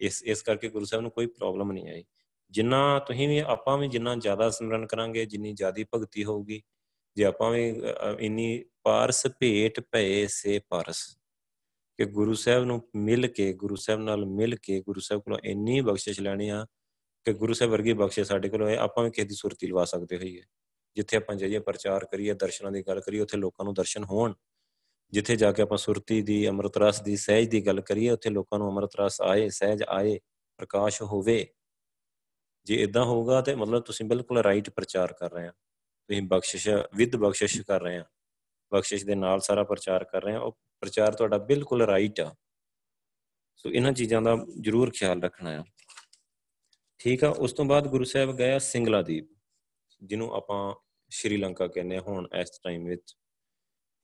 [0.00, 2.04] ਇਸ ਇਸ ਕਰਕੇ ਗੁਰੂ ਸਾਹਿਬ ਨੂੰ ਕੋਈ ਪ੍ਰੋਬਲਮ ਨਹੀਂ ਆਈ।
[2.50, 6.62] ਜਿੰਨਾ ਤੁਸੀਂ ਵੀ, ਆਪਾਂ ਵੀ ਜਿੰਨਾ ਜ਼ਿਆਦਾ ਸਿਮਰਨ ਕਰਾਂਗੇ, ਜਿੰਨੀ ਜ਼ਿਆਦੀ ਭਗਤੀ ਹੋਊਗੀ,
[7.16, 7.82] ਜੇ ਆਪਾਂ ਵੀ
[8.20, 11.18] ਇੰਨੀ ਪਾਰਸ ਭੇਟ ਭਏ ਸੇ ਪਾਰਸ।
[11.98, 15.80] ਕਿ ਗੁਰੂ ਸਾਹਿਬ ਨੂੰ ਮਿਲ ਕੇ, ਗੁਰੂ ਸਾਹਿਬ ਨਾਲ ਮਿਲ ਕੇ, ਗੁਰੂ ਸਾਹਿਬ ਕੋਲੋਂ ਇੰਨੀ
[15.80, 16.66] ਬਖਸ਼ਿਸ਼ ਲੈਣੀ ਆ
[17.24, 20.16] ਕਿ ਗੁਰੂ ਸਾਹਿਬ ਵਰਗੀ ਬਖਸ਼ਿਸ਼ ਸਾਡੇ ਕੋਲ ਹੋਏ ਆਪਾਂ ਵੀ ਕਿਸੇ ਦੀ ਸੁਰਤੀ ਲਵਾ ਸਕਦੇ
[20.16, 20.42] ਹੋਈਏ।
[20.96, 24.34] ਜਿੱਥੇ ਆਪਾਂ ਜਾਈਏ, ਪ੍ਰਚਾਰ ਕਰੀਏ, ਦਰਸ਼ਨਾਂ ਦੀ ਗੱਲ ਕਰੀਏ, ਉੱਥੇ ਲੋਕਾਂ ਨੂੰ ਦਰਸ਼ਨ ਹੋਣ।
[25.10, 28.58] ਜਿੱਥੇ ਜਾ ਕੇ ਆਪਾਂ ਸੁਰਤੀ ਦੀ ਅੰਮ੍ਰਿਤ ਰਸ ਦੀ, ਸਹਿਜ ਦੀ ਗੱਲ ਕਰੀਏ, ਉੱਥੇ ਲੋਕਾਂ
[28.58, 30.20] ਨੂੰ ਅੰਮ੍ਰਿਤ ਰਸ ਆਏ, ਸਹਿਜ ਆਏ,
[30.56, 31.46] ਪ੍ਰਕਾਸ਼ ਹੋਵੇ।
[32.64, 35.50] ਜੇ ਇਦਾਂ ਹੋਊਗਾ ਤੇ ਮਤਲਬ ਤੁਸੀਂ ਬਿਲਕੁਲ ਰਾਈਟ ਪ੍ਰਚਾਰ ਕਰ ਰਹੇ ਆ।
[36.08, 38.04] ਤੁਸੀਂ ਬਖਸ਼ਿਸ਼ ਵਿਦ ਬਖਸ਼ਿਸ਼ ਕਰ ਰਹੇ ਆ।
[38.72, 42.34] ਬਖਸ਼ਿਸ਼ ਦੇ ਨਾਲ ਸਾਰਾ ਪ੍ਰਚਾਰ ਕਰ ਰਹੇ ਆ। ਉਹ ਪ੍ਰਚਾਰ ਤੁਹਾਡਾ ਬਿਲਕੁਲ ਰਾਈਟ ਆ।
[43.56, 45.64] ਸੋ ਇਹਨਾਂ ਚੀਜ਼ਾਂ ਦਾ ਜ਼ਰੂਰ ਖਿਆਲ ਰੱਖਣਾ ਆ।
[46.98, 49.28] ਠੀਕ ਆ, ਉਸ ਤੋਂ ਬਾਅਦ ਗੁਰੂ ਸਾਹਿਬ ਗਿਆ ਸਿੰਗਲਾਦੀਪ,
[50.02, 50.85] ਜਿਹਨੂੰ ਆਪਾਂ
[51.16, 53.14] ਸ਼੍ਰੀਲੰਕਾ ਕਹਿੰਦੇ ਹੁਣ ਇਸ ਟਾਈਮ ਵਿੱਚ।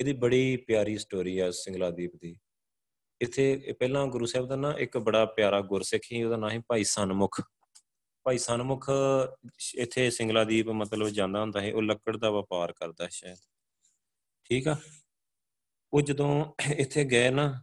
[0.00, 2.36] ਇਹਦੀ ਬੜੀ ਪਿਆਰੀ ਸਟੋਰੀ ਆ ਸਿੰਗਲਾਦੀਪ ਦੀ।
[3.20, 6.84] ਇੱਥੇ ਪਹਿਲਾਂ ਗੁਰੂ ਸਾਹਿਬ ਦਾ ਨਾ ਇੱਕ ਬੜਾ ਪਿਆਰਾ ਗੁਰਸਿੱਖ ਸੀ, ਉਹਦਾ ਨਾਮ ਹੈ ਭਾਈ
[6.84, 7.40] ਸਨਮੁਖ।
[8.26, 8.90] ਭਾਈ ਸਨਮੁਖ
[9.74, 13.38] ਇੱਥੇ ਸਿੰਗਲਾਦੀਪ ਮਤਲਬ ਜਾਂਦਾ ਹੁੰਦਾ ਹੈ ਉਹ ਲੱਕੜ ਦਾ ਵਪਾਰ ਕਰਦਾ ਸ਼ਾਇਦ।
[14.44, 14.76] ਠੀਕ ਆ?
[15.92, 16.44] ਉਹ ਜਦੋਂ
[16.76, 17.62] ਇੱਥੇ ਗਏ ਨਾ,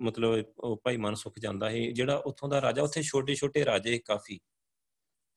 [0.00, 4.38] ਮਤਲਬ ਉਹ ਭਾਈ ਮਨਸੁਖ ਜਾਂਦਾ ਹੈ ਜਿਹੜਾ ਉੱਥੋਂ ਦਾ ਰਾਜਾ, ਉੱਥੇ ਛੋਟੇ ਛੋਟੇ ਰਾਜੇ ਕਾਫੀ।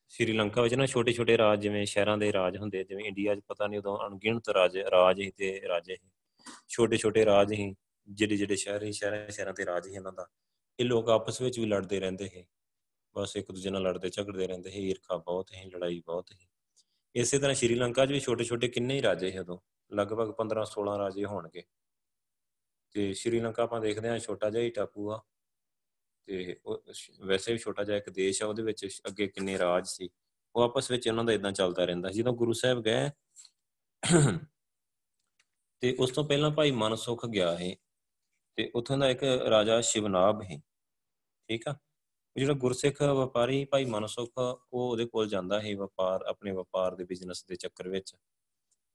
[0.10, 3.67] ਸ਼੍ਰੀਲੰਕਾ ਵਿੱਚ ਨਾ ਛੋਟੇ ਛੋਟੇ ਰਾਜ ਜਿਵੇਂ ਸ਼ਹਿਰਾਂ ਦੇ ਰਾਜ ਹੁੰਦੇ ਜਿਵੇਂ ਇੰਡੀਆ 'ਚ ਪਤਾ
[3.67, 5.98] ਨਹੀਂ ਉਦੋਂ ਅਣਗਿਣਤ ਰਾਜ ਰਾਜ ਹੀ ਤੇ ਰਾਜੇ
[6.67, 7.76] ਛੋਟੇ ਛੋਟੇ ਰਾਜ ਹੀ
[8.10, 10.28] ਜਿਹੜੇ ਜਿਹੜੇ ਸ਼ਹਿਰ ਹੀ, ਸ਼ਹਿਰਾਂ ਸ਼ਹਿਰਾਂ ਤੇ ਰਾਜ ਹੀ ਇਹਨਾਂ ਦਾ।
[10.80, 12.45] ਇਹ ਲੋਕ ਆਪਸ ਵਿੱਚ ਵੀ ਲੜਦੇ ਰਹਿੰਦੇ ਸੀ।
[13.15, 16.48] ਬਸ ਇੱਕ ਦੂਜੇ ਨਾਲ ਲੜਦੇ, ਝਗੜਦੇ ਰਹਿੰਦੇ ਸੀ। ਈਰਖਾ ਬਹੁਤ ਹੀ ਲੜਾਈ ਬਹੁਤ ਹੀ
[17.15, 19.58] ਇਸੇ ਤਰ੍ਹਾਂ ਸ਼੍ਰੀਲੰਕਾ 'ਚ ਵੀ ਛੋਟੇ ਛੋਟੇ ਕਿੰਨੇ ਹੀ ਰਾਜੇ ਸੀ ਉਦੋਂ।
[19.95, 21.63] ਲਗਭਗ 15 16 ਰਾਜੇ ਹੋਣਗੇ।
[22.91, 25.22] ਤੇ ਸ਼੍ਰੀਲੰਕਾ ਆਪਾਂ ਦੇਖਦੇ ਹਾਂ ਛੋਟਾ ਜਿਹਾ ਹੀ ਟਾਪੂ ਆ।
[26.30, 26.56] ਤੇ
[27.26, 30.10] ਵੈਸੇ ਵੀ ਛੋਟਾ ਜਿਹਾ ਇੱਕ ਦੇਸ਼ ਆ, ਉਹਦੇ ਵਿੱਚ ਅੱਗੇ ਕਿੰਨੇ ਰਾਜ ਸੀ,
[30.56, 33.10] ਉਹ ਆਪਸ ਵਿੱਚ ਉਹਨਾਂ ਦਾ ਇਦਾਂ ਚੱਲਦਾ ਰਹਿੰਦਾ ਜਦੋਂ ਗੁਰੂ ਸਾਹਿਬ ਗਏ
[35.84, 37.74] ਤੇ ਉਸ ਤੋਂ ਪਹਿਲਾਂ ਭਾਈ ਮਨਸੁਖ ਗਿਆ ਹੈ
[38.58, 40.60] ਤੇ ਉੱਥੋਂ ਦਾ ਇੱਕ ਰਾਜਾ ਸ਼ਿਵਨਾਬ ਹੈ
[41.50, 41.76] ਠੀਕ ਆ?
[42.36, 47.44] ਜਿਹੜਾ ਗੁਰਸਿੱਖ ਵਪਾਰੀ ਭਾਈ ਮਨਸੁਖ, ਉਹ ਉਹਦੇ ਕੋਲ ਜਾਂਦਾ ਹੈ ਵਪਾਰ, ਆਪਣੇ ਵਪਾਰ ਦੇ ਬਿਜ਼ਨਸ
[47.46, 48.15] ਦੇ ਚੱਕਰ ਵਿੱਚ।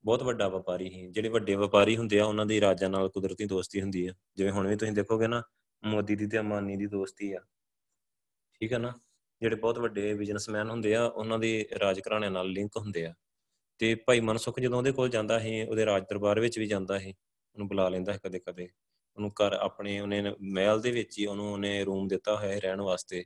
[0.05, 3.81] ਬਹੁਤ ਵੱਡਾ ਵਪਾਰੀ ਹੈ ਜਿਹੜੇ ਵੱਡੇ ਵਪਾਰੀ ਹੁੰਦੇ ਆ, ਉਹਨਾਂ ਦੀ ਰਾਜਾ ਨਾਲ ਕੁਦਰਤੀ ਦੋਸਤੀ
[3.81, 5.43] ਹੁੰਦੀ ਆ। ਜਿਵੇਂ ਹੁਣ ਵੀ ਤੁਸੀਂ ਦੇਖੋਗੇ ਨਾ
[5.85, 7.41] ਮੋਦੀ ਦੀ ਤੇ ਅਮਾਨੀ ਦੀ ਦੋਸਤੀ ਆ।
[8.61, 8.93] ਠੀਕ ਹੈ ਨਾ?
[9.41, 13.15] ਜਿਹੜੇ ਬਹੁਤ ਵੱਡੇ ਬਿਜ਼ਨਸਮੈਨ ਹੁੰਦੇ ਆ, ਉਹਨਾਂ ਦੇ ਰਾਜ ਘਰਾਣਿਆਂ ਨਾਲ ਲਿੰਕ ਹੁੰਦੇ ਆ।
[13.79, 17.11] ਤੇ ਭਾਈ ਮਨਸੁਖ ਜਦੋਂ ਉਹਦੇ ਕੋਲ ਜਾਂਦਾ ਸੀ, ਉਹਦੇ ਰਾਜ ਦਰਬਾਰ ਵਿੱਚ ਵੀ ਜਾਂਦਾ ਸੀ,
[17.57, 18.69] ਉਹਨੂੰ ਬੁਲਾ ਲੈਂਦਾ ਸੀ ਕਦੇ ਕਦੇ।
[19.17, 22.81] ਉਹਨੂੰ ਘਰ ਆਪਣੇ, ਉਹਨੇ ਮਹਿਲ ਦੇ ਵਿੱਚ ਹੀ ਉਹਨੂੰ ਉਹਨੇ ਰੂਮ ਦਿੱਤਾ ਹੋਇਆ ਹੈ ਰਹਿਣ
[22.81, 23.25] ਵਾਸਤੇ।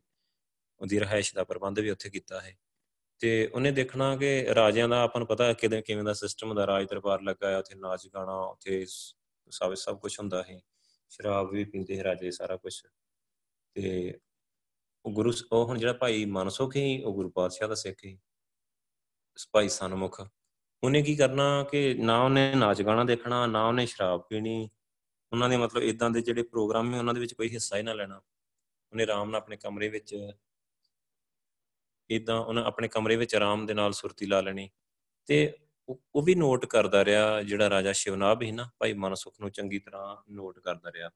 [0.80, 2.56] ਉਹਦੀ ਰਹਿائش ਦਾ ਪ੍ਰਬੰਧ ਵੀ ਉੱਥੇ ਕੀਤਾ ਹੈ
[3.20, 6.86] ਤੇ ਉਹਨੇ ਦੇਖਣਾ ਕਿ ਰਾਜਿਆਂ ਦਾ ਆਪਾਂ ਨੂੰ ਪਤਾ ਕਿਵੇਂ ਕਿਵੇਂ ਦਾ ਸਿਸਟਮ ਦਾ ਰਾਜ
[6.90, 8.84] ਦਰਬਾਰ ਲੱਗਾ ਹੈ ਉੱਥੇ ਨਾਚ ਗਾਣਾ, ਉੱਥੇ
[9.50, 10.60] ਸਭ ਸਭ ਕੁਝ ਹੁੰਦਾ ਹੈ
[11.08, 12.82] ਸ਼ਰਾਬ ਵੀ ਪੀਂਦੇ ਰਾਜੇ ਸਾਰਾ ਕੁਝ
[13.74, 14.18] ਤੇ
[15.04, 18.18] ਉਹ ਗੁਰੂ ਉਹ ਹੁਣ ਜਿਹੜਾ ਭਾਈ ਮਨਸੁਖ ਹੀ ਉਹ ਗੁਰੂ ਪਾਤਸ਼ਾਹ ਦਾ ਸਿੱਖ ਹੀ
[19.52, 20.20] ਭਾਈ ਸਨਮੁਖ,
[20.82, 24.70] ਉਹਨੇ ਕੀ ਕਰਨਾ ਕਿ ਨਾ ਉਹਨੇ ਨਾਚ ਗਾਣਾ ਦੇਖਣਾ, ਨਾ ਉਹਨੇ ਸ਼ਰਾਬ ਪੀਣੀ।
[25.32, 27.92] ਉਹਨਾਂ ਦੇ ਮਤਲਬ ਇਦਾਂ ਦੇ ਜਿਹੜੇ ਪ੍ਰੋਗਰਾਮ ਹੈ ਉਹਨਾਂ ਦੇ ਵਿੱਚ ਕੋਈ ਹਿੱਸਾ ਹੀ ਨਾ
[27.92, 28.16] ਲੈਣਾ।
[28.92, 30.32] ਉਹਨੇ ਆਰਾਮ ਨਾਲ ਆਪਣੇ ਕਮਰੇ ਵਿੱਚ
[32.10, 34.70] ਇਦਾਂ ਉਹਨਾਂ ਆਪਣੇ ਕਮਰੇ ਵਿੱਚ ਆਰਾਮ ਦੇ ਨਾਲ ਸੁਰਤੀ ਲਾ ਲੈਣੀ।
[35.26, 39.78] ਤੇ ਉਹ ਵੀ ਨੋਟ ਕਰਦਾ ਰਿਹਾ, ਜਿਹੜਾ ਰਾਜਾ ਸ਼ਿਵਨਾਬ ਸੀ ਨਾ, ਭਾਈ ਮਨਸੁਖ ਨੂੰ ਚੰਗੀ
[39.78, 41.10] ਤਰ੍ਹਾਂ ਨੋਟ ਕਰਦਾ ਰਿਹਾ।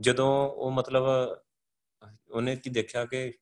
[0.00, 1.04] ਜਦੋਂ ਉਹ ਮਤਲਬ,
[2.30, 3.32] ਉਹਨੇ ਕੀ ਦੇਖਿਆ ਕਿ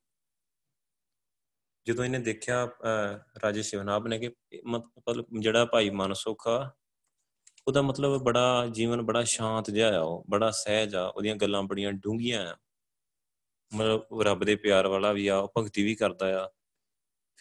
[1.87, 2.67] ਜਦੋਂ ਇਹਨੇ ਦੇਖਿਆ
[3.45, 4.31] ਰਾਜੇ ਸ਼ਿਵਨਾਬ ਨੇ ਕਿ
[4.67, 6.71] ਮਤਲਬ ਜਿਹੜਾ ਭਾਈ ਮਨਸੁਖ ਆ,
[7.69, 11.93] ਉਹਦਾ ਮਤਲਬ ਬੜਾ ਜੀਵਨ ਬੜਾ ਸ਼ਾਂਤ ਜਿਹਾ ਆ ਉਹ, ਬੜਾ ਸਹਿਜ ਆ, ਉਹਦੀਆਂ ਗੱਲਾਂ ਬੜੀਆਂ
[11.93, 12.57] ਡੂੰਘੀਆਂ ਆ।
[13.73, 16.49] ਮਤਲਬ ਰੱਬ ਦੇ ਪਿਆਰ ਵਾਲਾ ਵੀ ਆ, ਉਹ ਭਗਤੀ ਵੀ ਕਰਦਾ ਆ।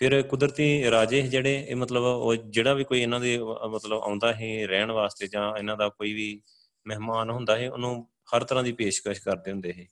[0.01, 3.37] ਫਿਰ ਕੁਦਰਤੀ ਰਾਜੇ ਜਿਹੜੇ, ਇਹ ਮਤਲਬ ਉਹ ਜਿਹੜਾ ਵੀ ਕੋਈ ਇਹਨਾਂ ਦੇ
[3.71, 6.41] ਮਤਲਬ ਆਉਂਦਾ ਹੈ ਰਹਿਣ ਵਾਸਤੇ ਜਾਂ ਇਹਨਾਂ ਦਾ ਕੋਈ ਵੀ
[6.85, 9.85] ਮਹਿਮਾਨ ਹੁੰਦਾ ਹੈ, ਉਹਨੂੰ ਹਰ ਤਰ੍ਹਾਂ ਦੀ ਪੇਸ਼ਕਸ਼ ਕਰਦੇ ਹੁੰਦੇ ਹੈ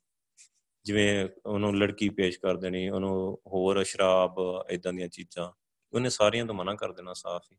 [0.86, 4.36] ਜਿਵੇਂ ਉਹਨੂੰ ਲੜਕੀ ਪੇਸ਼ ਕਰ ਦੇਣੀ, ਉਹਨੂੰ ਹੋਰ ਸ਼ਰਾਬ
[4.70, 5.52] ਇਦਾਂ ਦੀਆਂ ਚੀਜ਼ਾਂ,
[5.94, 7.58] ਉਹਨੇ ਸਾਰੀਆਂ ਤੋਂ ਮਨਾ ਕਰ ਦੇਣਾ ਸਾਫ਼ ਹੀ।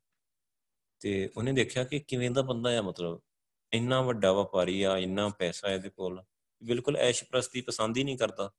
[1.00, 3.20] ਤੇ ਉਹਨੇ ਦੇਖਿਆ ਕਿ ਕਿਵੇਂ ਦਾ ਬੰਦਾ ਆ ਮਤਲਬ,
[3.72, 6.22] ਇੰਨਾ ਵੱਡਾ ਵਪਾਰੀ ਆ, ਇੰਨਾ ਪੈਸਾ ਇਹਦੇ ਕੋਲ,
[6.62, 8.50] ਬਿਲਕੁਲ ਐਸ਼ ਪ੍ਰਸਤੀ ਪਸੰਦ ਹੀ ਨਹੀਂ ਕਰਦਾ।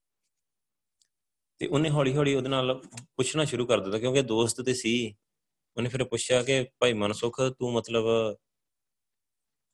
[1.61, 2.81] ਤੇ ਉਹਨੇ ਹੌਲੀ ਹੌਲੀ ਉਹਦੇ ਨਾਲ
[3.15, 5.15] ਪੁੱਛਣਾ ਸ਼ੁਰੂ ਕਰ ਦਿੱਤਾ ਕਿਉਂਕਿ ਦੋਸਤ ਤੇ ਸੀ।
[5.77, 8.05] ਉਹਨੇ ਫਿਰ ਪੁੱਛਿਆ ਕਿ ਭਾਈ ਮਨਸੁਖ, ਤੂੰ ਮਤਲਬ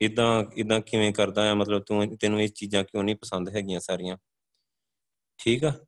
[0.01, 1.53] ਇਦਾਂ ਇਦਾਂ ਕਿਵੇਂ ਕਰਦਾ ਆ?
[1.53, 4.17] ਮਤਲਬ ਤੂੰ, ਤੈਨੂੰ ਇਹ ਚੀਜ਼ਾਂ ਕਿਉਂ ਨਹੀਂ ਪਸੰਦ ਹੈਗੀਆਂ ਸਾਰੀਆਂ?
[5.37, 5.85] ਠੀਕ ਆ?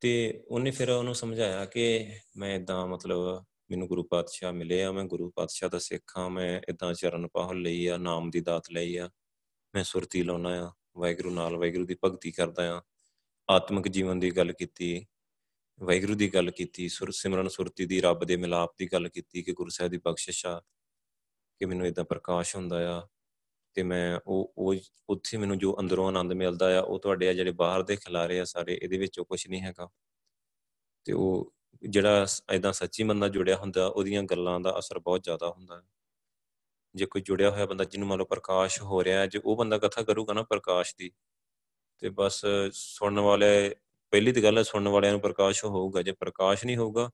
[0.00, 5.04] ਤੇ ਉਹਨੇ ਫਿਰ ਉਹਨੂੰ ਸਮਝਾਇਆ ਕਿ ਮੈਂ ਇਦਾਂ ਮਤਲਬ ਮੈਨੂੰ ਗੁਰੂ ਪਾਤਸ਼ਾਹ ਮਿਲੇ ਆ, ਮੈਂ
[5.04, 8.96] ਗੁਰੂ ਪਾਤਸ਼ਾਹ ਦਾ ਸਿੱਖ ਆ ਮੈਂ ਇਦਾਂ ਚਰਨ ਪਾਹਲ ਲਈ ਆ, ਨਾਮ ਦੀ ਦਾਤ ਲਈ
[8.96, 9.10] ਆ,
[9.74, 12.82] ਮੈਂ ਸੁਰਤੀ ਲਾਉਣਾ ਆ, ਵਾਹਿਗੁਰੂ ਨਾਲ ਵਾਹਿਗੁਰੂ ਦੀ ਭਗਤੀ ਕਰਦਾ ਆ।
[13.48, 15.06] ਆਤਮਿਕ ਜੀਵਨ ਦੀ ਗੱਲ ਕੀਤੀ,
[15.80, 19.52] ਵਾਹਿਗੁਰੂ ਦੀ ਗੱਲ ਕੀਤੀ, ਸੁਰ, ਸਿਮਰਨ ਸੁਰਤੀ ਦੀ, ਰੱਬ ਦੇ ਮਿਲਾਪ ਦੀ ਗੱਲ ਕੀਤੀ ਕਿ
[19.52, 20.62] ਗੁਰੂ ਸਾਹਿਬ ਦੀ ਬਖਸ਼ਿਸ਼ ਆ,
[21.60, 23.08] ਕਿ ਮੈਨੂੰ ਇਦਾਂ ਪ੍ਰਕਾਸ਼ ਹੁੰਦਾ ਆ
[23.74, 24.74] ਤੇ ਮੈਂ ਉਹ ਉਹ
[25.08, 28.44] ਉੱਥੇ ਮੈਨੂੰ ਜੋ ਅੰਦਰੋਂ ਆਨੰਦ ਮਿਲਦਾ ਆ, ਉਹ ਤੁਹਾਡੇ ਆ ਜਿਹੜੇ ਬਾਹਰ ਦੇ ਖਿਲਾਰੇ ਆ
[28.44, 29.88] ਸਾਰੇ, ਇਹਦੇ ਵਿੱਚ ਕੁਝ ਨਹੀਂ ਹੈਗਾ।
[31.04, 31.54] ਤੇ ਉਹ
[31.88, 35.82] ਜਿਹੜਾ ਇਦਾਂ ਸੱਚੀ ਬੰਦਾ ਜੁੜਿਆ ਹੁੰਦਾ, ਉਹਦੀਆਂ ਗੱਲਾਂ ਦਾ ਅਸਰ ਬਹੁਤ ਜ਼ਿਆਦਾ ਹੁੰਦਾ। ਹੈ
[36.94, 40.02] ਜੇ ਕੋਈ ਜੁੜਿਆ ਹੋਇਆ ਬੰਦਾ, ਜਿਹਨੂੰ ਮੰਨ ਲਓ ਪ੍ਰਕਾਸ਼ ਹੋ ਰਿਹਾ ਜੇ ਉਹ ਬੰਦਾ ਕਥਾ
[40.02, 41.10] ਕਰੂਗਾ ਨਾ ਪ੍ਰਕਾਸ਼ ਦੀ
[41.98, 43.74] ਤੇ ਬਸ ਸੁਣਨ ਵਾਲੇ,
[44.10, 47.10] ਪਹਿਲੀ ਤੇ ਗੱਲ ਹੈ ਸੁਣਨ ਵਾਲਿਆਂ ਨੂੰ ਪ੍ਰਕਾਸ਼ ਹੋਊਗਾ। ਜੇ ਪ੍ਰਕਾਸ਼ ਨਹੀਂ ਹੋਊਗਾ,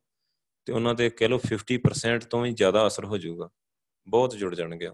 [0.65, 3.49] ਤੇ ਉਹਨਾਂ ਤੇ ਕਹਿ ਲਓ 50% ਤੋਂ ਵੀ ਜ਼ਿਆਦਾ ਅਸਰ ਹੋ ਜਾਊਗਾ।
[4.09, 4.91] ਬਹੁਤ ਜੁੜ ਜਾਣਗੇ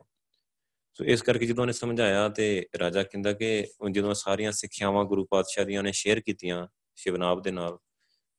[0.95, 5.65] ਸੋ ਇਸ ਕਰਕੇ ਜਦੋਂ ਉਹਨੇ ਸਮਝਾਇਆ ਤੇ ਰਾਜਾ ਕਹਿੰਦਾ ਕਿ ਜਦੋਂ ਸਾਰੀਆਂ ਸਿੱਖਿਆਵਾਂ ਗੁਰੂ ਪਾਤਸ਼ਾਹ
[5.65, 7.79] ਦੀਆਂ ਨੇ ਸ਼ੇਅਰ ਕੀਤੀਆਂ ਸ਼ਿਵਨਾਬ ਦੇ ਨਾਲ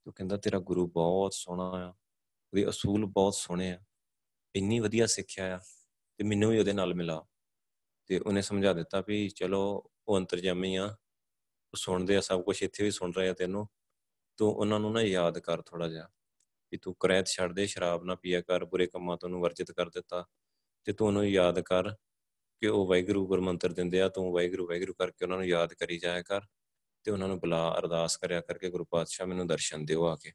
[0.08, 3.80] ਉਹ ਕਹਿੰਦਾ, ਤੇਰਾ ਗੁਰੂ ਬਹੁਤ ਸੋਹਣਾ ਆ। ਉਹਦੇ ਅਸੂਲ ਬਹੁਤ ਸੋਹਣੇ ਆ।
[4.56, 5.60] ਇੰਨੀ ਵਧੀਆ ਸਿੱਖਿਆ ਆ,
[6.18, 7.26] ਤੇ ਮੈਨੂੰ ਵੀ ਉਹਦੇ ਨਾਲ ਮਿਲਾ।
[8.06, 11.11] ਤੇ ਉਹਨੇ ਸਮਝਾ ਦਿੱਤਾ ਵੀ ਚਲੋ, ਉਹ ਅੰਤਰਜਾਮੀ ਆ। ਉਹ
[11.76, 13.68] ਸੁਣਦੇ ਆ, ਸਭ ਕੁਝ ਇੱਥੇ ਵੀ ਸੁਣ ਰਹੇ ਆ ਤੈਨੂੰ।
[14.38, 16.10] ਤੂੰ ਉਹਨਾਂ ਨੂੰ ਨਾ ਯਾਦ ਕਰ ਥੋੜਾ ਜਿਹਾ
[16.70, 19.90] ਕਿ ਤੂੰ ਕਰੈਤ ਛੱਡ ਦੇ, ਸ਼ਰਾਬ ਨਾ ਪੀਆ ਕਰ, ਬੁਰੇ ਕੰਮਾਂ ਤੋਂ ਨੂੰ ਵਰਜਿਤ ਕਰ
[19.90, 20.26] ਦਿੱਤਾ।
[20.86, 21.92] ਤੇ ਤੂੰ ਉਹਨੂੰ ਯਾਦ ਕਰ
[22.60, 26.22] ਕਿ ਉਹ ਵਾਹਿਗੁਰੂ ਗੁਰਮੰਤਰ ਦਿੰਦੇ ਆ, ਤੂੰ ਵਾਹਿਗੁਰੂ ਵਾਹਿਗੁਰੂ ਕਰਕੇ ਉਹਨਾਂ ਨੂੰ ਯਾਦ ਕਰੀ ਜਾਇਆ
[26.22, 26.42] ਕਰ
[27.04, 30.32] ਤੇ ਉਹਨਾਂ ਨੂੰ ਬੁਲਾ, ਅਰਦਾਸ ਕਰਿਆ ਕਰਕੇ ਗੁਰੂ ਪਾਤਸ਼ਾਹ ਮੈਨੂੰ ਦਰਸ਼ਨ ਦਿਓ ਆ ਕੇ।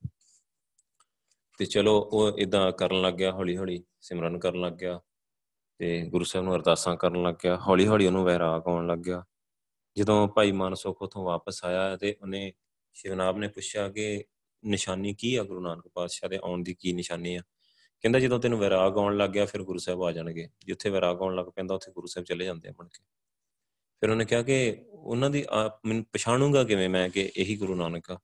[1.59, 5.01] ਤੇ ਚਲੋ, ਉਹ ਇਦਾਂ ਕਰਨ ਲੱਗ ਗਿਆ ਹੌਲੀ ਹੌਲੀ ਸਿਮਰਨ ਕਰਨ ਲੱਗ ਗਿਆ
[5.79, 9.25] ਤੇ ਗੁਰੂ ਸਾਹਿਬ ਨੂੰ ਅਰਦਾਸਾਂ ਕਰਨ ਲੱਗ ਗਿਆ ਹੌਲੀ ਹੌਲੀ ਉਹਨੂੰ ਵੈਰਾਗ ਆਉਣ ਲੱਗ ਗਿਆ।
[9.97, 12.53] ਜਦੋਂ ਭਾਈ ਮਾਨਸੁਖ ਉਥੋਂ ਵਾਪਸ ਆਇਆ ਤੇ ਉਹਨੇ
[12.97, 14.25] ਸ਼ਿਵਨਾਬ ਨੇ ਪੁੱਛਿਆ ਕਿ
[14.65, 17.41] ਨਿਸ਼ਾਨੀ ਕੀ ਆ ਗੁਰੂ ਨਾਨਕ ਪਾਤਸ਼ਾਹ ਦੇ, ਆਉਣ ਦੀ ਕੀ ਨਿਸ਼ਾਨੀ ਆ?
[18.01, 21.35] ਕਹਿੰਦਾ ਜਦੋਂ ਤੈਨੂੰ ਵਿਰਾਗ ਆਉਣ ਲੱਗ ਗਿਆ, ਫਿਰ ਗੁਰੂ ਸਾਹਿਬ ਆ ਜਾਣਗੇ। ਜਿੱਥੇ ਵਿਰਾਗ ਆਉਣ
[21.37, 23.05] ਲੱਗ ਪੈਂਦਾ, ਉੱਥੇ ਗੁਰੂ ਸਾਹਿਬ ਚਲੇ ਜਾਂਦੇ ਆ ਬਣ ਕੇ।
[24.03, 25.45] ਫਿਰ ਉਹਨੇ ਕਿਹਾ ਕਿ ਉਹਨਾਂ ਦੀ
[25.87, 28.19] ਮੈਨੂੰ ਪਛਾਣੂਗਾ ਕਿਵੇਂ ਮੈਂ ਕਿ ਇਹੀ ਗੁਰੂ ਨਾਨਕ ਆ?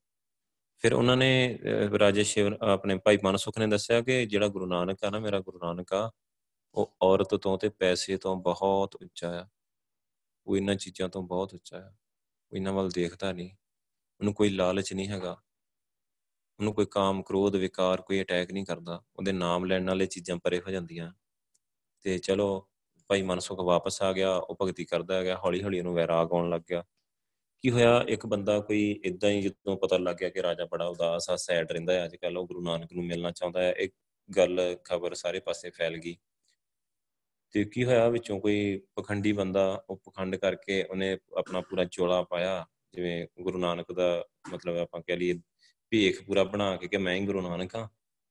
[0.78, 1.58] ਫਿਰ ਉਹਨਾਂ ਨੇ
[1.98, 5.58] ਰਾਜੇ ਸ਼ਿਵ, ਆਪਣੇ ਭਾਈ ਮਨਸੁਖ ਨੇ ਦੱਸਿਆ ਕਿ ਜਿਹੜਾ ਗੁਰੂ ਨਾਨਕ ਆ ਨਾ, ਮੇਰਾ ਗੁਰੂ
[5.62, 6.10] ਨਾਨਕ ਆ,
[6.74, 9.46] ਉਹ ਔਰਤ ਤੋਂ ਤੇ ਪੈਸੇ ਤੋਂ ਬਹੁਤ ਉੱਚਾ ਆ।
[10.46, 11.92] ਉਹ ਇਹਨਾਂ ਚੀਜ਼ਾਂ ਤੋਂ ਬਹੁਤ ਉੱਚਾ ਆ
[12.52, 13.50] ਉਹ ਇਹਨਾਂ ਵੱਲ ਦੇਖਦਾ ਨਹੀਂ।
[14.20, 15.32] ਉਹਨੂੰ ਕੋਈ ਲਾਲਚ ਨਹੀਂ ਹੈਗਾ।
[16.58, 20.60] ਉਹਨੂੰ ਕੋਈ ਕਾਮ, ਕ੍ਰੋਧ, ਵਿਕਾਰ, ਕੋਈ ਅਟੈਕ ਨਹੀਂ ਕਰਦਾ। ਉਹਦੇ ਨਾਮ ਲੈਣ ਵਾਲੇ ਚੀਜ਼ਾਂ ਪਰੇ
[20.60, 21.12] ਹੋ ਜਾਂਦੀਆਂ।
[22.00, 22.68] ਤੇ ਚਲੋ,
[23.08, 26.60] ਭਾਈ ਮਨਸੁਖ ਵਾਪਸ ਆ ਗਿਆ। ਉਹ ਭਗਤੀ ਕਰਦਾ ਗਿਆ ਹੌਲੀ ਹੌਲੀ ਉਹਨੂੰ ਵੈਰਾਗ ਆਉਣ ਲੱਗ
[26.70, 26.84] ਗਿਆ।
[27.60, 28.04] ਕੀ ਹੋਇਆ?
[28.08, 31.72] ਇੱਕ ਬੰਦਾ ਕੋਈ ਇਦਾਂ ਹੀ ਜਦੋਂ ਪਤਾ ਲੱਗ ਗਿਆ ਕਿ ਰਾਜਾ ਬੜਾ ਉਦਾਸ ਆ ਸੈਡ
[31.72, 33.94] ਰਹਿੰਦਾ ਹੈ। ਅੱਜ ਕੱਲ ਉਹ ਗੁਰੂ ਨਾਨਕ ਨੂੰ ਮਿਲਣਾ ਚਾਹੁੰਦਾ ਹੈ। ਇੱਕ
[34.36, 36.16] ਗੱਲ ਖਬਰ ਸਾਰੇ ਪਾਸੇ ਫੈਲ ਗਈ।
[37.52, 42.66] ਤੇ ਕੀ ਹੋਇਆ ਵਿੱਚੋਂ ਕੋਈ ਪਖੰਡੀ ਬੰਦਾ ਉਹ ਪਖੰਡ ਕਰਕੇ ਉਹਨੇ ਆਪਣਾ ਪੂਰਾ ਚੋਲਾ ਪਾਇਆ,
[42.94, 45.34] ਜਿਵੇਂ ਗੁਰੂ ਨਾਨਕ ਦਾ ਮਤਲਬ ਆਪਾਂ ਕਹਿ ਲਈਏ
[45.90, 47.88] ਭੇਖ ਪੂਰਾ ਬਣਾ ਕੇ ਕਿ ਮੈਂ ਹੀ ਗੁਰੂ ਨਾਨਕ ਆ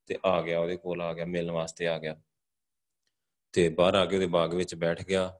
[0.07, 2.21] ਤੇ ਆ ਗਿਆ, ਉਹਦੇ ਕੋਲ ਆ ਗਿਆ, ਮਿਲਣ ਵਾਸਤੇ ਆ ਗਿਆ।
[3.53, 5.39] ਤੇ ਬਾਹਰ ਆ ਕੇ ਉਹਦੇ ਬਾਗ ਵਿੱਚ ਬੈਠ ਗਿਆ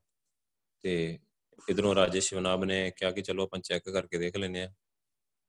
[0.84, 1.20] ਤੇ
[1.70, 4.74] ਇਧਰੋਂ ਰਾਜੇ ਸ਼ਿਵਨਾਬ ਨੇ ਕਿਹਾ ਕਿ ਚਲੋ ਆਪਾਂ ਚੈੱਕ ਕਰਕੇ ਦੇਖ ਲੈਨੇ ਆ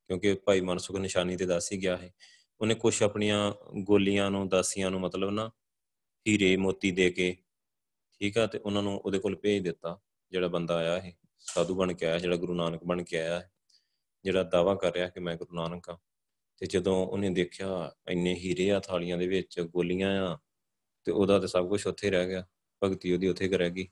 [0.08, 2.10] ਕਿਉਂਕਿ ਭਾਈ ਮਨਸੁਖ ਨਿਸ਼ਾਨੀ ਤੇ ਦੱਸ ਹੀ ਗਿਆ ਹੈ
[2.60, 5.50] ਉਹਨੇ ਕੁਝ ਆਪਣੀਆਂ ਗੋਲੀਆਂ ਨੂੰ, ਦਾਸੀਆਂ ਨੂੰ ਮਤਲਬ ਨਾ
[6.28, 7.36] ਹੀਰੇ ਮੋਤੀ ਦੇ ਕੇ
[8.22, 11.92] ਠੀਕ ਆ, ਤੇ ਉਹਨਾਂ ਨੂੰ ਉਹਦੇ ਕੋਲ ਭੇਜ ਦਿੱਤਾ, ਜਿਹੜਾ ਬੰਦਾ ਆਇਆ ਹੈ ਸਾਧੂ ਬਣ
[11.92, 13.50] ਕੇ ਆਇਆ, ਜਿਹੜਾ ਗੁਰੂ ਨਾਨਕ ਬਣ ਕੇ ਆਇਆ ਹੈ
[14.24, 15.98] ਜਿਹੜਾ ਦਾਵਾ ਕਰ ਰਿਹਾ ਕਿ ਮੈਂ ਗੁਰੂ ਨਾਨਕ ਆ
[16.58, 20.38] ਤੇ ਜਦੋਂ ਉਹਨੇ ਦੇਖਿਆ ਇੰਨੇ ਹੀਰੇ ਆ ਥਾਲੀਆਂ ਦੇ ਵਿੱਚ, ਗੋਲੀਆਂ ਆ,
[21.04, 22.46] ਤੇ ਉਹਦਾ ਤੇ ਸਭ ਕੁਝ ਉੱਥੇ ਰਹਿ ਗਿਆ,
[22.84, 23.88] ਭਗਤੀ ਉਹਦੀ ਉੱਥੇ ਰਹਿ ਗਈ।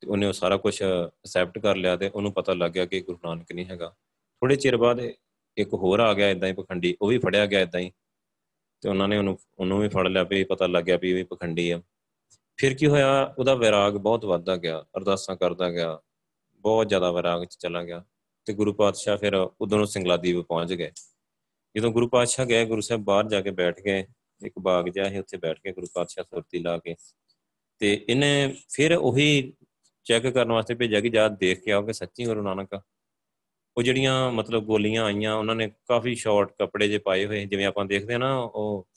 [0.00, 0.82] ਤੇ ਉਹਨੇ ਉਹ ਸਾਰਾ ਕੁਝ
[1.24, 3.88] ਅਸੈਪਟ ਕਰ ਲਿਆ ਤੇ ਉਹਨੂੰ ਪਤਾ ਲੱਗ ਗਿਆ ਕਿ ਗੁਰੂ ਨਾਨਕ ਨਹੀਂ ਹੈਗਾ।
[4.40, 5.00] ਥੋੜੇ ਚਿਰ ਬਾਅਦ
[5.56, 7.92] ਇੱਕ ਹੋਰ ਆ ਗਿਆ ਇਦਾਂ ਹੀ ਪਖੰਡੀ, ਉਹ ਵੀ ਫੜਿਆ ਗਿਆ ਇਦਾਂ ਹੀ।
[8.80, 11.22] ਤੇ ਉਹਨਾਂ ਨੇ ਉਹਨੂੰ ਉਹਨੂੰ ਵੀ ਫੜ ਲਿਆ ਵੀ ਪਤਾ ਲੱਗ ਗਿਆ ਵੀ ਇਹ ਵੀ
[11.22, 11.82] ਪਖੰਡੀ ਆ।
[12.58, 13.34] ਫਿਰ ਕੀ ਹੋਇਆ?
[13.38, 16.00] ਉਹਦਾ ਵਿਰਾਗ ਬਹੁਤ ਵੱਧਦਾ ਗਿਆ, ਅਰਦਾਸਾਂ ਕਰਦਾ ਗਿਆ,
[16.54, 18.04] ਬਹੁਤ ਜ਼ਿਆਦਾ ਵਿਰਾਗ ਚ ਚਲਾ ਗਿਆ
[18.46, 20.90] ਤੇ ਗੁਰੂ ਪਾਤਸ਼ਾਹ ਫਿਰ ਉਦੋਂ ਨੂੰ ਸਿੰਗਲਾਦੀਪ ਪਹੁੰਚ ਗਏ।
[21.76, 24.06] ਜਦੋਂ ਗੁਰੂ ਪਾਤਸ਼ਾਹ ਗਏ, ਗੁਰੂ ਸਾਹਿਬ ਬਾਹਰ ਜਾ ਕੇ ਬੈਠ ਗਏ,
[24.46, 26.94] ਇੱਕ ਬਾਗ ਜਿਹਾ ਸੀ, ਉੱਥੇ ਬੈਠ ਕੇ ਗੁਰੂ ਪਾਤਸ਼ਾਹ ਸੁਰਤੀ ਲਾ ਕੇ
[27.78, 29.52] ਤੇ ਇਹਨੇ ਫਿਰ ਉਹੀ
[30.04, 32.80] ਚੈੱਕ ਕਰਨ ਵਾਸਤੇ ਭੇਜਿਆ ਕਿ ਜਾ ਦੇਖ ਕੇ ਆਓ ਕਿ ਸੱਚੀ ਗੁਰੂ ਨਾਨਕ
[33.76, 37.84] ਉਹ ਜਿਹੜੀਆਂ ਮਤਲਬ ਗੋਲੀਆਂ ਆਈਆਂ, ਉਹਨਾਂ ਨੇ ਕਾਫੀ ਸ਼ਾਰਟ ਕੱਪੜੇ ਜੇ ਪਾਏ ਹੋਏ, ਜਿਵੇਂ ਆਪਾਂ
[37.84, 38.88] ਦੇਖਦੇ ਆ ਨਾ, ਉਹ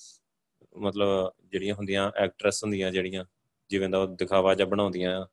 [0.77, 3.25] ਮਤਲਬ ਜਿਹੜੀਆਂ ਹੁੰਦੀਆਂ ਐਕਟਰੈਸ ਹੁੰਦੀਆਂ, ਜਿਹੜੀਆਂ
[3.69, 5.27] ਜਿਵੇਂ ਦਾ ਉਹ ਦਿਖਾਵਾ ਜਿਹਾ ਬਣਾਉਂਦੀਆਂ ਆ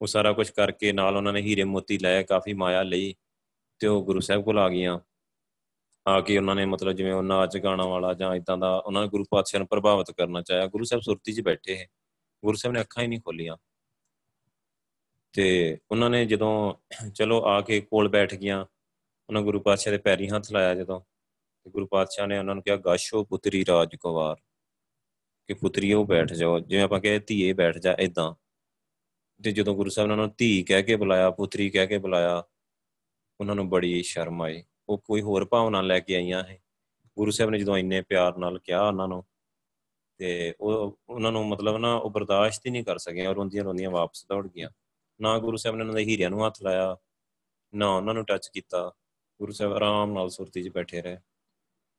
[0.00, 3.14] ਉਹ ਸਾਰਾ ਕੁਝ ਕਰਕੇ ਨਾਲ ਉਹਨਾਂ ਨੇ ਹੀਰੇ ਮੋਤੀ ਲਾਇਆ ਕਾਫੀ ਮਾਇਆ ਲਈ
[3.78, 5.00] ਤੇ ਉਹ ਗੁਰੂ ਸਾਹਿਬ ਕੋਲ ਆ ਗਈਆਂ।
[6.08, 9.08] ਆ ਕੇ ਉਹਨਾਂ ਨੇ ਮਤਲਬ ਜਿਵੇਂ ਉਹ ਨਾਚ ਗਾਣਾ ਵਾਲਾ ਜਾਂ ਇਦਾਂ ਦਾ ਉਹਨਾਂ ਨੇ
[9.08, 11.86] ਗੁਰੂ ਪਾਤਸ਼ਾਹ ਨੂੰ ਪ੍ਰਭਾਵਿਤ ਕਰਨਾ ਚਾਹਿਆ। ਗੁਰੂ ਸਾਹਿਬ ਸੁਰਤੀ 'ਚ ਬੈਠੇ ਹੈ
[12.44, 13.56] ਗੁਰੂ ਸਾਹਿਬ ਨੇ ਅੱਖਾਂ ਹੀ ਨਹੀਂ ਖੋਲੀਆਂ।
[15.32, 16.74] ਤੇ ਉਹਨਾਂ ਨੇ ਜਦੋਂ
[17.14, 18.66] ਚਲੋ ਆ ਕੇ ਕੋਲ ਬੈਠ ਗਿਆ
[19.28, 21.00] ਉਹਨਾਂ ਗੁਰੂ ਪਾਤਸ਼ਾਹ ਦੇ ਪੈਰੀ ਹੱਥ ਲਾਇਆ ਜਦੋਂ।
[21.64, 24.36] ਤੇ ਗੁਰੂ ਪਾਤਸ਼ਾਹ ਨੇ ਉਹਨਾਂ ਨੂੰ ਕਿਹਾ, ਗਾਸ਼ੋ ਪੁੱਤਰੀ ਰਾਜਕੁਮਾਰ।
[25.50, 28.34] ਕਿ ਪੁੱਤਰੀਓ ਬੈਠ ਜਾਓ, ਜਿਵੇਂ ਆਪਾਂ ਕਹੇ ਧੀਏ ਬੈਠ ਜਾ ਇਦਾਂ
[29.40, 32.42] ਤੇ ਜਦੋਂ ਗੁਰੂ ਸਾਹਿਬ ਨੇ ਉਹਨਾਂ ਨੂੰ ਧੀ ਕਹਿ ਕੇ ਬੁਲਾਇਆ, ਪੁੱਤਰੀ ਕਹਿ ਕੇ ਬੁਲਾਇਆ,
[33.40, 36.58] ਉਹਨਾਂ ਨੂੰ ਬੜੀ ਸ਼ਰਮ ਆਈ। ਉਹ ਕੋਈ ਹੋਰ ਭਾਵਨਾ ਲੈ ਕੇ ਆਈਆਂ ਹੈ
[37.16, 39.24] ਗੁਰੂ ਸਾਹਿਬ ਨੇ ਜਦੋਂ ਇੰਨੇ ਪਿਆਰ ਨਾਲ ਕਿਹਾ ਉਹਨਾਂ ਨੂੰ,
[40.18, 43.90] ਤੇ ਉਹ ਉਹਨਾਂ ਨੂੰ ਮਤਲਬ ਨਾ ਉਹ ਬਰਦਾਸ਼ਤ ਹੀ ਨਹੀਂ ਕਰ ਸਕੇ ਔਰ ਰੋਂਦੀਆਂ ਰੋਂਦੀਆਂ
[43.90, 44.70] ਵਾਪਸ ਦੌੜ ਗਈਆਂ।
[45.20, 46.96] ਨਾ ਗੁਰੂ ਸਾਹਿਬ ਨੇ ਉਹਨਾਂ ਦੇ ਹੀਰਿਆਂ ਨੂੰ ਹੱਥ ਲਾਇਆ,
[47.74, 48.90] ਨਾ ਉਹਨਾਂ ਨੂੰ ਟੱਚ ਕੀਤਾ।
[49.40, 51.18] ਗੁਰੂ ਸਾਹਿਬ ਆਰਾਮ ਨਾਲ ਸੁਰਤੀ 'ਚ ਬੈਠੇ ਰਹੇ।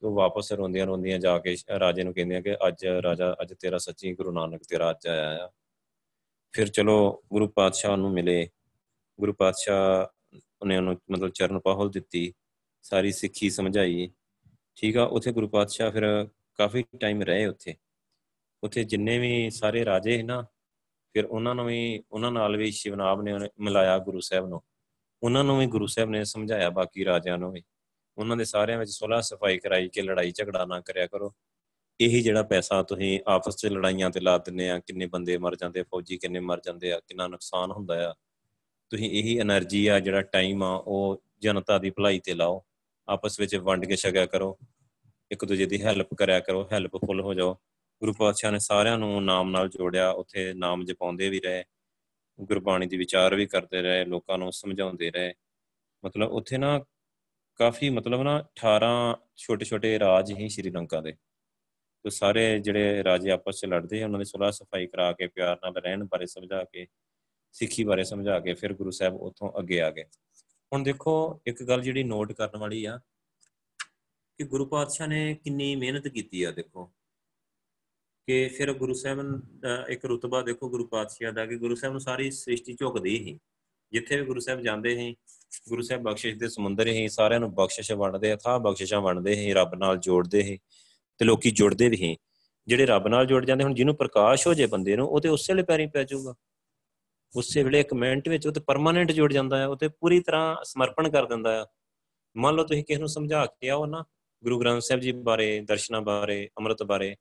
[0.04, 3.78] ਉਹ ਵਾਪਸ ਰੋਂਦੀਆਂ ਰੋਂਦੀਆਂ ਜਾ ਕੇ ਰਾਜੇ ਨੂੰ ਕਹਿੰਦੇ ਆ ਕਿ ਅੱਜ ਰਾਜਾ, ਅੱਜ ਤੇਰਾ
[3.78, 5.50] ਸੱਚੀ ਗੁਰੂ ਨਾਨਕ ਤੇਰਾ ਅੱਜ ਆਇਆ ਆ।
[6.52, 8.50] ਫਿਰ ਚਲੋ ਗੁਰੂ ਪਾਤਸ਼ਾਹ ਨੂੰ ਮਿਲੇ।
[9.20, 10.08] ਗੁਰੂ ਪਾਤਸ਼ਾਹ
[10.62, 12.34] ਉਹਨੇ ਉਹਨੂੰ ਮਤਲਬ ਚਰਨ ਪਾਹਲ ਦਿੱਤੀ,
[12.82, 14.12] ਸਾਰੀ ਸਿੱਖੀ ਸਮਝਾਈ।
[14.76, 17.76] ਠੀਕ ਆ, ਉੱਥੇ ਗੁਰੂ ਪਾਤਸ਼ਾਹ ਫਿਰ ਕਾਫੀ ਟਾਈਮ ਰਹੇ ਉੱਥੇ।
[18.64, 20.46] ਉੱਥੇ ਜਿੰਨੇ ਵੀ ਸਾਰੇ ਰਾਜੇ ਸੀ ਨਾ,
[21.14, 24.62] ਫਿਰ ਉਹਨਾਂ ਨੂੰ ਵੀ, ਉਹਨਾਂ ਨਾਲ ਵੀ ਸ਼ਿਵਨਾਬ ਨੇ ਮਿਲਾਇਆ ਗੁਰੂ ਸਾਹਿਬ ਨੂੰ।
[25.24, 27.64] ਉਹਨਾਂ ਨੂੰ ਵੀ ਗੁਰੂ ਸਾਹਿਬ ਨੇ ਸਮਝਾਇਆ, ਬਾਕੀ ਰਾਜਿਆਂ ਨੂੰ ਵੀ।
[28.18, 31.34] ਉਹਨਾਂ ਦੇ ਸਾਰਿਆਂ ਵਿੱਚ ਸੁਲਹ ਸਫ਼ਾਈ ਕਰਾਈ ਕਿ ਲੜਾਈ ਝਗੜਾ ਨਾ ਕਰਿਆ ਕਰੋ।
[32.02, 35.80] ਇਹੀ ਜਿਹੜਾ ਪੈਸਾ ਤੁਸੀਂ ਆਪਸ 'ਚ ਲੜਾਈਆਂ ਤੇ ਲਾ ਦਿੰਨੇ ਆ, ਕਿੰਨੇ ਬੰਦੇ ਮਰ ਜਾਂਦੇ
[35.80, 38.14] ਆ, ਫੌਜੀ ਕਿੰਨੇ ਮਰ ਜਾਂਦੇ ਆ, ਕਿੰਨਾ ਨੁਕਸਾਨ ਹੁੰਦਾ ਆ।
[38.90, 42.66] ਤੁਸੀਂ ਇਹੀ એનર્ਜੀ ਆ, ਜਿਹੜਾ ਟਾਈਮ ਆ, ਉਹ ਜਨਤਾ ਦੀ ਭਲਾਈ ਤੇ ਲਾਓ।
[43.08, 44.58] ਆਪਸ ਵਿੱਚ ਵੰਡ ਕੇ ਛਕਿਆ ਕਰੋ।
[45.32, 47.54] ਇੱਕ ਦੂਜੇ ਦੀ ਹੈਲਪ ਕਰਿਆ ਕਰੋ ਹੈਲਪਫੁਲ ਹੋ ਜਾਓ।
[48.02, 51.64] ਗੁਰੂ ਪਾਤਸ਼ਾਹ ਨੇ ਸਾਰਿਆਂ ਨੂੰ ਨਾਮ ਨਾਲ ਜੋੜਿਆ, ਉੱਥੇ ਨਾਮ ਜਪਾਉਂਦੇ ਵੀ ਰਹੇ।
[52.42, 55.34] ਗੁਰਬਾਣੀ ਦੇ ਵਿਚਾਰ ਵੀ ਕਰਦੇ ਰਹੇ, ਲੋਕਾਂ ਨੂੰ ਸਮਝਾਉਂਦੇ ਰਹੇ।
[56.06, 56.86] ਮਤਲਬ ਉੱਥੇ ਨਾ
[57.62, 61.12] ਕਾਫੀ ਮਤਲਬ ਨਾ 18 ਛੋਟੇ ਛੋਟੇ ਰਾਜ ਹੀ ਸ਼੍ਰੀ ਲੰਕਾ ਦੇ।
[62.04, 65.82] ਤੇ ਸਾਰੇ ਜਿਹੜੇ ਰਾਜੇ ਆਪਸ ਵਿੱਚ ਲੜਦੇ ਉਹਨਾਂ ਦੀ ਸੁਲਾਹ ਸਫ਼ਾਈ ਕਰਾ ਕੇ, ਪਿਆਰ ਨਾਲ
[65.82, 66.88] ਰਹਿਣ ਬਾਰੇ ਸਮਝਾ ਕੇ,
[67.52, 70.04] ਸਿੱਖੀ ਬਾਰੇ ਸਮਝਾ ਕੇ ਫਿਰ ਗੁਰੂ ਸਾਹਿਬ ਉੱਥੋਂ ਅੱਗੇ ਆ ਗਏ।
[70.74, 73.00] ਹੁਣ ਦੇਖੋ, ਇੱਕ ਗੱਲ ਜਿਹੜੀ ਨੋਟ ਕਰਨ ਵਾਲੀ ਆ,
[74.38, 76.86] ਕਿ ਗੁਰੂ ਪਾਤਸ਼ਾਹ ਨੇ ਕਿੰਨੀ ਮਿਹਨਤ ਕੀਤੀ ਆ, ਦੇਖੋ।
[78.28, 79.22] ਕਿ ਫਿਰ ਗੁਰੂ ਸਾਹਿਬ
[79.60, 83.40] ਦਾ ਇੱਕ ਰੁਤਬਾ ਦੇਖੋ ਗੁਰੂ ਪਾਤਸ਼ਾਹ ਦਾ, ਕਿ ਗੁਰੂ ਸਾਹਿਬ ਨੂੰ ਸਾਰੀ ਸ੍ਰਿਸ਼ਟੀ ਝੁਕਦੀ ਹੀ
[83.92, 85.16] ਜਿੱਥੇ ਵੀ ਗੁਰੂ ਸਾਹਿਬ ਜਾਂਦੇ ਸੀ,
[85.70, 89.76] ਗੁਰੂ ਸਾਹਿਬ ਬਖਸ਼ਿਸ਼ ਦੇ ਸਮੁੰਦਰ ਹੀ ਸਾਰਿਆਂ ਨੂੰ ਬਖਸ਼ਿਸ਼ ਵੰਡਦੇ ਥਾਂ ਬਖਸ਼ਿਸ਼ਾਂ ਵੰਡਦੇ ਸੀ, ਰੱਬ
[89.76, 90.60] ਨਾਲ ਜੋੜਦੇ ਸੀ
[91.18, 92.18] ਤੇ ਲੋਕੀ ਜੁੜਦੇ ਵੀ ਸੀ।
[92.68, 95.54] ਜਿਹੜੇ ਰੱਬ ਨਾਲ ਜੁੜ ਜਾਂਦੇ ਹੁਣ, ਜਿਹਨੂੰ ਪ੍ਰਕਾਸ਼ ਹੋ ਜੇ ਬੰਦੇ ਨੂੰ, ਉਹ ਤੇ ਉਸੇ
[95.54, 96.36] ਵੇਲੇ ਪੈਰੀ ਪੈ ਜਾਊਗਾ।
[97.36, 100.64] ਉਸੇ ਵੇਲੇ ਇੱਕ ਮਿੰਟ ਵਿੱਚ ਉਹ ਤੇ ਪਰਮਾਨੈਂਟ ਜੁੜ ਜਾਂਦਾ ਹੈ ਉਹ ਤੇ ਪੂਰੀ ਤਰ੍ਹਾਂ
[100.64, 101.66] ਸਮਰਪਣ ਕਰ ਦਿੰਦਾ ਹੈ
[102.38, 104.06] ਮੰਨ ਲਓ ਤੁਸੀਂ ਕਿਸੇ ਨੂੰ ਸਮਝਾ ਕੇ ਆਓ ਨਾ,
[104.44, 107.16] ਗੁਰੂ ਗ੍ਰੰਥ ਸਾਹਿਬ ਜੀ ਬਾਰੇ, ਦਰਸ਼ਨਾਂ ਬਾਰੇ, ਅੰਮ੍ਰਿਤ ਬਾਰੇ,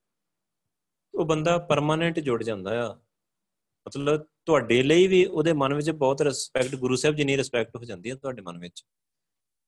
[1.14, 3.00] ਉਹ ਬੰਦਾ ਪਰਮਾਨੈਂਟ ਜੁੜ ਜਾਂਦਾ ਆ।
[3.86, 7.84] ਮਤਲਬ ਤੁਹਾਡੇ ਲਈ ਵੀ ਉਹਦੇ ਮਨ ਵਿੱਚ ਬਹੁਤ ਰਿਸਪੈਕਟ ਗੁਰੂ ਸਾਹਿਬ ਜੀ ਦੀ ਰਿਸਪੈਕਟ ਹੋ
[7.84, 8.84] ਜਾਂਦੀ ਹੈ ਤੁਹਾਡੇ ਮਨ ਵਿੱਚ।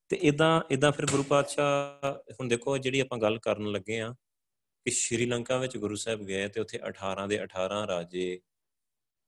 [0.09, 4.11] ਤੇ ਇਦਾਂ ਇਦਾਂ ਫਿਰ ਗੁਰੂ ਪਾਤਸ਼ਾਹ, ਹੁਣ ਦੇਖੋ ਜਿਹੜੀ ਆਪਾਂ ਗੱਲ ਕਰਨ ਲੱਗੇ ਆ
[4.85, 8.41] ਕਿ ਸ਼੍ਰੀਲੰਕਾ ਵਿੱਚ ਗੁਰੂ ਸਾਹਿਬ ਗਏ ਤੇ ਉੱਥੇ 18 ਦੇ 18 ਰਾਜੇ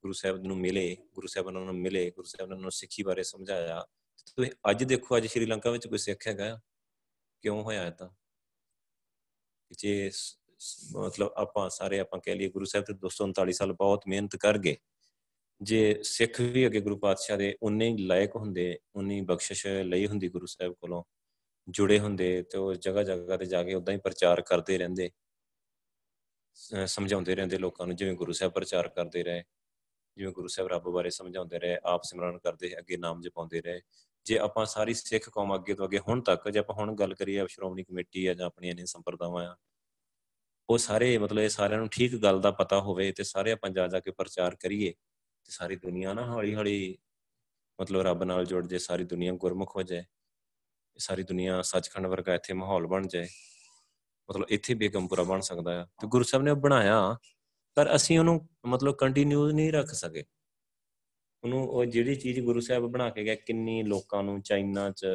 [0.01, 3.03] ਗੁਰੂ ਸਾਹਿਬ ਨੂੰ ਮਿਲੇ, ਗੁਰੂ ਸਾਹਿਬ ਉਹਨਾਂ ਨੂੰ ਮਿਲੇ, ਗੁਰੂ ਸਾਹਿਬ ਨੇ ਉਹਨਾਂ ਨੂੰ ਸਿੱਖੀ
[3.03, 3.85] ਬਾਰੇ ਸਮਝਾਇਆ।
[4.35, 6.61] ਤੁਸੀਂ ਅੱਜ ਦੇਖੋ, ਅੱਜ ਸ਼੍ਰੀਲੰਕਾ ਵਿੱਚ ਕੋਈ ਸਿੱਖ ਹੈਗਾ?
[7.41, 8.09] ਕਿਉਂ ਹੋਇਆ ਤਾਂ
[9.71, 10.11] ਜੇ
[10.95, 14.75] ਮਤਲਬ ਆਪਾਂ ਸਾਰੇ ਆਪਾਂ ਕਹਿ ਲਈਏ ਗੁਰੂ ਸਾਹਿਬ ਤੇ 239 ਸਾਲ ਬਹੁਤ ਮਿਹਨਤ ਕਰ ਗਏ।
[15.61, 20.27] ਜੇ ਸਿੱਖ ਵੀ ਅਗੇ ਗੁਰੂ ਪਾਤਸ਼ਾਹ ਦੇ ਉਨੇ ਹੀ ਲਾਇਕ ਹੁੰਦੇ ਉਨੀ ਬਖਸ਼ਿਸ਼ ਲਈ ਹੁੰਦੀ
[20.27, 21.03] ਗੁਰੂ ਸਾਹਿਬ ਕੋਲੋਂ,
[21.69, 25.11] ਜੁੜੇ ਹੁੰਦੇ ਤੇ ਉਹ ਜਗ੍ਹਾ ਜਗ੍ਹਾ ਤੇ ਜਾ ਕੇ ਉਦਾਂ ਹੀ ਪ੍ਰਚਾਰ ਕਰਦੇ ਰਹਿੰਦੇ।
[26.85, 29.43] ਸਮਝਾਉਂਦੇ ਰਹਿੰਦੇ ਲੋਕਾਂ ਨੂੰ, ਜਿਵੇਂ ਗੁਰੂ ਸਾਹਿਬ ਪ੍ਰਚਾਰ ਕਰਦੇ ਰਹੇ,
[30.17, 33.81] ਜਿਵੇਂ ਗੁਰੂ ਸਾਹਿਬ ਰੱਬ ਬਾਰੇ ਸਮਝਾਉਂਦੇ ਰਹੇ, ਆਪ ਸਿਮਰਨ ਕਰਦੇ ਅੱਗੇ ਨਾਮ ਜਪਾਉਂਦੇ ਰਹੇ।
[34.25, 37.47] ਜੇ ਆਪਾਂ ਸਾਰੀ ਸਿੱਖ ਕੌਮ ਅੱਗੇ ਤੋਂ ਅੱਗੇ ਹੁਣ ਤੱਕ, ਜੇ ਆਪਾਂ ਹੁਣ ਗੱਲ ਕਰੀਏ
[37.47, 39.55] ਸ਼੍ਰੋਮਣੀ ਕਮੇਟੀ ਆ ਜਾਂ ਆਪਣੀਆਂ ਨੇ ਸੰਪਰਦਾਵਾਂ ਆ
[40.69, 43.87] ਉਹ ਸਾਰੇ ਮਤਲਬ ਇਹ ਸਾਰਿਆਂ ਨੂੰ ਠੀਕ ਗੱਲ ਦਾ ਪਤਾ ਹੋਵੇ ਤੇ ਸਾਰੇ ਆਪਾਂ ਜਾ
[43.87, 46.97] ਜਾ ਕੇ ਪ੍ਰਚਾਰ ਕਰੀਏ ਤੇ ਸਾਰੀ ਦੁਨੀਆ ਨਾ ਹੌਲੀ ਹੌਲੀ
[47.79, 50.03] ਮਤਲਬ ਰੱਬ ਨਾਲ ਜੁੜ ਜੇ ਸਾਰੀ ਦੁਨੀਆ ਗੁਰਮੁਖ ਹੋ ਜਾਏ,
[50.97, 53.27] ਸਾਰੀ ਦੁਨੀਆ ਸੱਚਖੰਡ ਵਰਗਾ ਇੱਥੇ ਮਾਹੌਲ ਬਣ ਜਾਏ,
[54.29, 57.17] ਮਤਲਬ ਇੱਥੇ ਬੇਗਮਪੁਰਾ ਬਣ ਸਕਦਾ ਆ। ਤੇ ਗੁਰੂ ਸਾਹਿਬ ਨੇ ਬਣਾਇਆ,
[57.77, 60.23] ਪਰ ਅਸੀਂ ਉਹਨੂੰ ਮਤਲਬ ਕੰਟੀਨਿਊ ਨਹੀਂ ਰੱਖ ਸਕੇ।
[61.43, 65.05] ਉਹਨੂੰ ਉਹ ਜਿਹੜੀ ਚੀਜ਼ ਗੁਰੂ ਸਾਹਿਬ ਬਣਾ ਕੇ ਗਿਆ ਕਿੰਨੀ ਲੋਕਾਂ ਨੂੰ ਚਾਈਨਾ ਚ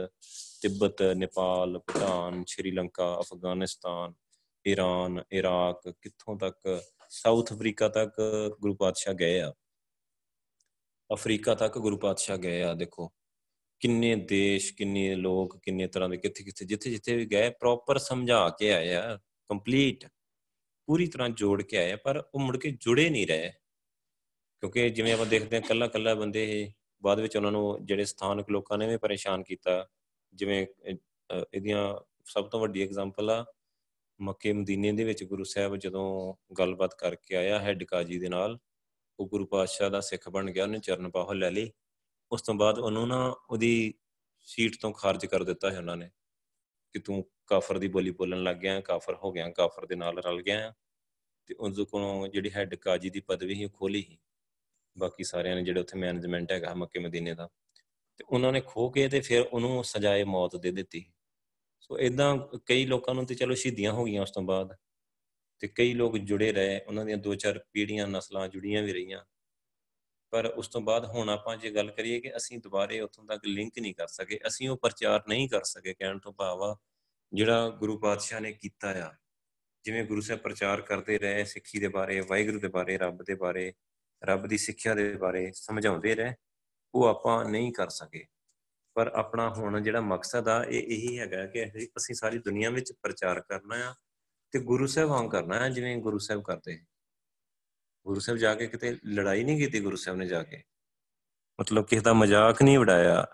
[0.62, 4.12] Tibet, Nepal, Bhutan, Sri Lanka, Afghanistan
[4.68, 6.82] Iran, Iraq, ਕਿੱਥੋਂ ਤੱਕ?
[7.08, 8.12] ਸਾਊਥ ਅਫਰੀਕਾ ਤੱਕ
[8.60, 9.54] ਗੁਰੂ ਪਾਤਸ਼ਾਹ ਗਏ ਆ।
[11.12, 13.12] ਅਫਰੀਕਾ ਤੱਕ ਗੁਰੂ ਪਾਤਸ਼ਾਹ ਗਏ ਆ, ਦੇਖੋ।
[13.80, 18.48] ਕਿੰਨੇ ਦੇਸ਼, ਕਿੰਨੇ ਲੋਕ, ਕਿੰਨੇ ਤਰ੍ਹਾਂ ਦੇ, ਕਿੱਥੇ ਕਿੱਥੇ, ਜਿੱਥੇ ਜਿੱਥੇ ਵੀ ਗਏ ਪ੍ਰੋਪਰ ਸਮਝਾ
[18.48, 19.18] ਕੇ ਆਏ ਆ
[19.48, 20.06] ਕੰਪਲੀਟ
[20.86, 23.52] ਪੂਰੀ ਤਰ੍ਹਾਂ ਜੋੜ ਕੇ ਆਏ ਪਰ ਉਹ ਮੁੜ ਕੇ ਜੁੜੇ ਨਹੀਂ ਰਹੇ।
[24.60, 26.70] ਕਿਉਂਕਿ ਜਿਵੇਂ ਆਪਾਂ ਦੇਖਦੇ ਹਾਂ ਕੱਲਾ ਕੱਲਾ ਬੰਦੇ ਇਹ
[27.02, 29.88] ਬਾਅਦ ਵਿੱਚ ਉਹਨਾਂ ਨੂੰ ਜਿਹੜੇ ਸਥਾਨਕ ਲੋਕਾਂ ਨੇ ਵੀ ਪਰੇਸ਼ਾਨ ਕੀਤਾ।
[30.34, 30.66] ਜਿਵੇਂ
[31.54, 31.94] ਇਹਦੀਆਂ
[32.24, 33.44] ਸਭ ਤੋਂ ਵੱਡੀ ਐਗਜ਼ਾਮਪਲ ਆ
[34.20, 38.58] ਮੱਕੇ ਮਦੀਨੇ ਦੇ ਵਿੱਚ ਗੁਰੂ ਸਾਹਿਬ ਜਦੋਂ ਗੱਲਬਾਤ ਕਰਕੇ ਆਇਆ ਹੈਡ ਕਾਜੀ ਦੇ ਨਾਲ,
[39.18, 41.70] ਉਹ ਗੁਰੂ ਪਾਤਸ਼ਾਹ ਦਾ ਸਿੱਖ ਬਣ ਗਿਆ, ਉਹਨੇ ਚਰਨ ਪਾਹੋ ਲੈ ਲਈ
[42.32, 43.94] ਉਸ ਤੋਂ ਬਾਅਦ ਉਹਨੂੰ ਨਾ ਉਹਦੀ
[44.40, 46.10] ਸੀਟ ਤੋਂ ਖਾਰਜ ਕਰ ਦਿੱਤਾ ਹੈ ਉਹਨਾਂ ਨੇ
[46.92, 50.42] ਕਿ ਤੂੰ ਕਾਫਰ ਦੀ ਬੋਲੀ ਬੋਲਣ ਲੱਗ ਗਿਆ, ਕਾਫਰ ਹੋ ਗਿਆ, ਕਾਫਰ ਦੇ ਨਾਲ ਰਲ
[50.42, 50.74] ਗਿਆ।
[51.46, 54.18] ਤੇ ਉਸ ਕੋਲੋਂ ਜਿਹੜੀ ਹੈਡ ਕਾਜੀ ਦੀ ਪਦਵੀ ਸੀ, ਉਹ ਖੋਲੀ ਸੀ।
[54.98, 57.48] ਬਾਕੀ ਸਾਰਿਆਂ ਨੇ ਜਿਹੜੇ ਉੱਥੇ ਮੈਨੇਜਮੈਂਟ ਹੈਗਾ ਮੱਕੇ ਮਦੀਨੇ ਦਾ।
[58.18, 61.12] ਤੇ ਉਹਨਾਂ ਨੇ ਖੋ ਕੇ ਤੇ ਫਿਰ ਉਹਨੂੰ ਸਜ਼ਾਏ ਮੌਤ ਦੇ ਦਿੱਤੀ।
[61.90, 64.76] ਸੋ ਇਦਾਂ ਕਈ ਲੋਕਾਂ ਨੂੰ ਤੇ ਚਲੋ ਸ਼ਹੀਦੀਆਂ ਹੋ ਗਈਆਂ ਉਸ ਤੋਂ ਬਾਅਦ।
[65.58, 69.24] ਤੇ ਕਈ ਲੋਕ ਜੁੜੇ ਰਹੇ, ਉਹਨਾਂ ਦੀਆਂ ਦੋ ਚਾਰ ਪੀੜ੍ਹੀਆਂ ਨਸਲਾਂ ਜੁੜੀਆਂ ਵੀ ਰਹੀਆਂ।
[70.30, 73.78] ਪਰ ਉਸ ਤੋਂ ਬਾਅਦ ਹੁਣ ਆਪਾਂ ਜੇ ਗੱਲ ਕਰੀਏ ਕਿ ਅਸੀਂ ਦੁਬਾਰੇ ਉੱਥੋਂ ਤੱਕ ਲਿੰਕ
[73.78, 76.78] ਨਹੀਂ ਕਰ ਸਕੇ, ਅਸੀਂ ਉਹ ਪ੍ਰਚਾਰ ਨਹੀਂ ਕਰ ਸਕੇ ਕਹਿਣ ਤੋਂ ਭਾਵ ਆ,
[77.32, 79.14] ਜਿਹੜਾ ਗੁਰੂ ਪਾਤਸ਼ਾਹ ਨੇ ਕੀਤਾ ਆ।
[79.84, 83.72] ਜਿਵੇਂ ਗੁਰੂ ਸਾਹਿਬ ਪ੍ਰਚਾਰ ਕਰਦੇ ਰਹੇ ਸਿੱਖੀ ਦੇ ਬਾਰੇ, ਵਾਹਿਗੁਰੂ ਦੇ ਬਾਰੇ, ਰੱਬ ਦੇ ਬਾਰੇ,
[84.24, 86.34] ਰੱਬ ਦੀ ਸਿੱਖਿਆ ਦੇ ਬਾਰੇ ਸਮਝਾਉਂਦੇ ਰਹੇ,
[86.94, 88.26] ਉਹ ਆਪਾਂ ਨਹੀਂ ਕਰ ਸਕੇ।
[88.96, 91.64] ਪਰ ਆਪਣਾ ਹੁਣ ਜਿਹੜਾ ਮਕਸਦ ਆ, ਇਹ ਇਹੀ ਹੈਗਾ ਕਿ
[91.96, 93.94] ਅਸੀਂ ਸਾਰੀ ਦੁਨੀਆ ਵਿੱਚ ਪ੍ਰਚਾਰ ਕਰਨਾ ਆ
[94.52, 96.78] ਤੇ ਗੁਰੂ ਸਾਹਿਬ ਵਾਂਗ ਕਰਨਾ ਆ, ਜਿਵੇਂ ਗੁਰੂ ਸਾਹਿਬ ਕਰਦੇ
[98.06, 100.62] ਗੁਰੂ ਸਾਹਿਬ ਜਾ ਕੇ ਕਿਤੇ ਲੜਾਈ ਨਹੀਂ ਕੀਤੀ, ਗੁਰੂ ਸਾਹਿਬ ਨੇ ਜਾ ਕੇ।
[101.58, 103.26] ਮਤਲਬ ਕਿਸੇ ਦਾ ਮਜ਼ਾਕ ਨਹੀਂ ਉਡਾਇਆ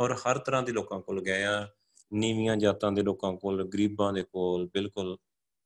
[0.00, 1.68] ਔਰ ਹਰ ਤਰ੍ਹਾਂ ਦੇ ਲੋਕਾਂ ਕੋਲ ਗਏ ਆ,
[2.12, 5.16] ਨੀਵੀਆਂ ਜਾਤਾਂ ਦੇ ਲੋਕਾਂ ਕੋਲ, ਗਰੀਬਾਂ ਦੇ ਕੋਲ, ਬਿਲਕੁਲ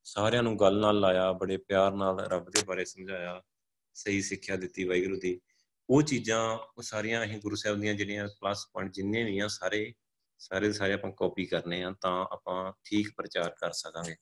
[0.07, 3.43] ਸਾਰਿਆਂ ਨੂੰ ਗੱਲ ਨਾਲ ਲਾਇਆ, ਬੜੇ ਪਿਆਰ ਨਾਲ ਰੱਬ ਦੇ ਬਾਰੇ ਸਮਝਾਇਆ,
[3.95, 5.41] ਸਹੀ ਸਿੱਖਿਆ ਦਿੱਤੀ ਵਾਹਿਗੁਰੂ ਦੀ।
[5.91, 9.95] ਉਹ ਚੀਜ਼ਾਂ, ਉਹ ਸਾਰੀਆਂ ਅਸੀਂ ਗੁਰੂ ਸਾਹਿਬ ਦੀਆਂ ਜਿਹੜੀਆਂ ਪਲੱਸ ਪੁਆਇੰਟ ਜਿੰਨੇ ਵੀ ਆ, ਸਾਰੇ
[10.39, 14.17] ਸਾਰੇ ਸਾਰੇ ਆਪਾਂ ਕਾਪੀ ਕਰਨੇ ਆ, ਤਾਂ ਆਪਾਂ ਠੀਕ ਪ੍ਰਚਾਰ ਕਰ ਸਕਾਂਗੇ।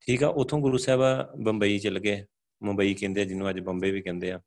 [0.00, 1.00] ਠੀਕ ਆ, ਉਥੋਂ ਗੁਰੂ ਸਾਹਿਬ
[1.36, 2.26] ਬੰਬਈ ਚਲ ਗਏ।
[2.62, 4.40] ਮੁੰਬਈ ਕਹਿੰਦੇ ਜਿਹਨੂੰ ਅੱਜ ਬੰਬੇ ਵੀ ਕਹਿੰਦੇ ਆ।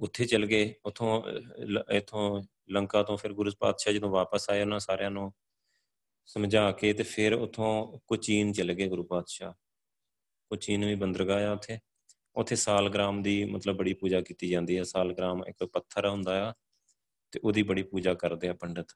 [0.00, 1.22] ਉੱਥੇ ਚਲ ਗਏ, ਉਥੋਂ
[1.92, 5.32] ਇਥੋਂ ਲੰਕਾ ਤੋਂ ਫਿਰ ਗੁਰੂ ਪਾਤਸ਼ਾਹ ਜਦੋਂ ਵਾਪਸ ਆਏ, ਉਹਨਾਂ ਸਾਰਿਆਂ ਨੂੰ
[6.26, 9.52] ਸਮਝਾ ਕੇ ਤੇ ਫਿਰ ਉਥੋਂ ਕੋਚੀਨ ਚਲ ਗਏ ਗੁਰੂ ਪਾਤਸ਼ਾਹ।
[10.48, 11.78] ਕੋਚੀਨ ਵੀ ਬੰਦਰਗਾਹ ਆ ਉੱਥੇ।
[12.36, 16.52] ਉੱਥੇ ਸਾਲਗ੍ਰਾਮ ਦੀ ਮਤਲਬ ਬੜੀ ਪੂਜਾ ਕੀਤੀ ਜਾਂਦੀ ਹੈ। ਸਾਲਗ੍ਰਾਮ ਇੱਕ ਪੱਥਰ ਹੁੰਦਾ ਆ
[17.32, 18.86] ਤੇ ਉਹਦੀ ਬੜੀ ਪੂਜਾ ਕਰਦੇ ਆ ਪੰਡਤ।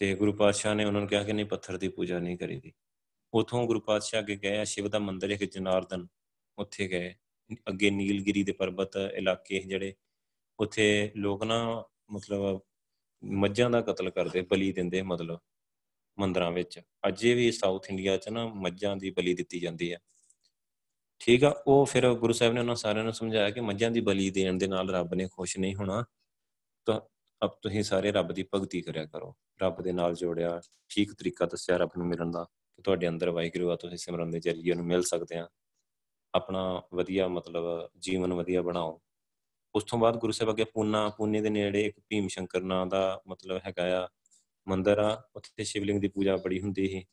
[0.00, 2.72] ਤੇ ਗੁਰੂ ਪਾਤਸ਼ਾਹ ਨੇ ਉਹਨਾਂ ਨੂੰ ਕਿਹਾ ਕਿ ਨਹੀਂ, ਪੱਥਰ ਦੀ ਪੂਜਾ ਨਹੀਂ ਕਰੀਦੀ
[3.32, 6.06] ਉਥੋਂ ਗੁਰੂ ਪਾਤਸ਼ਾਹ ਅੱਗੇ ਗਏ ਆ, ਸ਼ਿਵ ਦਾ ਮੰਦਿਰ ਇੱਕ ਜਨਾਰਦਨ
[6.58, 7.14] ਉੱਥੇ ਗਏ।
[7.68, 9.94] ਅੱਗੇ ਨੀਲਗਿਰੀ ਦੇ ਪਰਬਤ ਇਲਾਕੇ ਜਿਹੜੇ,
[10.60, 12.60] ਉੱਥੇ ਲੋਕ ਨਾ ਮਤਲਬ
[13.24, 15.40] ਮੱਝਾਂ ਦਾ ਕਤਲ ਕਰਦੇ, ਬਲੀ ਦਿੰਦੇ ਮਤਲਬ
[16.18, 19.98] ਮੰਦਰਾਂ ਵਿੱਚ। ਅਜੇ ਵੀ ਸਾਊਥ ਇੰਡੀਆ 'ਚ ਨਾ ਮੱਝਾਂ ਦੀ ਬਲੀ ਦਿੱਤੀ ਜਾਂਦੀ ਹੈ।
[21.24, 24.30] ਠੀਕ ਆ, ਉਹ ਫਿਰ ਗੁਰੂ ਸਾਹਿਬ ਨੇ ਉਹਨਾਂ ਸਾਰਿਆਂ ਨੂੰ ਸਮਝਾਇਆ ਕਿ ਮੱਝਾਂ ਦੀ ਬਲੀ
[24.30, 26.04] ਦੇਣ ਦੇ ਨਾਲ ਰੱਬ ਨੇ ਖੁਸ਼ ਨਹੀਂ ਹੋਣਾ।
[26.84, 27.00] ਤਾਂ
[27.44, 31.76] ਅਬ ਤੁਸੀਂ ਸਾਰੇ ਰੱਬ ਦੀ ਭਗਤੀ ਕਰਿਆ ਕਰੋ। ਰੱਬ ਦੇ ਨਾਲ ਜੋੜਿਆ, ਠੀਕ ਤਰੀਕਾ ਦੱਸਿਆ
[31.76, 35.02] ਰੱਬ ਨੂੰ ਮਿਲਣ ਦਾ ਕਿ ਤੁਹਾਡੇ ਅੰਦਰ ਵਾਹਿਗੁਰੂ ਆ, ਤੁਸੀਂ ਸਿਮਰਨ ਦੇ ਜ਼ਰੀਏ ਨੂੰ ਮਿਲ
[35.02, 35.48] ਸਕਦੇ ਆ।
[36.34, 39.00] ਆਪਣਾ ਵਧੀਆ ਮਤਲਬ ਜੀਵਨ ਵਧੀਆ ਬਣਾਓ।
[39.74, 43.22] ਉਸ ਤੋਂ ਬਾਅਦ ਗੁਰੂ ਸਾਹਿਬ ਅੱਗੇ ਪੂਨਾ, ਪੂਨੇ ਦੇ ਨੇੜੇ ਇੱਕ ਭੀਮ ਸ਼ੰਕਰ ਨਾਂ ਦਾ
[43.28, 44.08] ਮਤਲਬ ਹੈਗਾ ਆ,
[44.68, 47.04] ਮੰਦਿਰ ਆ। ਉੱਥੇ ਸ਼ਿਵਲਿੰਗ ਦੀ ਪੂਜਾ ਬੜੀ ਹੁੰਦੀ ਸੀ।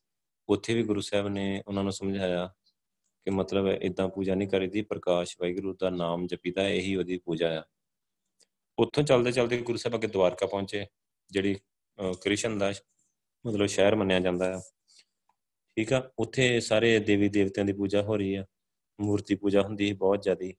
[0.49, 2.53] ਉੱਥੇ ਵੀ ਗੁਰੂ ਸਾਹਿਬ ਨੇ ਉਹਨਾਂ ਨੂੰ ਸਮਝਾਇਆ
[3.29, 7.63] ਕਿ ਮਤਲਬ ਇਦਾਂ ਪੂਜਾ ਨਹੀਂ ਕਰੀਦੀ ਪ੍ਰਕਾਸ਼ ਵਾਹਿਗੁਰੂ ਦਾ ਨਾਮ ਜਪੀਦਾ, ਇਹੀ ਉਹਦੀ ਪੂਜਾ ਆ।
[8.77, 10.85] ਉੱਥੋਂ ਚੱਲਦੇ ਚੱਲਦੇ ਗੁਰੂ ਸਾਹਿਬ ਅੱਗੇ ਦਵਾਰਕਾ ਪਹੁੰਚੇ,
[11.29, 11.55] ਜਿਹੜੀ
[12.21, 12.71] ਕ੍ਰਿਸ਼ਨ ਦਾ
[13.45, 14.59] ਮਤਲਬ ਸ਼ਹਿਰ ਮੰਨਿਆ ਜਾਂਦਾ ਹੈ
[15.77, 18.45] ਠੀਕ ਆ, ਉੱਥੇ ਸਾਰੇ ਦੇਵੀ ਦੇਵਤਿਆਂ ਦੀ ਪੂਜਾ ਹੋ ਰਹੀ ਆ,
[18.99, 20.53] ਮੂਰਤੀ ਪੂਜਾ ਹੁੰਦੀ ਹੈ ਬਹੁਤ ਜ਼ਿਆਦੀ।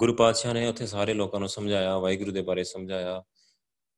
[0.00, 3.22] ਗੁਰੂ ਪਾਤਸ਼ਾਹ ਨੇ ਉੱਥੇ ਸਾਰੇ ਲੋਕਾਂ ਨੂੰ ਸਮਝਾਇਆ, ਵਾਹਿਗੁਰੂ ਦੇ ਬਾਰੇ ਸਮਝਾਇਆ।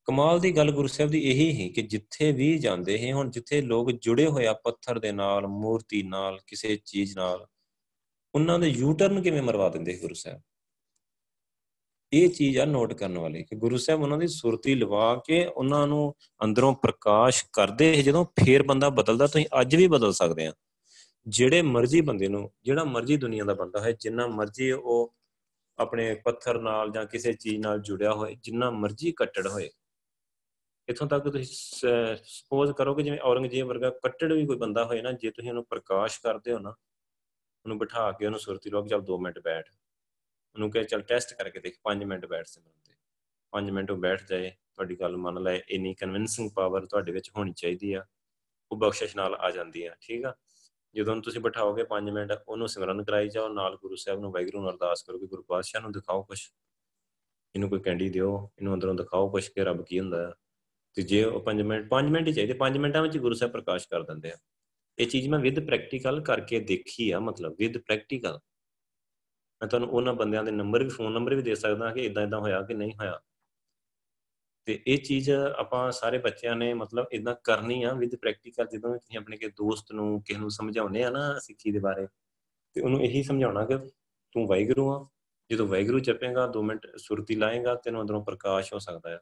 [0.08, 3.62] ਕਮਾਲ ਦੀ ਗੱਲ ਗੁਰੂ ਸਾਹਿਬ ਦੀ ਇਹੀ ਹੀ ਕਿ ਜਿੱਥੇ ਵੀ ਜਾਂਦੇ ਹੈ ਹੁਣ ਜਿੱਥੇ
[3.62, 7.46] ਲੋਕ ਜੁੜੇ ਹੋਇਆ ਪੱਥਰ ਦੇ ਨਾਲ, ਮੂਰਤੀ ਨਾਲ, ਕਿਸੇ ਚੀਜ਼ ਨਾਲ,
[8.34, 10.40] ਉਹਨਾਂ ਦੇ ਯੂ ਟਰਨ ਕਿਵੇਂ ਮਰਵਾ ਦਿੰਦੇ ਗੁਰੂ ਸਾਹਿਬ?
[12.12, 15.86] ਇਹ ਚੀਜ਼ ਆ ਨੋਟ ਕਰਨ ਵਾਲੀ ਕਿ ਗੁਰੂ ਸਾਹਿਬ ਉਹਨਾਂ ਦੀ ਸੁਰਤੀ ਲਵਾ ਕੇ ਉਹਨਾਂ
[15.86, 20.52] ਨੂੰ ਅੰਦਰੋਂ ਪ੍ਰਕਾਸ਼ ਕਰਦੇ ਜਦੋਂ ਫੇਰ ਬੰਦਾ ਬਦਲਦਾ, ਤੁਸੀਂ ਅੱਜ ਵੀ ਬਦਲ ਸਕਦੇ ਆ।
[21.26, 25.14] ਜਿਹੜੇ ਮਰਜ਼ੀ ਬੰਦੇ ਨੂੰ, ਜਿਹੜਾ ਮਰਜ਼ੀ ਦੁਨੀਆ ਦਾ ਬੰਦਾ ਹੈ ਜਿੰਨਾ ਮਰਜ਼ੀ ਉਹ
[25.78, 29.70] ਆਪਣੇ ਪੱਥਰ ਨਾਲ ਜਾਂ ਕਿਸੇ ਚੀਜ਼ ਨਾਲ ਜੁੜਿਆ ਹੋਏ, ਜਿੰਨਾ ਮਰਜ਼ੀ ਕੱਟੜ ਹੋਏ
[30.88, 31.44] ਇਥੋਂ ਤੱਕ ਤੁਸੀਂ
[32.24, 35.64] ਸਪੋਜ਼ ਕਰੋ ਕਿ ਜਿਵੇਂ ਔਰੰਗਜ਼ੇਬ ਵਰਗਾ ਕੱਟੜ ਵੀ ਕੋਈ ਬੰਦਾ ਹੋਏ ਨਾ, ਜੇ ਤੁਸੀਂ ਉਹਨੂੰ
[35.64, 36.70] ਪ੍ਰਕਾਸ਼ ਕਰਦੇ ਹੋ ਨਾ,
[37.64, 39.70] ਉਹਨੂੰ ਬਿਠਾ ਕੇ ਉਹਨੂੰ ਸੁਰਤੀ ਲੋਕ ਜਦ 2 ਮਿੰਟ ਬੈਠ।
[40.56, 42.94] ਉਹਨੂੰ ਕਹੇ ਚਲ ਟੈਸਟ ਕਰਕੇ ਦੇਖ 5 ਮਿੰਟ ਬੈਠ ਸਿਮਰਨ ਤੇ
[43.52, 47.52] 5 ਮਿੰਟ ਉਹ ਬੈਠ ਜਾਏ, ਤੁਹਾਡੀ ਗੱਲ ਮੰਨ ਲੈ, ਇੰਨੀ ਕਨਵਿੰਸਿੰਗ ਪਾਵਰ ਤੁਹਾਡੇ ਵਿੱਚ ਹੋਣੀ
[47.52, 48.04] ਚਾਹੀਦੀ ਆ।
[48.70, 50.34] ਉਹ ਬਖਸ਼ਿਸ਼ ਨਾਲ ਆ ਜਾਂਦੀ ਆ, ਠੀਕ ਆ?
[50.94, 54.70] ਜਦੋਂ ਤੁਸੀਂ ਬਿਠਾਓਗੇ 5 ਮਿੰਟ, ਉਹਨੂੰ ਸਿਮਰਨ ਕਰਾਈ ਜਾਓ, ਨਾਲ ਗੁਰੂ ਸਾਹਿਬ ਨੂੰ ਵੈਗਰੂ ਨੂੰ
[54.70, 56.40] ਅਰਦਾਸ ਕਰੋ ਕਿ ਗੁਰੂ ਪਾਤਸ਼ਾਹ ਨੂੰ ਦਿਖਾਓ ਕੁਝ
[57.54, 60.32] ਇਹਨੂੰ ਕੋਈ ਕੈਂਡੀ ਦਿਓ, ਇਹਨੂੰ ਅੰਦਰੋਂ ਦਿਖਾਓ ਕੁਝ ਕਿ ਰੱਬ ਕੀ ਹੁੰਦਾ। ਹੈ
[60.94, 63.88] ਤੇ ਜੇ ਉਹ 5 ਮਿੰਟ 5 ਮਿੰਟ ਹੀ ਚਾਹੀਦੇ 5 ਮਿੰਟਾਂ ਵਿੱਚ ਗੁਰੂ ਸਾਹਿਬ ਪ੍ਰਕਾਸ਼
[63.88, 64.36] ਕਰ ਦਿੰਦੇ ਆ।
[64.98, 68.38] ਇਹ ਚੀਜ਼ ਮੈਂ ਵਿਦ ਪ੍ਰੈਕਟੀਕਲ ਕਰਕੇ ਦੇਖੀ ਆ, ਮਤਲਬ ਵਿਦ ਪ੍ਰੈਕਟੀਕਲ
[69.60, 72.40] ਮੈਂ ਤੁਹਾਨੂੰ ਉਹਨਾਂ ਬੰਦਿਆਂ ਦੇ ਨੰਬਰ ਵੀ ਫੋਨ ਨੰਬਰ ਵੀ ਦੇ ਸਕਦਾ ਕਿ ਇਦਾਂ ਇਦਾਂ
[72.40, 73.20] ਹੋਇਆ ਕਿ ਨਹੀਂ ਹੋਇਆ।
[74.66, 79.18] ਤੇ ਇਹ ਚੀਜ਼ ਆਪਾਂ ਸਾਰੇ ਬੱਚਿਆਂ ਨੇ ਮਤਲਬ ਇਦਾਂ ਕਰਨੀ ਆ ਵਿਦ ਪ੍ਰੈਕਟੀਕਲ ਜਦੋਂ ਤੁਸੀਂ
[79.18, 82.06] ਆਪਣੇ ਕੇ ਦੋਸਤ ਨੂੰ ਕਿਸੇ ਨੂੰ ਸਮਝਾਉਨੇ ਆ ਨਾ ਸਿੱਖੀ ਦੇ ਬਾਰੇ,
[82.74, 83.78] ਤੇ ਉਹਨੂੰ ਇਹੀ ਸਮਝਾਉਣਾ ਕਿ
[84.32, 85.08] ਤੂੰ ਵਾਹਿਗੁਰੂ ਆ।
[85.50, 89.20] ਜਦੋਂ ਵਾਹਿਗੁਰੂ ਜਪੇਗਾ 2 ਮਿੰਟ ਸੁਰਤੀ ਲਾਏਗਾ, ਤੈਨੂੰ ਅੰਦਰੋਂ ਪ੍ਰਕਾਸ਼ ਹੋ ਸਕਦਾ ਹੈ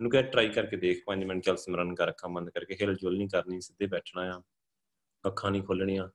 [0.00, 3.16] ਉਹਨੂੰ ਕਹੇ ਟਰਾਈ ਕਰਕੇ ਦੇਖ 5 ਮਿੰਟ ਚੱਲ ਸਿਮਰਨ ਕਰ, ਅੱਖਾਂ ਬੰਦ ਕਰਕੇ, ਹਿਲ ਜੁਲ
[3.16, 4.42] ਨਹੀਂ ਕਰਨੀ, ਸਿੱਧੇ ਬੈਠਣਾ ਆ,
[5.24, 6.08] ਅੱਖਾਂ ਨਹੀਂ ਖੋਲਣੀਆਂ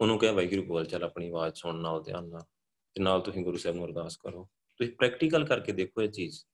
[0.00, 2.42] ਉਹਨੂੰ ਕਹੇ, ਵਾਹਿਗੁਰੂ ਬੋਲ ਚੱਲ ਆਪਣੀ ਆਵਾਜ਼ ਸੁਣਨਾ ਉਹ ਧਿਆਨ ਨਾਲ
[2.96, 4.48] ਤੇ ਨਾਲ ਤੁਸੀਂ ਗੁਰੂ ਸਾਹਿਬ ਨੂੰ ਅਰਦਾਸ ਕਰੋ।
[4.80, 6.44] ਤੁਸੀਂ ਪ੍ਰੈਕਟੀਕਲ ਕਰਕੇ ਦੇਖੋ ਇਹ ਚੀਜ਼।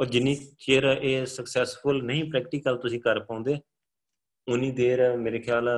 [0.00, 3.58] ਔਰ ਜਿੰਨੀ ਚਿਰ ਇਹ ਸਕਸੈਸਫੁਲ ਨਹੀਂ ਪ੍ਰੈਕਟੀਕਲ ਤੁਸੀਂ ਕਰ ਪਾਉਂਦੇ,
[4.48, 5.68] ਉਨੀ ਦੇਰ ਮੇਰੇ ਖਿਆਲ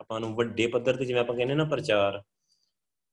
[0.00, 2.22] ਆਪਾਂ ਨੂੰ ਵੱਡੇ ਪੱਧਰ ਤੇ ਜਿਵੇਂ ਆਪਾਂ ਕਹਿੰਦੇ ਨਾ ਪ੍ਰਚਾਰ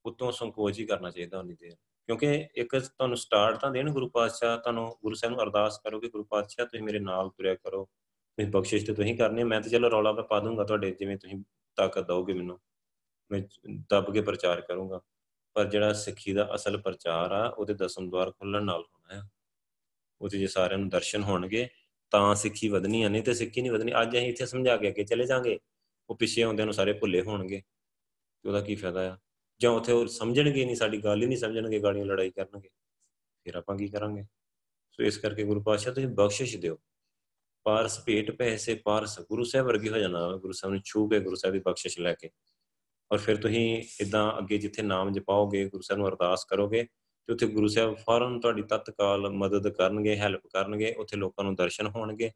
[0.04, 1.72] ਉਤੋਂ ਸੰਕੋਚ ਹੀ ਕਰਨਾ ਚਾਹੀਦਾ ਉਨੀ ਦੇਰ।
[2.06, 6.08] ਕਿਉਂਕਿ ਇੱਕ ਤੁਹਾਨੂੰ ਸਟਾਰਟ ਤਾਂ ਦੇਣ ਗੁਰੂ ਪਾਤਸ਼ਾਹ, ਤੁਹਾਨੂੰ ਗੁਰੂ ਸਾਹਿਬ ਨੂੰ ਅਰਦਾਸ ਕਰੋ ਕਿ
[6.08, 9.90] ਗੁਰੂ ਪਾਤਸ਼ਾਹ ਤੁਸੀਂ ਮੇਰੇ ਨਾਲ ਤੁਰਿਆ ਕਰੋ, ਤੁਸੀਂ ਬਖਸ਼ਿਸ਼ ਤੇ ਤੁਸੀਂ ਕਰਨੀ ਮੈਂ ਤਾਂ ਚਲੋ
[9.90, 11.44] ਰੌਲਾ ਪਾ ਦੂੰਗਾ ਤੁਹਾਡੇ ਜਿਵੇਂ ਤੁਸੀਂ
[11.76, 12.60] ਤਾਕਤ ਦਿਓਗੇ ਮੈਨੂੰ।
[13.30, 13.42] ਮੈਂ
[13.90, 15.00] ਦੱਬ ਕੇ ਪ੍ਰਚਾਰ ਕਰੂੰਗਾ।
[15.54, 19.22] ਪਰ ਜਿਹੜਾ ਸਿੱਖੀ ਦਾ ਅਸਲ ਪ੍ਰਚਾਰ ਆ, ਉਹਦੇ ਦਸਮ ਦਵਾਰ ਖੁੱਲਣ ਨਾਲ ਹੋਣਾ ਹੈ
[20.20, 21.68] ਉਹਦੇ ਜੇ ਸਾਰਿਆਂ ਨੂੰ ਦਰਸ਼ਨ ਹੋਣਗੇ,
[22.10, 25.04] ਤਾਂ ਸਿੱਖੀ ਵਧਣੀ ਆ, ਨਹੀਂ ਤੇ ਸਿੱਖੀ ਨਹੀਂ ਵਧਣੀ। ਅੱਜ ਅਸੀਂ ਇੱਥੇ ਸਮਝਾ ਕੇ ਅੱਗੇ
[25.04, 25.58] ਚਲੇ ਜਾਾਂਗੇ।
[26.10, 27.62] ਉਹ ਪਿੱਛੇ ਆਉਂਦਿਆਂ ਨੂੰ ਸਾਰੇ ਭੁੱਲੇ ਹੋਣਗੇ।
[28.42, 29.16] ਤੇ ਉਹਦਾ ਕੀ ਫਾਇਦਾ ਆ?
[29.60, 32.68] ਜਾਂ ਉੱਥੇ ਉਹ ਸਮਝਣਗੇ ਨਹੀਂ, ਸਾਡੀ ਗੱਲ ਹੀ ਨਹੀਂ ਸਮਝਣਗੇ ਗਾੜੀਆਂ ਲੜਾਈ ਕਰਨਗੇ,
[33.46, 34.24] ਫਿਰ ਆਪਾਂ ਕੀ ਕਰਾਂਗੇ?
[34.92, 36.78] ਸੋ ਇਸ ਕਰਕੇ ਗੁਰੂ ਪਾਤਸ਼ਾਹ ਤੁਸੀਂ ਬਖਸ਼ਿਸ਼ ਦਿਓ।
[37.66, 41.36] ਪਾਰਸ ਭੇਟ ਪੈਸੇ, ਪਾਰਸ ਗੁਰੂ ਸਾਹਿਬ ਵਰਗੇ ਹੋ ਜਾਣਾ, ਗੁਰੂ ਸਾਹਿਬ ਨੂੰ ਛੂ ਕੇ ਗੁਰੂ
[41.36, 42.30] ਸਾਹਿਬ ਦੀ ਬਖਸ਼ਿਸ਼ ਲੈ ਕੇ।
[43.10, 46.82] ਔਰ ਫਿਰ ਤੁਸੀਂ ਇਦਾਂ ਅੱਗੇ ਜਿੱਥੇ ਨਾਮ ਜਪਾਓਗੇ, ਗੁਰੂ ਸਾਹਿਬ ਨੂੰ ਅਰਦਾਸ ਕਰੋਗੇ,
[47.28, 51.86] ਤੇ ਉੱਥੇ ਗੁਰੂ ਸਾਹਿਬ ਫੌਰਨ ਤੁਹਾਡੀ ਤਤਕਾਲ ਮਦਦ ਕਰਨਗੇ ਹੈਲਪ ਕਰਨਗੇ, ਉੱਥੇ ਲੋਕਾਂ ਨੂੰ ਦਰਸ਼ਨ
[51.86, 52.30] ਹੋਣਗੇ।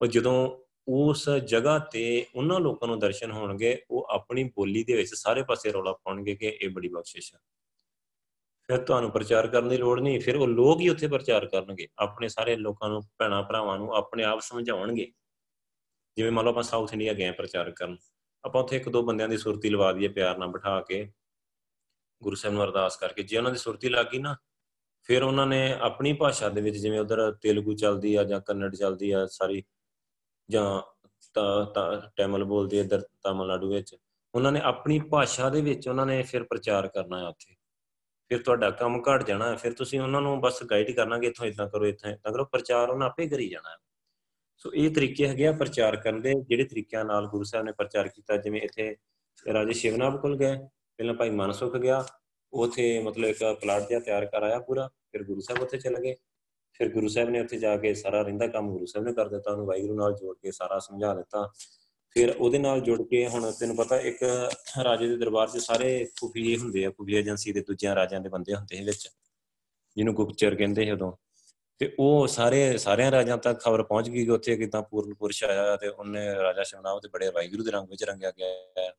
[0.00, 5.14] ਔਰ ਜਦੋਂ ਉਸ ਜਗ੍ਹਾ ਤੇ ਉਹਨਾਂ ਲੋਕਾਂ ਨੂੰ ਦਰਸ਼ਨ ਹੋਣਗੇ, ਉਹ ਆਪਣੀ ਬੋਲੀ ਦੇ ਵਿੱਚ
[5.14, 7.40] ਸਾਰੇ ਪਾਸੇ ਰੌਲਾ ਪਾਉਣਗੇ ਕਿ ਇਹ ਬੜੀ ਬਖਸ਼ਿਸ਼ ਹੈ
[8.68, 12.28] ਫਿਰ ਤੁਹਾਨੂੰ ਪ੍ਰਚਾਰ ਕਰਨ ਦੀ ਲੋੜ ਨਹੀਂ, ਫਿਰ ਉਹ ਲੋਕ ਹੀ ਉੱਥੇ ਪ੍ਰਚਾਰ ਕਰਨਗੇ। ਆਪਣੇ
[12.28, 15.12] ਸਾਰੇ ਲੋਕਾਂ ਨੂੰ, ਭੈਣਾ ਭਰਾਵਾਂ ਨੂੰ ਆਪਣੇ ਆਪ ਸਮਝਾਉਣਗੇ।
[16.16, 17.96] ਜਿਵੇਂ ਮੰਨ ਲਓ ਆਪਾਂ ਸਾਊਥ ਇੰਡੀਆ ਗਏ ਪ੍ਰਚਾਰ ਕਰਨ।
[18.44, 21.12] ਆਪਾਂ ਉੱਥੇ ਇੱਕ ਦੋ ਬੰਦਿਆਂ ਦੀ ਸੁਰਤੀ ਲਵਾ ਦਈਏ ਪਿਆਰ ਨਾਲ ਬਿਠਾ ਕੇ,
[22.22, 24.36] ਗੁਰੂ ਸਾਹਿਬ ਨੂੰ ਅਰਦਾਸ ਕਰਕੇ। ਜੇ ਉਹਨਾਂ ਦੀ ਸੁਰਤੀ ਲੱਗ ਗਈ ਨਾ,
[25.02, 29.10] ਫਿਰ ਉਹਨਾਂ ਨੇ ਆਪਣੀ ਭਾਸ਼ਾ ਦੇ ਵਿੱਚ ਜਿਵੇਂ ਉਧਰ ਤੇਲਗੂ ਚੱਲਦੀ ਆ ਜਾਂ ਕੰਨੜ ਚੱਲਦੀ
[29.10, 29.62] ਆ, ਸਾਰੀ
[30.50, 30.82] ਜਾਂ
[31.34, 33.96] ਤਾਂ ਟੈਮਲ ਬੋਲਦੇ ਇਧਰ ਤਾਮਿਲਨਾਡੂ ਵਿੱਚ।
[34.34, 37.54] ਉਹਨਾਂ ਨੇ ਆਪਣੀ ਭਾਸ਼ਾ ਦੇ ਵਿੱਚ ਉਹਨਾਂ ਨੇ ਫਿਰ ਪ੍ਰਚਾਰ ਕਰਨਾ ਹੈ ਉੱਥੇ।
[38.28, 41.46] ਫਿਰ ਤੁਹਾਡਾ ਕੰਮ ਘਟ ਜਾਣਾ ਹੈ। ਫਿਰ ਤੁਸੀਂ ਉਹਨਾਂ ਨੂੰ ਬਸ ਗਾਈਡ ਕਰਨਾ ਕਿ ਇੱਥੋਂ
[41.46, 43.76] ਇਦਾਂ ਕਰੋ, ਇੱਥੋਂ ਇਦਾਂ ਕਰੋ। ਪ੍ਰਚਾਰ ਉਹਨਾਂ ਆਪੇ ਕਰੀ ਜਾਣਾ ਹੈ।
[44.56, 48.08] ਸੋ ਇਹ ਤਰੀਕੇ ਹੈਗੇ ਆ ਪ੍ਰਚਾਰ ਕਰਨ ਦੇ, ਜਿਹੜੇ ਤਰੀਕਿਆਂ ਨਾਲ ਗੁਰੂ ਸਾਹਿਬ ਨੇ ਪ੍ਰਚਾਰ
[48.08, 48.96] ਕੀਤਾ। ਜਿਵੇਂ ਇੱਥੇ
[49.52, 50.56] ਰਾਜੇ ਸ਼ਿਵਨਾਬ ਕੋਲ ਗਏ।
[50.96, 52.06] ਪਹਿਲਾਂ ਭਾਈ ਮਨਸੁਖ ਗਿਆ।
[52.52, 56.16] ਉਥੇ ਮਤਲਬ ਇੱਕ ਪਲਾਟ ਜਿਹਾ ਤਿਆਰ ਕਰਾਇਆ ਪੂਰਾ। ਫਿਰ ਗੁਰੂ ਸਾਹਿਬ ਉੱਥੇ ਚਲੇ ਗਏ।
[56.78, 59.50] ਫਿਰ ਗੁਰੂ ਸਾਹਿਬ ਨੇ ਉੱਥੇ ਜਾ ਕੇ ਸਾਰਾ ਰਹਿੰਦਾ ਕੰਮ ਗੁਰੂ ਸਾਹਿਬ ਨੇ ਕਰ ਦਿੱਤਾ,
[59.50, 61.50] ਉਹਨੂੰ ਵਾਹਿਗੁਰੂ ਨਾਲ ਜੋੜ ਕੇ ਸਾਰਾ ਸਮਝਾ ਦਿੱਤਾ।
[62.16, 64.22] ਫਿਰ ਉਹਦੇ ਨਾਲ ਜੁੜ ਕੇ ਹੁਣ ਤੈਨੂੰ ਪਤਾ ਇੱਕ
[64.84, 65.88] ਰਾਜੇ ਦੇ ਦਰਬਾਰ 'ਚ ਸਾਰੇ
[66.20, 69.08] ਖੁਫੀਏ ਹੁੰਦੇ ਆ ਖੁਫੀਆ ਏਜੰਸੀ ਦੇ ਦੂਜਿਆਂ ਰਾਜਿਆਂ ਦੇ ਬੰਦੇ ਹੁੰਦੇ ਵਿੱਚ,
[69.96, 71.12] ਜਿਹਨੂੰ ਗੁਪਚਰ ਕਹਿੰਦੇ ਸੀ ਉਦੋਂ।
[71.80, 75.76] ਤੇ ਉਹ ਸਾਰੇ, ਸਾਰਿਆਂ ਰਾਜਾਂ ਤੱਕ ਖਬਰ ਪਹੁੰਚ ਗਈ ਕਿ ਉੱਥੇ ਕਿਦਾਂ ਪੂਰਨ ਪੁਰਸ਼ ਆਇਆ
[75.76, 78.90] ਤੇ ਉਹਨੇ ਰਾਜਾ ਸ਼ਮਨਾਵ ਤੇ ਬੜੇ ਵਾਹਿਗੁਰੂ ਦੇ ਰੰਗ ਵਿੱਚ ਰੰਗਿਆ ਗਿਆ।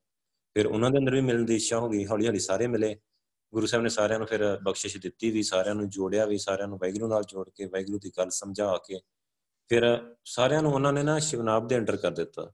[0.55, 2.95] ਫਿਰ ਉਹਨਾਂ ਦੇ ਅੰਦਰ ਵੀ ਮਿਲਣ ਦੀ ਇੱਛਾ ਹੋ ਗਈ ਹੌਲੀ ਹੌਲੀ ਸਾਰੇ ਮਿਲੇ।
[3.53, 6.77] ਗੁਰੂ ਸਾਹਿਬ ਨੇ ਸਾਰਿਆਂ ਨੂੰ ਫਿਰ ਬਖਸ਼ਿਸ਼ ਦਿੱਤੀ ਵੀ ਸਾਰਿਆਂ ਨੂੰ ਜੋੜਿਆ ਵੀ ਸਾਰਿਆਂ ਨੂੰ
[6.77, 8.99] ਵੈਗਰੂ ਨਾਲ ਜੋੜ ਕੇ ਵੈਗਰੂ ਦੀ ਗੱਲ ਸਮਝਾ ਕੇ
[9.67, 12.51] ਫਿਰ ਸਾਰਿਆਂ ਨੂੰ ਉਹਨਾਂ ਨੇ ਨਾ ਸ਼ਿਵਨਾਬ ਦੇ ਅੰਡਰ ਕਰ ਦਿੱਤਾ।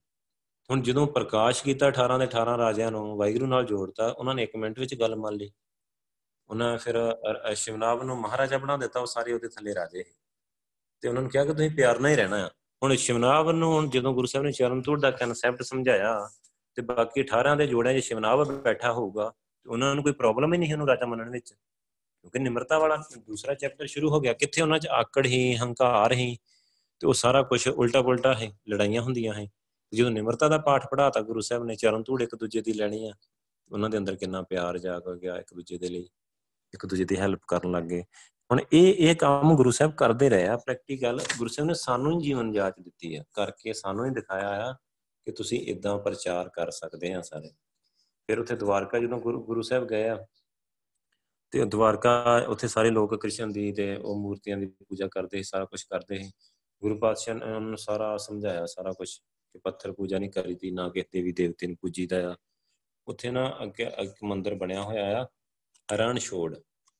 [0.69, 4.55] ਹੁਣ ਜਦੋਂ ਪ੍ਰਕਾਸ਼ ਕੀਤਾ 18 ਦੇ 18 ਰਾਜਿਆਂ ਨੂੰ ਵੈਗਰੂ ਨਾਲ ਜੋੜਤਾ, ਉਹਨਾਂ ਨੇ ਇੱਕ
[4.55, 5.51] ਮਿੰਟ ਵਿੱਚ ਗੱਲ ਮੰਨ ਲਈ।
[6.49, 6.95] ਉਹਨਾਂ ਫਿਰ
[7.55, 10.03] ਸ਼ਿਵਨਾਬ ਨੂੰ ਮਹਾਰਾਜਾ ਬਣਾ ਦਿੱਤਾ, ਉਹ ਸਾਰੇ ਉਹਦੇ ਥੱਲੇ ਰਾਜੇ
[11.01, 12.49] ਤੇ ਉਹਨਾਂ ਨੂੰ ਕਿਹਾ ਕਿ ਤੁਸੀਂ ਪਿਆਰ ਨਾਲ ਹੀ ਰਹਿਣਾ ਆ।
[12.83, 16.29] ਹੁਣ ਸ਼ਿਵਨਾਬ ਨੂੰ ਹੁਣ ਜਦੋਂ ਗੁਰੂ ਸਾਹਿਬ ਨੇ ਚਰਨ ਤੋੜ ਦਾ ਕਨਸੈਪਟ ਸਮਝਾਇਆ
[16.75, 20.57] ਤੇ ਬਾਕੀ 18 ਦੇ ਜੋੜਿਆਂ 'ਚ ਸ਼ਿਵਨਾਬ ਬੈਠਾ ਹੋਊਗਾ ਤੇ ਉਹਨਾਂ ਨੂੰ ਕੋਈ ਪ੍ਰੋਬਲਮ ਹੀ
[20.59, 24.79] ਨਹੀਂ ਉਹਨੂੰ ਰਾਜਾ ਮੰਨਣ ਵਿੱਚ, ਕਿਉਂਕਿ ਨਿਮਰਤਾ ਵਾਲਾ ਦੂਸਰਾ ਚੈਪਟਰ ਸ਼ੁਰੂ ਹੋ ਗਿਆ, ਕਿੱਥੇ ਉਹਨਾਂ
[24.79, 26.37] 'ਚ ਆਕੜ ਹੀ ਹੰਕਾਰ ਹੀ
[27.01, 29.45] ਤੇ ਉਹ ਸਾਰਾ ਕੁਝ ਉਲਟਾ ਪੁਲਟਾ ਹੈ ਲੜਾਈਆਂ ਹੁੰਦੀਆਂ ਹੈ
[29.93, 33.13] ਜਦੋਂ ਨਿਮਰਤਾ ਦਾ ਪਾਠ ਪੜਾਤਾ ਗੁਰੂ ਸਾਹਿਬ ਨੇ ਚਰਨ ਧੂੜ ਇੱਕ ਦੂਜੇ ਦੀ ਲੈਣੀ ਆ,
[33.71, 36.07] ਉਹਨਾਂ ਦੇ ਅੰਦਰ ਕਿੰਨਾ ਪਿਆਰ ਜਾਗ ਗਿਆ ਇੱਕ ਦੂਜੇ ਦੇ ਲਈ,
[36.73, 38.01] ਇੱਕ ਦੂਜੇ ਦੀ ਹੈਲਪ ਕਰਨ ਲੱਗੇ।
[38.49, 42.23] ਹੁਣ ਇਹ ਇਹ ਕੰਮ ਗੁਰੂ ਸਾਹਿਬ ਕਰਦੇ ਰਹੇ ਆ ਪ੍ਰੈਕਟੀਕਲ ਗੁਰੂ ਸਾਹਿਬ ਨੇ ਸਾਨੂੰ ਹੀ
[42.23, 44.73] ਜੀਵਨ ਜਾਚ ਦਿੱਤੀ ਆ, ਕਰਕੇ ਸਾਨੂੰ ਹੀ ਦਿਖਾਇਆ ਆ
[45.27, 47.51] ਕਿ ਤੁਸੀਂ ਇਦਾਂ ਪ੍ਰਚਾਰ ਕਰ ਸਕਦੇ ਆ ਸਾਰੇ।
[48.27, 50.25] ਫਿਰ ਉੱਥੇ ਦਵਾਰਕਾ ਜਦੋਂ ਗੁਰੂ ਗੁਰੂ ਸਾਹਿਬ ਗਏ ਆ,
[51.51, 55.65] ਤੇ ਦਵਾਰਕਾ ਉੱਥੇ ਸਾਰੇ ਲੋਕ ਕ੍ਰਿਸ਼ਨ ਦੀ ਤੇ ਉਹ ਮੂਰਤੀਆਂ ਦੀ ਪੂਜਾ ਕਰਦੇ ਸੀ, ਸਾਰਾ
[55.65, 56.31] ਕੁਝ ਕਰਦੇ ਸੀ।
[56.81, 60.89] ਗੁਰੂ ਪਾਤਸ਼ਾਹ ਨੇ ਉਹਨਾਂ ਨੂੰ ਸਾਰਾ ਸਮਝਾਇਆ, ਸਾਰਾ ਕੁਝ ਕਿ ਪੱਥਰ ਪੂਜਾ ਨਹੀਂ ਕਰੀਦੀ, ਨਾ
[60.89, 62.35] ਕਿ ਦੇਵੀ ਦੇਵਤੇ ਨੂੰ ਪੂਜੀਦਾ ਆ।
[63.07, 65.27] ਉੱਥੇ ਨਾ ਅੱਗੇ ਇੱਕ ਮੰਦਿਰ ਬਣਿਆ ਹੋਇਆ ਆ
[65.95, 66.55] ਰਣ ਛੋੜ।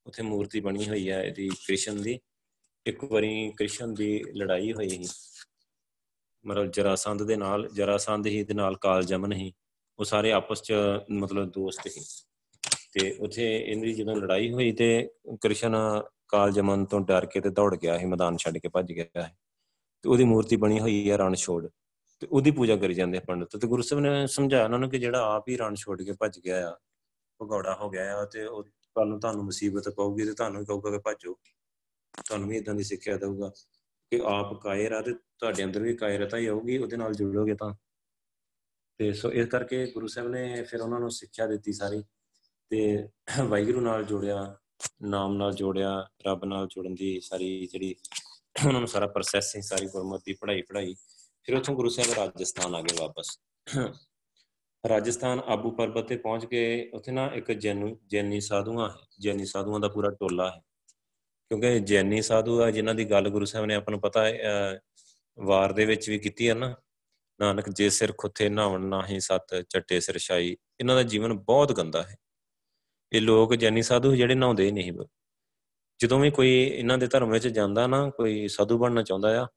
[0.05, 2.19] ਉੱਥੇ ਮੂਰਤੀ ਬਣੀ ਹੋਈ ਹੈ ਇਹਦੀ ਕ੍ਰਿਸ਼ਨ ਦੀ।
[2.85, 5.05] ਇੱਕ ਵਾਰੀ ਕ੍ਰਿਸ਼ਨ ਦੀ ਲੜਾਈ ਹੋਈ ਸੀ।
[6.45, 9.53] ਮਤਲਬ ਜਰਾਸੰਧ ਦੇ ਨਾਲ, ਜਰਾਸੰਧ ਹੀ ਦੇ ਨਾਲ ਕਾਲ ਜਮਨ ਹੀ
[9.99, 10.73] ਉਹ ਸਾਰੇ ਆਪਸ ਚ
[11.11, 12.01] ਮਤਲਬ ਦੋਸਤ ਸੀ।
[12.91, 15.09] ਤੇ ਉੱਥੇ ਇਹਦੀ ਜਦੋਂ ਲੜਾਈ ਹੋਈ ਤੇ
[15.41, 15.75] ਕ੍ਰਿਸ਼ਨ
[16.27, 19.37] ਕਾਲ ਜਮਨ ਤੋਂ ਡਰ ਕੇ ਤੇ ਦੌੜ ਗਿਆ ਸੀ, ਮੈਦਾਨ ਛੱਡ ਕੇ ਭੱਜ ਗਿਆ ਹੈ
[20.01, 21.67] ਤੇ ਉਹਦੀ ਮੂਰਤੀ ਬਣੀ ਹੋਈ ਹੈ ਰਣ ਛੋੜ।
[22.19, 25.35] ਤੇ ਉਹਦੀ ਪੂਜਾ ਕਰੀ ਜਾਂਦੇ ਪੰਡਤ। ਤੇ ਗੁਰੂ ਸਾਹਿਬ ਨੇ ਸਮਝਾਇਆ ਉਹਨਾਂ ਨੂੰ ਕਿ ਜਿਹੜਾ
[25.35, 26.77] ਆਪ ਹੀ ਰਣ ਛੋੜ ਕੇ ਭੱਜ ਗਿਆ ਆ,
[27.41, 30.97] ਭਗੌੜਾ ਹੋ ਗਿਆ ਆ ਤੇ ਉਹ ਕੱਲ ਨੂੰ ਤੁਹਾਨੂੰ ਮੁਸੀਬਤ ਪਊਗੀ ਤੇ ਤੁਹਾਨੂੰ ਕਹੂਗਾ ਕਿ
[30.97, 31.33] ਭੱਜੋ।
[32.25, 33.51] ਤੁਹਾਨੂੰ ਵੀ ਇਦਾਂ ਦੀ ਸਿੱਖਿਆ ਦੇਊਗਾ
[34.11, 37.73] ਕਿ ਆਪ ਕਾਇਰ ਆ ਤੇ ਤੁਹਾਡੇ ਅੰਦਰ ਵੀ ਕਾਇਰਤਾ ਹੀ ਆਊਗੀ, ਉਹਦੇ ਨਾਲ ਜੁੜੋਗੇ ਤਾਂ।
[38.99, 42.03] ਤੇ ਸੋ ਇਸ ਕਰਕੇ ਗੁਰੂ ਸਾਹਿਬ ਨੇ ਫਿਰ ਉਹਨਾਂ ਨੂੰ ਸਿੱਖਿਆ ਦਿੱਤੀ ਸਾਰੀ
[42.71, 43.07] ਤੇ
[43.49, 44.55] ਵਾਹਿਗੁਰੂ ਨਾਲ ਜੋੜਿਆ,
[45.01, 47.95] ਨਾਮ ਨਾਲ ਜੋੜਿਆ, ਰੱਬ ਨਾਲ ਜੁੜਨ ਦੀ ਸਾਰੀ ਜਿਹੜੀ
[48.67, 50.95] ਉਹਨਾਂ ਨੂੰ ਸਾਰਾ ਪ੍ਰੋਸੈਸ ਹੀ ਸਾਰੀ ਗੁਰਮਤਿ ਪੜ੍ਹਾਈ ਪੜ੍ਹਾਈ।
[51.43, 53.39] ਫਿਰ ਉੱਥੋਂ ਗੁਰੂ ਸਾਹਿਬ ਰਾਜਸਥਾਨ ਆ ਗਏ ਵਾਪਸ।
[54.89, 59.79] ਰਾਜਸਥਾਨ ਆਬੂ ਪਰਬਤ ਤੇ ਪਹੁੰਚ ਕੇ ਉੱਥੇ ਨਾ ਇੱਕ ਜੈਨੂ, ਜੈਨੀ ਸਾਧੂਆਂ ਹੈ, ਜੈਨੀ ਸਾਧੂਆਂ
[59.79, 60.61] ਦਾ ਪੂਰਾ ਟੋਲਾ ਹੈ।
[61.51, 64.79] ਕਿਉਂਕਿ ਜੈਨੀ ਸਾਧੂ ਆ, ਜਿਨ੍ਹਾਂ ਦੀ ਗੱਲ ਗੁਰੂ ਸਾਹਿਬ ਨੇ ਆਪਾਂ ਨੂੰ ਪਤਾ ਹੈ
[65.37, 66.75] ਵਾਰ ਦੇ ਵਿੱਚ ਵੀ ਕੀਤੀ ਹੈ ਨਾ
[67.43, 72.03] ਨਾਨਕ ਜੇ ਸਿਰ ਖੁੱਥੇ ਨਾਵਣ ਨਾਹੀ ਸਤ ਚੱਟੇ ਸਿਰ ਛਾਈ। ਇਹਨਾਂ ਦਾ ਜੀਵਨ ਬਹੁਤ ਗੰਦਾ
[72.03, 72.17] ਹੈ।
[73.13, 74.91] ਇਹ ਲੋਕ ਜੈਨੀ ਸਾਧੂ ਜਿਹੜੇ ਨਹਾਉਂਦੇ ਹੀ ਨਹੀਂ
[76.01, 79.47] ਜਦੋਂ ਵੀ ਕੋਈ ਇਹਨਾਂ ਦੇ ਧਰਮ ਵਿੱਚ ਜਾਂਦਾ ਨਾ, ਕੋਈ ਸਾਧੂ ਬਣਨਾ ਚਾਹੁੰਦਾ ਆ,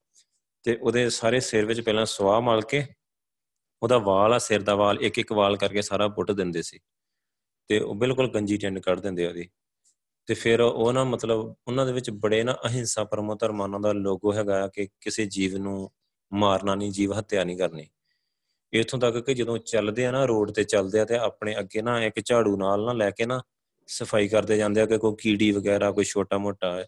[0.62, 2.86] ਤੇ ਉਹਦੇ ਸਾਰੇ ਸਿਰ ਵਿੱਚ ਪਹਿਲਾਂ ਸਵਾਹ ਮਲ ਕੇ
[3.82, 6.78] ਉਹਦਾ ਵਾਲ ਆ, ਸਿਰ ਦਾ ਵਾਲ ਇੱਕ ਇੱਕ ਵਾਲ ਕਰਕੇ ਸਾਰਾ ਪੁੱਟ ਦਿੰਦੇ ਸੀ।
[7.68, 9.48] ਤੇ ਉਹ ਬਿਲਕੁਲ ਗੰਜੀ ਟਿੰਡ ਕੱਢ ਦਿੰਦੇ ਉਹਦੀ।
[10.26, 14.34] ਤੇ ਫਿਰ ਉਹ ਨਾ ਮਤਲਬ ਉਹਨਾਂ ਦੇ ਵਿੱਚ ਬੜੇ ਨਾ ਅਹਿੰਸਾ ਪਰਮੋ ਧਰਮਾਨਾਂ ਦਾ ਲੋਗੋ
[14.34, 15.90] ਹੈਗਾ ਕਿ ਕਿਸੇ ਜੀਵ ਨੂੰ
[16.32, 17.86] ਮਾਰਨਾ ਨਹੀਂ, ਜੀਵ ਹੱਤਿਆ ਨਹੀਂ ਕਰਨੀ।
[18.72, 22.04] ਇਥੋਂ ਤੱਕ ਕਿ ਜਦੋਂ ਚੱਲਦੇ ਆ ਨਾ, ਰੋਡ ਤੇ ਚੱਲਦੇ ਆ ਤੇ ਆਪਣੇ ਅੱਗੇ ਨਾ
[22.04, 23.42] ਇੱਕ ਝਾੜੂ ਨਾਲ ਨਾ ਲੈ ਕੇ ਨਾ
[23.86, 26.86] ਸਫ਼ਾਈ ਕਰਦੇ ਜਾਂਦੇ ਆ ਕਿ ਕੋਈ ਕੀੜੀ ਵਗੈਰਾ, ਕੋਈ ਛੋਟਾ ਮੋਟਾ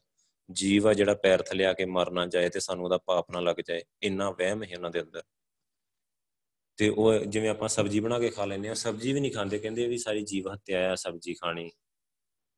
[0.52, 3.40] ਜੀਵ ਆ ਜਿਹੜਾ ਪੈਰ ਥਲੇ ਆ ਕੇ ਮਰ ਨਾ ਜਾਏ ਤੇ ਸਾਨੂੰ ਉਹਦਾ ਪਾਪ ਨਾ
[3.40, 5.22] ਲੱਗ ਜਾਏ। ਇੰਨਾ ਵਹਿਮ ਹੈ ਉਹਨਾਂ ਦੇ ਅੰਦਰ।
[6.76, 9.86] ਤੇ ਉਹ ਜਿਵੇਂ ਆਪਾਂ ਸਬਜ਼ੀ ਬਣਾ ਕੇ ਖਾ ਲੈਂਦੇ ਆ, ਸਬਜ਼ੀ ਵੀ ਨਹੀਂ ਖਾਂਦੇ, ਕਹਿੰਦੇ
[9.86, 11.70] ਵੀ ਸਾਰੀ ਜੀਵ ਹੱਤਿਆ ਆ ਸਬਜ਼ੀ ਖਾਣੀ।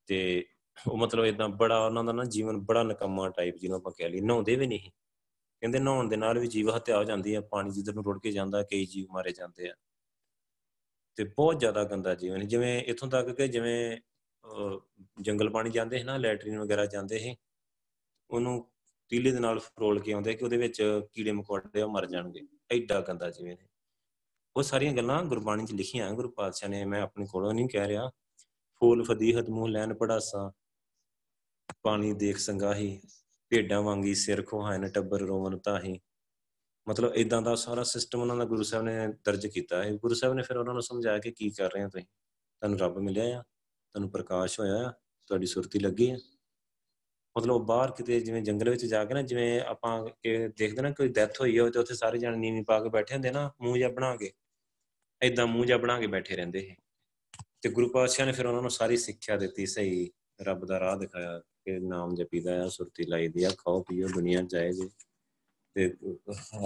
[0.06, 0.46] ਤੇ
[0.88, 4.20] ਉਹ ਮਤਲਬ ਇਦਾਂ ਬੜਾ ਉਹਨਾਂ ਦਾ ਨਾ ਜੀਵਨ ਬੜਾ ਨਕਮਾ ਟਾਈਪ ਜਿਹਨੂੰ ਆਪਾਂ ਕਹਿ ਲਈ
[4.20, 4.90] ਨਹਾਉਂਦੇ ਵੀ ਨਹੀਂ।
[5.60, 8.32] ਕਹਿੰਦੇ ਨਹਾਉਣ ਦੇ ਨਾਲ ਵੀ ਜੀਵ ਹੱਤਿਆ ਹੋ ਜਾਂਦੀ ਆ, ਪਾਣੀ ਜਿੱਧਰ ਨੂੰ ਰੁੜ ਕੇ
[8.32, 9.74] ਜਾਂਦਾ, ਕਈ ਜੀਵ ਮਾਰੇ ਜਾਂਦੇ ਆ।
[11.16, 13.98] ਤੇ ਬਹੁਤ ਜ਼ਿਆਦਾ ਗੰਦਾ ਜੀਵਨ ਜਿਵੇਂ ਇਥੋਂ ਤੱਕ ਕਿ ਜਿਵੇਂ
[15.20, 17.36] ਜੰਗਲ ਪਾਣੀ ਜਾਂਦੇ ਸੀ ਨਾ, ਲੈਟਰੀਨ ਵਗੈਰਾ ਜਾਂਦੇ ਸੀ,
[18.30, 18.72] ਉਹਨੂੰ
[19.08, 22.40] ਤੀਲੇ ਦੇ ਨਾਲ ਫਰੋਲ ਕੇ ਆਉਂਦੇ ਕਿ ਉਹਦੇ ਵਿੱਚ ਕੀੜੇ ਮਕੌੜੇ ਮਰ ਜਾਣਗੇ।
[22.70, 23.68] ਐਡਾ ਗੰਦਾ ਜੀਵਨ ਹੈ।
[24.56, 28.10] ਉਹ ਸਾਰੀਆਂ ਗੱਲਾਂ ਗੁਰਬਾਣੀ 'ਚ ਲਿਖੀਆਂ ਗੁਰੂ ਪਾਤਸ਼ਾਹ ਨੇ, ਮੈਂ ਆਪਣੇ ਕੋਲੋਂ ਨਹੀਂ ਕਹਿ ਰਿਹਾ।
[28.80, 30.52] ਫੂਲ ਫਦੀਹਤ ਮੂੰਹ ਲੈਣ ਪੜਾਸਾ,
[31.82, 33.00] ਪਾਣੀ ਦੇਖ ਸੰਗਾਹੀ
[33.50, 36.00] ਭੇਡਾਂ ਵਾਂਗੀ ਸਿਰ ਖੋਹਾਇਨ ਟੱਬਰ ਰੋਵਨ ਤਾਹੀ
[36.88, 40.34] ਮਤਲਬ ਇਦਾਂ ਦਾ ਸਾਰਾ ਸਿਸਟਮ ਉਹਨਾਂ ਦਾ ਗੁਰੂ ਸਾਹਿਬ ਨੇ ਦਰਜ ਕੀਤਾ। ਹੈ ਗੁਰੂ ਸਾਹਿਬ
[40.34, 42.04] ਨੇ ਫਿਰ ਉਹਨਾਂ ਨੂੰ ਸਮਝਾਇਆ ਕਿ ਕੀ ਕਰ ਰਹੇ ਹੋ ਤੁਸੀਂ?
[42.04, 44.92] ਤੁਹਾਨੂੰ ਰੱਬ ਮਿਲਿਆ ਆ, ਤੁਹਾਨੂੰ ਪ੍ਰਕਾਸ਼ ਹੋਇਆ ਆ,
[45.26, 46.18] ਤੁਹਾਡੀ ਸੁਰਤੀ ਲੱਗੀ ਆ।
[47.38, 51.08] ਮਤਲਬ ਬਾਹਰ ਕਿਤੇ ਜਿਵੇਂ ਜੰਗਲ ਵਿੱਚ ਜਾ ਕੇ ਨਾ, ਜਿਵੇਂ ਆਪਾਂ ਕਿ ਦੇਖਦੇ ਨਾ ਕੋਈ
[51.08, 53.88] ਡੈਥ ਹੋਈ ਹੋਵੇ ਤੇ ਉੱਥੇ ਸਾਰੇ ਜਣ ਨੀਵੀਂ ਪਾ ਕੇ ਬੈਠੇ ਹੁੰਦੇ ਨਾ, ਮੂੰਹ ਜਿਹਾ
[53.88, 54.32] ਬਣਾ ਕੇ।
[55.22, 56.76] ਐਦਾਂ ਮੂੰਹ ਜਿਹਾ ਬਣਾ ਕੇ ਬੈਠੇ ਰਹਿੰਦੇ ਸੀ
[57.62, 60.10] ਤੇ ਗੁਰੂ ਪਾਤਸ਼ਾਹ ਨੇ ਫਿਰ ਉਹਨਾਂ ਨੂੰ ਸਾਰੀ ਸਿੱਖਿਆ ਦਿੱਤੀ, ਸਹੀ,
[60.42, 64.72] ਰੱਬ ਦਾ ਰਾਹ ਦਿਖਾਇਆ। ਕਿ ਨਾਮ ਜਪੀਦਾ ਆ, ਸੁਰਤੀ ਲਾਈਦੀ ਆ, ਖਾਓ, ਪੀਓ, ਦੁਨੀਆ ਜਾਏ
[64.72, 64.88] ਜੇ।
[65.74, 65.94] ਤੇ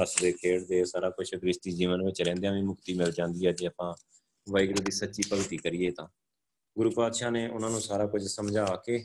[0.00, 3.94] ਹੱਸਦੇ, ਖੇਡਦੇ, ਸਾਰਾ ਕੁਝ ਗ੍ਰਸਤੀ ਜੀਵਨ ਵਿੱਚ ਰਹਿੰਦਿਆਂ ਵੀ ਮੁਕਤੀ ਮਿਲ ਜਾਂਦੀ ਹੈ ਜੇ ਆਪਾਂ
[4.48, 6.06] ਵਾਹਿਗੁਰੂ ਦੀ ਸੱਚੀ ਭਗਤੀ ਕਰੀਏ ਤਾਂ।
[6.76, 9.04] ਗੁਰੂ ਪਾਤਸ਼ਾਹ ਨੇ ਉਹਨਾਂ ਨੂੰ ਸਾਰਾ ਕੁਝ ਸਮਝਾ ਕੇ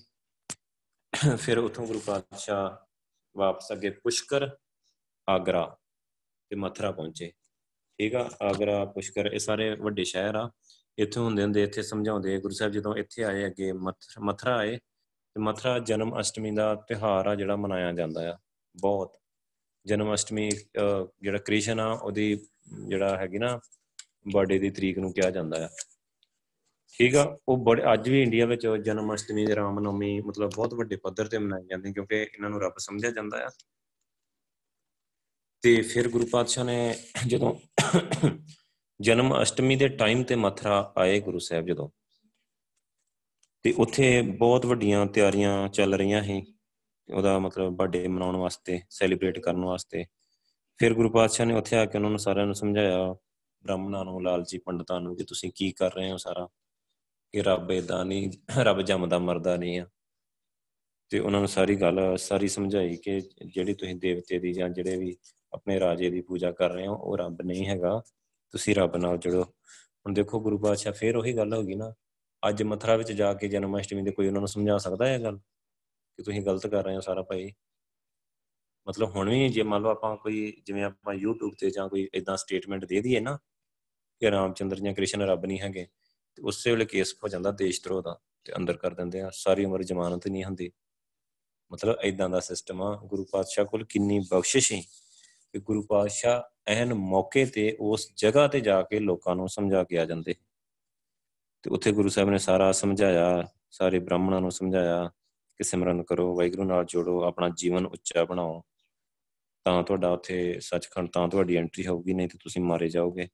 [1.40, 2.86] ਫਿਰ ਉਥੋਂ ਗੁਰੂ ਪਾਤਸ਼ਾਹ
[3.38, 4.50] ਵਾਪਸ ਅੱਗੇ ਪੁਸ਼ਕਰ,
[5.30, 5.78] ਆਗਰਾ
[6.50, 7.32] ਤੇ ਮਥਰਾ ਪਹੁੰਚੇ।
[8.00, 10.50] ਠੀਕ ਆ, ਆਗਰਾ, ਪੁਸ਼ਕਰ, ਇਹ ਸਾਰੇ ਵੱਡੇ ਸ਼ਹਿਰ ਆ।
[10.98, 13.72] ਇੱਥੇ ਹੁੰਦੇ ਹੁੰਦੇ ਇੱਥੇ ਸਮਝਾਉਂਦੇ ਗੁਰੂ ਸਾਹਿਬ ਜਦੋਂ ਇੱਥੇ ਆਏ ਅੱਗੇ
[14.20, 14.80] ਮਥਰਾ ਆਏ
[15.36, 18.38] ਤੇ ਮਥਰਾ ਜਨਮ ਅਸ਼ਟਮੀ ਦਾ ਤਿਹਾਰ ਆ ਜਿਹੜਾ ਮਨਾਇਆ ਜਾਂਦਾ ਆ।
[18.76, 19.18] ਬਹੁਤ।
[19.86, 22.36] ਜਨਮ ਅਸ਼ਟਮੀ ਜਿਹੜਾ ਕ੍ਰਿਸ਼ਨ ਆ, ਉਹਦੀ
[22.88, 23.60] ਜਿਹੜਾ ਹੈਗੀ ਨਾ
[24.34, 25.70] ਬਰਥਡੇ ਦੀ ਤਰੀਕ ਨੂੰ ਕਿਹਾ ਜਾਂਦਾ ਆ।
[26.96, 30.74] ਠੀਕ ਆ, ਉਹ ਬੜੇ, ਅੱਜ ਵੀ ਇੰਡੀਆ ਵਿੱਚ ਜਨਮ ਅਸ਼ਟਮੀ ਤੇ ਰਾਮ ਨਵਮੀ ਮਤਲਬ ਬਹੁਤ
[30.74, 33.50] ਵੱਡੇ ਪੱਧਰ ਤੇ ਮਨਾਈ ਜਾਂਦੀ ਕਿਉਂਕਿ ਇਹਨਾਂ ਨੂੰ ਰੱਬ ਸਮਝਿਆ ਜਾਂਦਾ ਆ।
[35.64, 36.96] ਤੇ ਫਿਰ ਗੁਰੂ ਪਾਤਸ਼ਾਹ ਨੇ
[37.28, 37.54] ਜਦੋਂ
[39.00, 41.90] ਜਨਮ ਅਸ਼ਟਮੀ ਦੇ ਟਾਈਮ ਤੇ ਮਥਰਾ ਆਏ ਗੁਰੂ ਸਾਹਿਬ ਜਦੋਂ
[43.64, 46.54] ਤੇ ਉੱਥੇ ਬਹੁਤ ਵੱਡੀਆਂ ਤਿਆਰੀਆਂ ਚੱਲ ਰਹੀਆਂ ਸੀ।
[47.14, 50.06] ਉਹਦਾ ਮਤਲਬ ਬਰਥਡੇ ਮਨਾਉਣ ਵਾਸਤੇ ਸੈਲੀਬ੍ਰੇਟ ਕਰਨ ਵਾਸਤੇ।
[50.78, 53.14] ਫਿਰ ਗੁਰੂ ਪਾਤਸ਼ਾਹ ਨੇ ਉੱਥੇ ਆ ਕੇ ਉਹਨਾਂ ਨੂੰ ਸਾਰਿਆਂ ਨੂੰ ਸਮਝਾਇਆ,
[53.64, 56.48] ਬ੍ਰਾਹਮਣਾਂ ਨੂੰ ਲਾਲਚੀ ਪੰਡਤਾਂ ਨੂੰ ਕਿ ਤੁਸੀਂ ਕੀ ਕਰ ਰਹੇ ਹੋ ਸਾਰਾ?
[57.32, 59.88] ਕਿ ਰੱਬ ਇਦਾਂ ਨਹੀਂ, ਰੱਬ ਜੰਮਦਾ ਮਰਦਾ ਨਹੀਂ ਆ।
[61.10, 65.18] ਤੇ ਉਹਨਾਂ ਨੂੰ ਸਾਰੀ ਗੱਲ, ਸਾਰੀ ਸਮਝਾਈ ਕਿ ਜਿਹੜੀ ਤੁਸੀਂ ਦੇਵਤੇ ਦੀ ਜਾਂ ਜਿਹੜੇ ਵੀ
[65.54, 68.04] ਆਪਣੇ ਰਾਜੇ ਦੀ ਪੂਜਾ ਕਰ ਰਹੇ ਹੋ, ਉਹ ਰੱਬ ਨਹੀਂ ਹੈਗਾ।
[68.52, 69.44] ਤੁਸੀਂ ਰੱਬ ਨਾਲ ਜੁੜੋ।
[70.06, 71.94] ਹੁਣ ਦੇਖੋ ਗੁਰੂ ਪਾਤਸ਼ਾਹ, ਫੇਰ ਉਹੀ ਗੱਲ ਹੋ ਗਈ ਨਾ।
[72.48, 75.38] ਅੱਜ ਮਥਰਾ ਵਿੱਚ ਜਾ ਕੇ ਜਨਮ ਅਸ਼ਟਮੀ ਦੇ ਕੋਈ ਉਹਨਾਂ ਨੂੰ ਸਮਝਾ ਸਕਦਾ ਹੈ ਗੱਲ?
[76.18, 77.54] ਕਿ ਤੁਸੀਂ ਗਲਤ ਕਰ ਰਹੇ ਹੋ ਸਾਰਾ ਭਾਈ।
[78.88, 82.38] ਮਤਲਬ ਹੁਣ ਵੀ ਜੇ ਮੰਨ ਲਓ ਆਪਾਂ ਕੋਈ, ਜਿਵੇਂ ਆਪਾਂ YouTube ਤੇ ਜਾਂ ਕੋਈ ਇਦਾਂ
[82.38, 83.38] ਸਟੇਟਮੈਂਟ ਦੇ ਦਈਏ ਨਾ
[84.20, 85.88] ਕਿ ਰਾਮਚੰਦਰ ਜਾਂ ਕ੍ਰਿਸ਼ਨ ਰੱਬ ਨਹੀਂ ਹੈਗੇ,
[86.36, 89.66] ਤੇ ਉਸੇ ਵੇਲੇ ਕੇਸ ਹੋ ਜਾਂਦਾ ਦੇਸ਼ ਧਰੋਹ ਦਾ ਤੇ ਅੰਦਰ ਕਰ ਦਿੰਦੇ ਆ, ਸਾਰੀ
[89.66, 90.72] ਉਮਰ ਜ਼ਮਾਨਤ ਨਹੀਂ ਹੁੰਦੀ।
[91.72, 94.82] ਮਤਲਬ ਇਦਾਂ ਦਾ ਸਿਸਟਮ ਆ, ਗੁਰੂ ਪਾਤਸ਼ਾਹ ਕੋਲ ਕਿੰਨੀ ਬਖਸ਼ਿਸ਼ ਹੈ
[95.52, 100.00] ਕਿ ਗੁਰੂ ਪਾਤਸ਼ਾਹ ਐਨ ਮੌਕੇ ਤੇ ਉਸ ਜਗ੍ਹਾ ਤੇ ਜਾ ਕੇ ਲੋਕਾਂ ਨੂੰ ਸਮਝਾ ਕੇ
[100.00, 100.36] ਆ ਜਾਂਦੇ।
[101.64, 105.12] ਤੇ ਉੱਥੇ ਗੁਰੂ ਸਾਹਿਬ ਨੇ ਸਾਰਾ ਸਮਝਾਇਆ, ਸਾਰੇ ਬ੍ਰਾਹਮਣਾਂ ਨੂੰ ਸਮਝਾਇਆ
[105.58, 108.64] ਕਿ ਸਿਮਰਨ ਕਰੋ, ਵਾਹਿਗੁਰੂ ਨਾਲ ਜੋੜੋ, ਆਪਣਾ ਜੀਵਨ ਉੱਚਾ ਬਣਾਓ।
[109.66, 113.28] ਤਾਂ ਤੁਹਾਡਾ ਉੱਥੇ ਸੱਚਖੰਡ, ਤਾਂ ਤੁਹਾਡੀ ਐਂਟਰੀ ਹੋਊਗੀ, ਨਹੀਂ ਤੇ ਤੁਸੀਂ ਮਾਰੇ ਜਾਓਗੇ।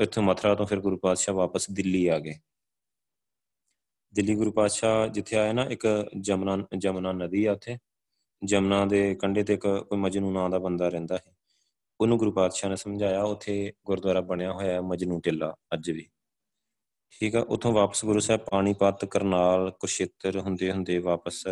[0.00, 2.34] ਇੱਥੋਂ ਮਥਰਾ ਤੋਂ ਫਿਰ ਗੁਰੂ ਪਾਤਸ਼ਾਹ ਵਾਪਸ ਦਿੱਲੀ ਆ ਗਏ।
[4.14, 7.78] ਦਿੱਲੀ ਗੁਰੂ ਪਾਤਸ਼ਾਹ ਜਿੱਥੇ ਆਇਆ ਨਾ, ਇੱਕ ਜਮਨਾ ਜਮਨਾ ਨਦੀ ਆ ਉੱਥੇ।
[8.44, 11.34] ਜਮਨਾ ਦੇ ਕੰਢੇ ਤੇ ਇੱਕ ਕੋਈ ਮਜਨੂ ਨਾਂ ਦਾ ਬੰਦਾ ਰਹਿੰਦਾ ਹੈ
[12.00, 16.08] ਉਹਨੂੰ ਗੁਰੂ ਪਾਤਸ਼ਾਹ ਨੇ ਸਮਝਾਇਆ, ਉੱਥੇ ਗੁਰਦੁਆਰਾ ਬਣਿਆ ਹੋਇਆ ਹੈ, ਮਜਨੂ ਟਿੱਲਾ, ਅੱਜ ਵੀ।
[17.20, 21.44] ਠੀਕ ਆ, ਉਥੋਂ ਵਾਪਸ ਗੁਰੂ ਸਾਹਿਬ ਪਾਣੀਪਤ, ਕਰਨਾਲ, ਕੁਰਸ਼ੇਤਰ ਹੁੰਦੇ ਹੁੰਦੇ ਵਾਪਸ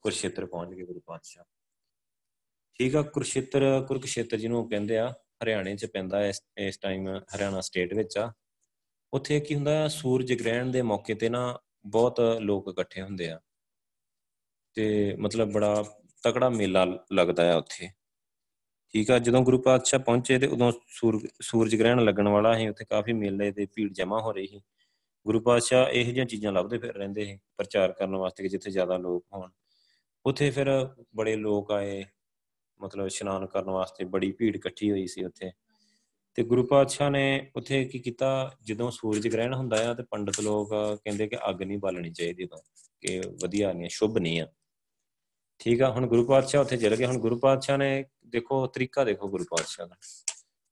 [0.00, 1.44] ਕੁਰਸ਼ੇਤਰ ਪਹੁੰਚ ਗਏ ਗੁਰੂ ਪਾਤਸ਼ਾਹ।
[2.74, 5.14] ਠੀਕ ਆ, ਕੁਰਸ਼ੇਤਰ, ਕੁਰਕਸ਼ੇਤਰ ਜਿਹਨੂੰ ਕਹਿੰਦੇ ਆ,
[5.44, 8.32] ਹਰਿਆਣੇ 'ਚ ਪੈਂਦਾ ਇਸ ਇਸ ਟਾਈਮ ਹਰਿਆਣਾ ਸਟੇਟ ਵਿੱਚ ਆ।
[9.12, 13.40] ਉੱਥੇ ਕੀ ਹੁੰਦਾ, ਸੂਰਜ ਗ੍ਰਹਿਣ ਦੇ ਮੌਕੇ ਤੇ ਨਾ ਬਹੁਤ ਲੋਕ ਇਕੱਠੇ ਹੁੰਦੇ ਆ।
[14.74, 15.84] ਤੇ ਮਤਲਬ ਬੜਾ
[16.22, 17.88] ਤਕੜਾ ਮੇਲਾ ਲੱਗਦਾ ਆ ਉੱਥੇ।
[18.94, 20.72] ਠੀਕ ਆ, ਜਦੋਂ ਗੁਰੂ ਪਾਤਸ਼ਾਹ ਪਹੁੰਚੇ ਤੇ ਉਦੋਂ
[21.40, 24.60] ਸੂਰਜ ਗ੍ਰਹਿਣ ਲੱਗਣ ਵਾਲਾ ਸੀ, ਉੱਥੇ ਕਾਫੀ ਮੇਲੇ ਤੇ ਭੀੜ ਜਮਾ ਹੋ ਰਹੀ ਸੀ।
[25.26, 28.96] ਗੁਰੂ ਪਾਤਸ਼ਾਹ ਇਹੋ ਜਿਹੀਆਂ ਚੀਜ਼ਾਂ ਲੱਭਦੇ ਫਿਰ ਰਹਿੰਦੇ ਸੀ, ਪ੍ਰਚਾਰ ਕਰਨ ਵਾਸਤੇ ਕਿ ਜਿੱਥੇ ਜ਼ਿਆਦਾ
[28.96, 29.50] ਲੋਕ ਹੋਣ।
[30.26, 32.04] ਉੱਥੇ ਫਿਰ ਬੜੇ ਲੋਕ ਆਏ,
[32.80, 35.50] ਮਤਲਬ ਇਸ਼ਨਾਨ ਕਰਨ ਵਾਸਤੇ, ਬੜੀ ਭੀੜ ਇਕੱਠੀ ਹੋਈ ਸੀ ਉੱਥੇ।
[36.34, 40.70] ਤੇ ਗੁਰੂ ਪਾਤਸ਼ਾਹ ਨੇ ਉੱਥੇ ਕੀ ਕੀਤਾ, ਜਦੋਂ ਸੂਰਜ ਗ੍ਰਹਿਣ ਹੁੰਦਾ ਆ ਤੇ ਪੰਡਤ ਲੋਕ
[41.04, 42.58] ਕਹਿੰਦੇ ਕਿ ਅੱਗ ਨਹੀਂ ਬਾਲਣੀ ਚਾਹੀਦੀ ਤਾਂ
[43.00, 44.46] ਕਿ ਵਧੀਆ ਨਹੀਂ ਸ਼ੁਭ ਨਹੀਂ ਆ।
[45.64, 49.28] ਠੀਕ ਆ, ਹੁਣ ਗੁਰੂ ਪਾਤਸ਼ਾਹ ਉੱਥੇ ਚਲੇ ਗਏ। ਹੁਣ ਗੁਰੂ ਪਾਤਸ਼ਾਹ ਨੇ ਦੇਖੋ, ਤਰੀਕਾ ਦੇਖੋ
[49.28, 49.94] ਗੁਰੂ ਪਾਤਸ਼ਾਹ ਦਾ।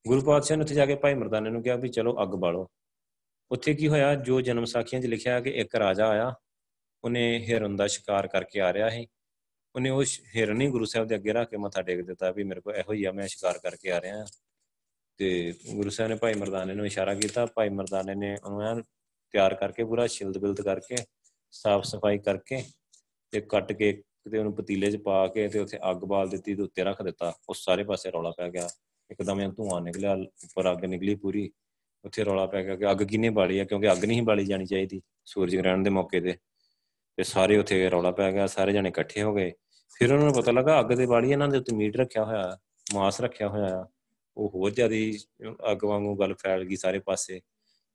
[0.09, 2.69] ਗੁਰੂ ਪਾਤਸ਼ਾਹ ਨੇ ਉੱਥੇ ਜਾ ਕੇ ਭਾਈ ਮਰਦਾਨੇ ਨੂੰ ਕਿਹਾ ਵੀ ਚਲੋ ਅੱਗ ਬਾਲੋ।
[3.51, 6.35] ਉੱਥੇ ਕੀ ਹੋਇਆ, ਜੋ ਜਨਮ ਸਾਖੀਆਂ 'ਚ ਲਿਖਿਆ ਕਿ ਇੱਕ ਰਾਜਾ ਆਇਆ,
[7.05, 9.07] ਉਹਨੇ ਹਿਰਨ ਦਾ ਸ਼ਿਕਾਰ ਕਰਕੇ ਆ ਰਿਹਾ ਸੀ।
[9.75, 10.05] ਉਹਨੇ ਉਹ
[10.37, 12.93] ਹਿਰਨ ਹੀ ਗੁਰੂ ਸਾਹਿਬ ਦੇ ਅੱਗੇ ਰੱਖ ਕੇ ਮੱਥਾ ਟੇਕ ਦਿੱਤਾ ਵੀ ਮੇਰੇ ਕੋਲ ਇਹੋ
[12.93, 14.27] ਹੀ ਆ, ਮੈਂ ਸ਼ਿਕਾਰ ਕਰਕੇ ਆ ਰਿਹਾ।
[15.17, 18.83] ਤੇ ਗੁਰੂ ਸਾਹਿਬ ਨੇ ਭਾਈ ਮਰਦਾਨੇ ਨੂੰ ਇਸ਼ਾਰਾ ਕੀਤਾ। ਭਾਈ ਮਰਦਾਨੇ ਨੇ ਉਹਨੂੰ
[19.31, 20.97] ਤਿਆਰ ਕਰਕੇ ਪੂਰਾ ਸ਼ਿਲਦ ਬਿਲਦ ਕਰਕੇ
[21.51, 22.65] ਸਾਫ਼ ਸਫ਼ਾਈ ਕਰਕੇ
[23.31, 26.63] ਤੇ ਕੱਟ ਕੇ ਤੇ ਉਹਨੂੰ ਪਤੀਲੇ 'ਚ ਪਾ ਕੇ ਤੇ ਉੱਥੇ ਅੱਗ ਬਾਲ ਦਿੱਤੀ ਤੇ
[26.63, 28.69] ਉੱਤੇ ਰੱਖ ਦਿੱਤਾ ਉਸ ਸਾਰੇ ਪਾਸੇ ਰੌਲਾ ਪੈ ਗਿਆ।
[29.11, 31.51] ਇੱਕਦਮ ਇਹ ਧੂਆਂ ਨਿਕਲਿਆ, ਉੱਪਰ ਅੱਗ ਨਿਕਲੀ ਪੂਰੀ।
[32.05, 35.01] ਉੱਥੇ ਰੌਲਾ ਪੈ ਗਿਆ ਕਿ ਅੱਗ ਕਿਨੇ ਬਾਲੀ ਆ, ਕਿਉਂਕਿ ਅੱਗ ਨਹੀਂ ਬਾਲੀ ਜਾਣੀ ਚਾਹੀਦੀ
[35.25, 36.37] ਸੂਰਜ ਗ੍ਰਹਿਣ ਦੇ ਮੌਕੇ ਤੇ।
[37.17, 39.53] ਤੇ ਸਾਰੇ ਉੱਥੇ ਰੌਲਾ ਪੈ ਗਿਆ, ਸਾਰੇ ਜਣੇ ਇਕੱਠੇ ਹੋ ਗਏ।
[39.97, 42.59] ਫਿਰ ਉਹਨਾਂ ਨੂੰ ਪਤਾ ਲੱਗਾ ਅੱਗ ਦੇ ਬਾਲੀ ਇਹਨਾਂ ਦੇ ਉੱਤੇ ਮੀਟ ਰੱਖਿਆ ਹੋਇਆ,
[42.95, 43.87] ਮਾਸ ਰੱਖਿਆ ਹੋਇਆ ਆ।
[44.37, 45.19] ਉਹ ਹੋਰ ਜ਼ਿਆਦੀ
[45.73, 47.41] ਅੱਗ ਵਾਂਗੂ ਗੱਲ ਫੈਲ ਗਈ ਸਾਰੇ ਪਾਸੇ।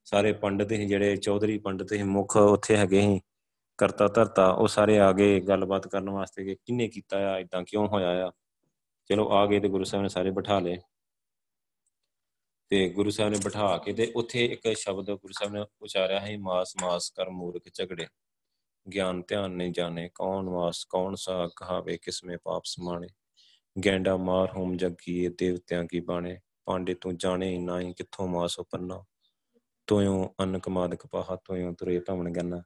[0.05, 3.21] ਸਾਰੇ ਪੰਡਤ ਹੀ ਜਿਹੜੇ, ਚੌਧਰੀ ਪੰਡਤ ਹੀ ਮੁੱਖ ਉੱਥੇ ਹੈਗੇ ਸੀ।
[3.78, 7.88] ਕਰਤਾ ਧਰਤਾ, ਉਹ ਸਾਰੇ ਆ ਗਏ ਗੱਲਬਾਤ ਕਰਨ ਵਾਸਤੇ ਕਿ ਕਿੰਨੇ ਕੀਤਾ ਆ ਇਦਾਂ ਕਿਉਂ
[7.88, 8.32] ਹੋਇਆ ਆ?
[9.05, 10.78] ਚਲੋ ਆ ਗਏ ਤੇ ਗੁਰੂ ਸਾਹਿਬ ਨੇ ਸਾਰੇ ਬਿਠਾ ਲਏ।
[12.69, 16.38] ਤੇ ਗੁਰੂ ਸਾਹਿਬ ਨੇ ਬਿਠਾ ਕੇ ਤੇ ਉੱਥੇ ਇੱਕ ਸ਼ਬਦ ਗੁਰੂ ਸਾਹਿਬ ਨੇ ਉਚਾਰਿਆ ਹੈ
[16.39, 18.07] ਮਾਸ ਮਾਸ ਕਰ ਮੂਰਖ ਝਗੜੇ।
[18.93, 23.07] ਗਿਆਨ ਧਿਆਨ ਨਹੀਂ ਜਾਣੇ, ਕੌਣ ਵਾਸ ਕੌਣ ਸਾ ਕਹਾਵੇ ਕਿਸਮੇ ਪਾਪ ਸਮਾਣੇ।
[23.86, 29.03] ਗੈਂਡਾ ਮਾਰ ਹੋਮ ਜੱਗੀ ਦੇਵਤਿਆਂ ਕੀ ਬਾਣੇ। ਪਾਂਡੇ ਤੂੰ ਜਾਣੇ ਨਾਹੀ ਕਿੱਥੋਂ ਮਾਸ ਉਪੰਨਾ
[29.88, 32.63] ਤੋਇਓ ਅਨ ਕਮਾਦ ਕਪਾਹ ਤੋਇਓ ਤੁਰੇ ਭਵਨ ਗੰਨਾ।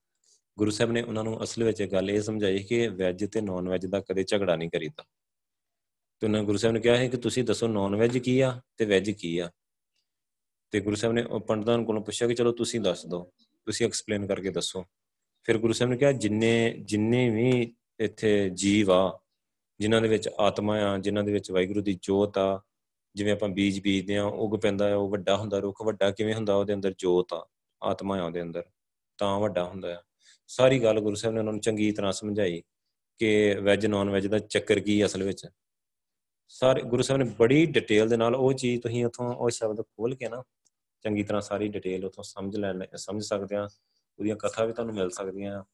[0.59, 3.85] ਗੁਰੂ ਸਾਹਿਬ ਨੇ ਉਹਨਾਂ ਨੂੰ ਅਸਲ ਵਿੱਚ ਗੱਲ ਇਹ ਸਮਝਾਈ ਕਿ ਵੈਜ ਤੇ ਨਾਨ ਵੈਜ
[3.85, 5.03] ਦਾ ਕਦੇ ਝਗੜਾ ਨਹੀਂ ਕਰੀਦਾ।
[6.19, 8.85] ਤੇ ਉਹਨਾਂ ਗੁਰੂ ਸਾਹਿਬ ਨੇ ਕਿਹਾ ਹੈ ਕਿ ਤੁਸੀਂ ਦੱਸੋ ਨਾਨ ਵੈਜ ਕੀ ਆ ਤੇ
[8.85, 9.49] ਵੈਜ ਕੀ ਆ।
[10.71, 13.31] ਤੇ ਗੁਰੂ ਸਾਹਿਬ ਨੇ ਪੰਡਤਾਂ ਕੋਲੋਂ ਪੁੱਛਿਆ ਕਿ ਚਲੋ ਤੁਸੀਂ ਦੱਸ ਦਿਓ,
[13.65, 14.83] ਤੁਸੀਂ ਐਕਸਪਲੇਨ ਕਰਕੇ ਦੱਸੋ।
[15.43, 19.19] ਫਿਰ ਗੁਰੂ ਸਾਹਿਬ ਨੇ ਕਿਹਾ, ਜਿੰਨੇ ਜਿੰਨੇ ਵੀ ਇੱਥੇ ਜੀਵ ਆ,
[19.79, 22.61] ਜਿਨ੍ਹਾਂ ਦੇ ਵਿੱਚ ਆਤਮਾ ਆ, ਜਿਨ੍ਹਾਂ ਦੇ ਵਿੱਚ ਵਾਹਿਗੁਰੂ ਦੀ ਜੋਤ ਆ,
[23.15, 26.55] ਜਿਵੇਂ ਆਪਾਂ ਬੀਜ ਬੀਜਦੇ ਆ ਉਗ ਪੈਂਦਾ ਆ ਉਹ ਵੱਡਾ ਹੁੰਦਾ, ਰੁੱਖ ਵੱਡਾ ਕਿਵੇਂ ਹੁੰਦਾ,
[26.55, 27.47] ਉਹਦੇ ਅੰਦਰ ਜੋਤ ਆ,
[27.83, 28.63] ਆਤਮਾ ਆ ਉਹਦੇ ਅੰਦਰ,
[29.17, 30.01] ਤਾਂ ਵੱਡਾ ਹੁੰਦਾ ਆ।
[30.49, 32.61] ਸਾਰੀ ਗੱਲ ਗੁਰੂ ਸਾਹਿਬ ਨੇ ਉਹਨਾਂ ਨੂੰ ਚੰਗੀ ਤਰ੍ਹਾਂ ਸਮਝਾਈ
[33.19, 35.45] ਕਿ ਵੈਜ ਨਾਨ ਵੈਜ ਦਾ ਚੱਕਰ ਕੀ ਅਸਲ ਵਿੱਚ।
[36.51, 40.15] ਸਾਰੇ ਗੁਰੂ ਸਾਹਿਬ ਨੇ ਬੜੀ ਡਿਟੇਲ ਦੇ ਨਾਲ ਉਹ ਚੀਜ਼ ਤੁਸੀਂ ਉਥੋਂ ਉਹ ਸ਼ਬਦ ਖੋਲ
[40.15, 40.41] ਕੇ ਨਾ
[41.05, 43.67] ਚੰਗੀ ਤਰ੍ਹਾਂ ਸਾਰੀ ਡਿਟੇਲ ਉਥੋਂ ਸਮਝ ਲੈ ਸਮਝ ਸਕਦੇ ਆ।
[44.19, 45.65] ਉਹਦੀਆਂ ਕਥਾ ਵੀ ਤੁਹਾਨੂੰ ਮਿਲ ਸਕਦੀਆਂ। ਆ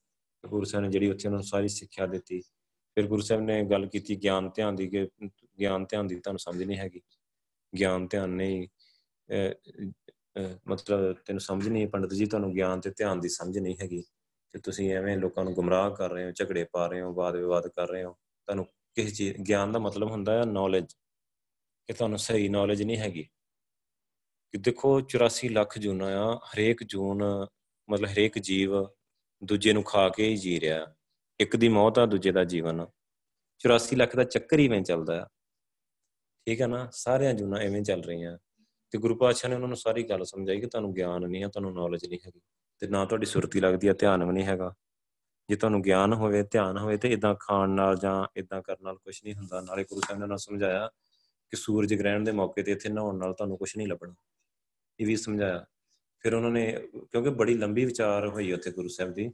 [0.44, 3.86] ਗੁਰੂ ਸਾਹਿਬ ਨੇ ਜਿਹੜੀ ਉੱਥੇ ਉਹਨਾਂ ਨੂੰ ਸਾਰੀ ਸਿੱਖਿਆ ਦਿੱਤੀ। ਫਿਰ ਗੁਰੂ ਸਾਹਿਬ ਨੇ ਗੱਲ
[3.88, 5.08] ਕੀਤੀ ਗਿਆਨ ਧਿਆਨ ਦੀ ਕਿ
[5.60, 7.02] ਗਿਆਨ ਧਿਆਨ ਦੀ ਤੁਹਾਨੂੰ ਸਮਝ ਨਹੀਂ ਹੈਗੀ।
[7.74, 8.68] ਗਿਆਨ ਧਿਆਨ ਨਹੀਂ
[10.68, 14.04] ਮਤਲਬ ਤੈਨੂੰ ਸਮਝ ਨਹੀਂ, ਪੰਡਤ ਜੀ ਤੁਹਾਨੂੰ ਗਿਆਨ ਤੇ ਧਿਆਨ ਦੀ ਸਮਝ ਨਹੀਂ ਹੈਗੀ।
[14.56, 17.68] ਤੇ ਤੁਸੀਂ ਐਵੇਂ ਲੋਕਾਂ ਨੂੰ ਗੁੰਮਰਾਹ ਕਰ ਰਹੇ ਹੋ, ਝਗੜੇ ਪਾ ਰਹੇ ਹੋ, ਵਾਦ ਵਿਵਾਦ
[17.68, 20.94] ਕਰ ਰਹੇ ਹੋ, ਤੁਹਾਨੂੰ ਕਿਸੇ ਚੀਜ਼, ਗਿਆਨ ਦਾ ਮਤਲਬ ਹੁੰਦਾ ਹੈ ਨੌਲੇਜ
[21.88, 23.24] ਕਿ ਤੁਹਾਨੂੰ ਸਹੀ ਨੌਲੇਜ ਨਹੀਂ ਹੈਗੀ।
[24.52, 27.24] ਕਿ ਦੇਖੋ 84 ਲੱਖ ਜੂਨਾ ਆ ਹਰੇਕ ਜੂਨ
[27.90, 28.72] ਮਤਲਬ ਹਰੇਕ ਜੀਵ
[29.44, 30.96] ਦੂਜੇ ਨੂੰ ਖਾ ਕੇ ਹੀ ਜੀ ਰਿਹਾ।
[31.40, 32.88] ਇੱਕ ਦੀ ਮੌਤ ਆ, ਦੂਜੇ ਦਾ ਜੀਵਨ।
[33.60, 35.26] 84 ਲੱਖ ਦਾ ਚੱਕਰ ਹੀ ਐਵੇਂ ਚੱਲਦਾ ਆ।
[36.46, 36.90] ਠੀਕ ਹੈ ਨਾ?
[36.92, 38.38] ਸਾਰਿਆਂ ਜੂਨਾ ਐਵੇਂ ਚੱਲ ਰਹੀਆਂ।
[38.92, 41.74] ਤੇ ਗੁਰੂ ਪਾਤਸ਼ਾਹ ਨੇ ਉਹਨਾਂ ਨੂੰ ਸਾਰੀ ਗੱਲ ਸਮਝਾਈ ਕਿ ਤੁਹਾਨੂੰ ਗਿਆਨ ਨਹੀਂ ਹੈ ਤੁਹਾਨੂੰ
[41.74, 42.42] ਨੌਲੇਜ ਨਹੀਂ ਹੈਗੀ।
[42.80, 44.76] ਤੇ ਨਾ ਤੁਹਾਡੀ ਸੁਰਤੀ ਲੱਗਦੀ ਹੈ ਧਿਆਨ ਵੀ ਨਹੀਂ ਹੈਗਾ।
[45.50, 49.24] ਜੇ ਤੁਹਾਨੂੰ ਗਿਆਨ ਹੋਵੇ, ਧਿਆਨ ਹੋਵੇ ਤੇ ਇਦਾਂ ਖਾਣ ਨਾਲ ਜਾਂ ਇਦਾਂ ਕਰਨ ਨਾਲ ਕੁਝ
[49.24, 50.88] ਨਹੀਂ ਹੁੰਦਾ। ਨਾਲੇ ਗੁਰੂ ਸਾਹਿਬ ਨੇ ਨਾਲ ਸਮਝਾਇਆ
[51.50, 54.16] ਕਿ ਸੂਰਜ ਗ੍ਰਹਿਣ ਦੇ ਮੌਕੇ ਤੇ ਇੱਥੇ ਨਹਾਉਣ ਨਾਲ ਤੁਹਾਨੂੰ ਕੁਝ ਨਹੀਂ ਲੱਭਣਾ।
[55.00, 55.66] ਇਹ ਵੀ ਸਮਝਾਇਆ।
[56.20, 59.34] ਫਿਰ ਉਹਨਾਂ ਨੇ, ਕਿਉਂਕਿ ਬੜੀ ਲੰਬੀ ਵਿਚਾਰ ਹੋਈ ਉੱਥੇ ਗੁਰੂ ਸਾਹਿਬ ਦੀ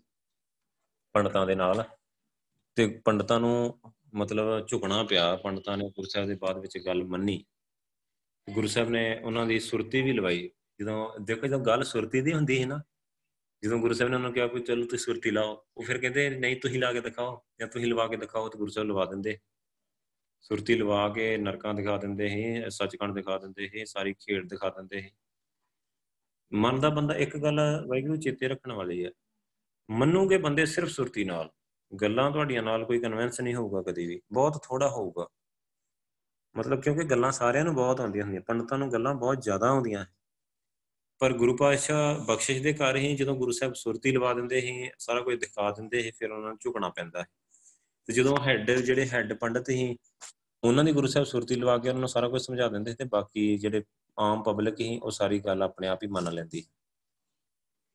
[1.14, 1.84] ਪੰਡਤਾਂ ਦੇ ਨਾਲ।
[2.76, 3.80] ਤੇ ਪੰਡਤਾਂ ਨੂੰ
[4.14, 7.46] ਮਤਲਬ ਝੁਕਣਾ ਪਿਆ। ਪੰਡਤਾਂ ਨੇ ਗੁਰੂ ਸਾਹਿਬ ਦੇ ਬਾਅਦ ਵਿੱਚ ਗੱਲ ਮੰਨੀ।
[8.54, 12.62] ਗੁਰੂ ਸਾਹਿਬ ਨੇ ਉਹਨਾਂ ਦੀ ਸੁਰਤੀ ਵੀ ਲਵਾਈ। ਜਦੋਂ ਦੇਖੋ, ਜਦੋਂ ਗੱਲ ਸੁਰਤੀ ਦੀ ਹੁੰਦੀ
[12.62, 12.82] ਹੈ ਨਾ
[13.64, 16.30] ਜਦੋਂ ਗੁਰੂ ਸਾਹਿਬ ਨੇ ਉਹਨਾਂ ਨੂੰ ਕਿਹਾ ਕੋਈ ਚਲੋ ਤੁਸੀਂ ਸੁਰਤੀ ਲਾਓ, ਉਹ ਫਿਰ ਕਹਿੰਦੇ,
[16.30, 19.38] ਨਹੀਂ, ਤੁਸੀਂ ਲਾ ਕੇ ਦਿਖਾਓ ਜਾਂ ਤੁਸੀਂ ਲਵਾ ਕੇ ਦਿਖਾਓ ਤੇ ਗੁਰੂ ਸਾਹਿਬ ਲਵਾ ਦਿੰਦੇ।
[20.42, 25.02] ਸੁਰਤੀ ਲਵਾ ਕੇ ਨਰਕਾਂ ਦਿਖਾ ਦਿੰਦੇ ਸੀ, ਸੱਚਖੰਡ ਦਿਖਾ ਦਿੰਦੇ ਸੀ, ਸਾਰੀ ਖੇਡ ਦਿਖਾ ਦਿੰਦੇ
[25.02, 25.12] ਸੀ।
[26.54, 29.12] ਮਨ ਦਾ ਬੰਦਾ ਇੱਕ ਗੱਲ ਵਾਹਿਗੁਰੂ ਚੇਤੇ ਰੱਖਣ ਵਾਲੀ ਹੈ
[29.92, 31.50] ਮੰਨੂਗੇ ਬੰਦੇ ਸਿਰਫ ਸੁਰਤੀ ਨਾਲ,
[32.02, 35.28] ਗੱਲਾਂ ਤੁਹਾਡੀਆਂ ਨਾਲ ਕੋਈ ਕਨਵਿੰਸ ਨਹੀਂ ਹੋਊਗਾ ਕਦੀ ਵੀ, ਬਹੁਤ ਥੋੜਾ ਹੋਊਗਾ।
[36.58, 40.06] ਮਤਲਬ ਕਿਉਂਕਿ ਗੱਲਾਂ ਸਾਰਿਆਂ ਨੂੰ ਬਹੁਤ ਆਉਂਦੀਆਂ ਹੁੰਦੀਆਂ, ਪੰਡਤਾਂ ਨੂੰ ਗੱਲਾਂ ਬਹੁਤ ਜ਼ਿਆਦਾ ਆਉਂਦੀਆਂ।
[41.22, 45.22] ਪਰ ਗੁਰੂ ਪਾਤਸ਼ਾਹ ਬਖਸ਼ਿਸ਼ ਦੇ ਘਰ ਹੀ ਜਦੋਂ ਗੁਰੂ ਸਾਹਿਬ ਸੁਰਤੀ ਲਵਾ ਦਿੰਦੇ ਸੀ, ਸਾਰਾ
[45.22, 47.26] ਕੁਝ ਦਿਖਾ ਦਿੰਦੇ ਸੀ, ਫਿਰ ਉਹਨਾਂ ਨੂੰ ਝੁਕਣਾ ਪੈਂਦਾ ਹੈ
[48.08, 49.98] ਤੇ ਜਦੋਂ ਹੈੱਡ, ਜਿਹੜੇ ਹੈੱਡ ਪੰਡਤ ਸੀ,
[50.64, 53.58] ਉਹਨਾਂ ਦੀ ਗੁਰੂ ਸਾਹਿਬ ਸੁਰਤੀ ਲਵਾ ਕੇ ਉਹਨਾਂ ਨੂੰ ਸਾਰਾ ਕੁਝ ਸਮਝਾ ਦਿੰਦੇ ਤੇ ਬਾਕੀ
[53.58, 53.84] ਜਿਹੜੇ
[54.18, 56.64] ਆਮ ਪਬਲਿਕ ਹੀ ਉਹ ਸਾਰੀ ਗੱਲ ਆਪਣੇ ਆਪ ਹੀ ਮੰਨ ਲੈਂਦੀ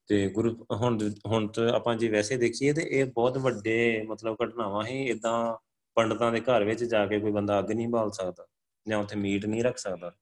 [0.09, 4.85] ਤੇ ਗੁਰੂ, ਹੁਣ ਹੁਣ ਤਾਂ ਆਪਾਂ ਜੇ ਵੈਸੇ ਦੇਖੀਏ ਤੇ ਇਹ ਬਹੁਤ ਵੱਡੇ ਮਤਲਬ ਘਟਨਾਵਾਂ
[4.87, 5.57] ਹੀ ਇਦਾਂ
[5.97, 8.47] ਪੰਡਤਾਂ ਦੇ ਘਰ ਵਿੱਚ ਜਾ ਕੇ ਕੋਈ ਬੰਦਾ ਅੱਗ ਨਹੀਂ ਬਾਲ ਸਕਦਾ,
[8.87, 10.13] ਜਾਂ ਉੱਥੇ ਮੀਟ ਨਹੀਂ ਰੱਖ ਸਕਦਾ।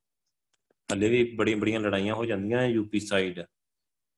[0.93, 3.43] ਹੱਲੇ ਵੀ ਬੜੀ ਬੜੀਆਂ ਲੜਾਈਆਂ ਹੋ ਜਾਂਦੀਆਂ ਯੂਪੀ ਸਾਈਡ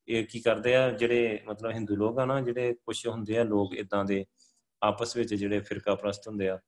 [0.08, 3.74] ਇਹ ਕੀ ਕਰਦੇ ਆ, ਜਿਹੜੇ ਮਤਲਬ ਹਿੰਦੂ ਲੋਕ ਆ ਨਾ, ਜਿਹੜੇ ਕੁਝ ਹੁੰਦੇ ਆ ਲੋਕ
[3.74, 4.24] ਇਦਾਂ ਦੇ
[4.82, 6.58] ਆਪਸ ਵਿੱਚ ਜਿਹੜੇ ਫਿਰਕਾ ਪ੍ਰਸਤ ਹੁੰਦੇ ਆ,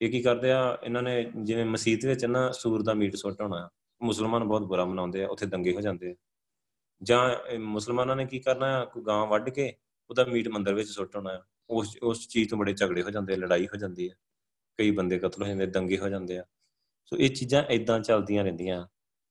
[0.00, 3.68] ਇਹ ਕੀ ਕਰਦੇ ਆ, ਇਹਨਾਂ ਨੇ ਜਿਵੇਂ ਮਸਜਿਦ ਵਿੱਚ ਨਾ ਸੂਰ ਦਾ ਮੀਟ ਸੁੱਟ ਹੋਣਾ,
[4.00, 6.14] ਮੁਸਲਮਾਨ ਬਹੁਤ ਬੁਰਾ ਮਨਾਉਂਦੇ ਆ, ਉੱਥੇ ਦੰਗੇ ਹੋ ਜਾਂਦੇ ਆ।
[7.02, 9.72] ਜਾਂ ਮੁਸਲਮਾਨਾਂ ਨੇ ਕੀ ਕਰਨਾ, ਕੋਈ ਗਾਂ ਵੱਢ ਕੇ
[10.10, 11.40] ਉਹਦਾ ਮੀਟ ਮੰਦਰ ਵਿੱਚ ਸੁੱਟ ਹੋਣਾ,
[11.70, 14.14] ਉਸ ਉਸ ਚੀਜ਼ ਤੋਂ ਬੜੇ ਝਗੜੇ ਹੋ ਜਾਂਦੇ ਲੜਾਈ ਹੋ ਜਾਂਦੀ ਹੈ
[14.78, 16.44] ਕਈ ਬੰਦੇ ਕਤਲ ਹੋ ਜਾਂਦੇ, ਦੰਗੇ ਹੋ ਜਾਂਦੇ ਆ।
[17.06, 18.86] ਸੋ ਇਹ ਚੀਜ਼ਾਂ ਇਦਾਂ ਚੱਲਦੀਆਂ ਰਹਿੰਦੀਆਂ।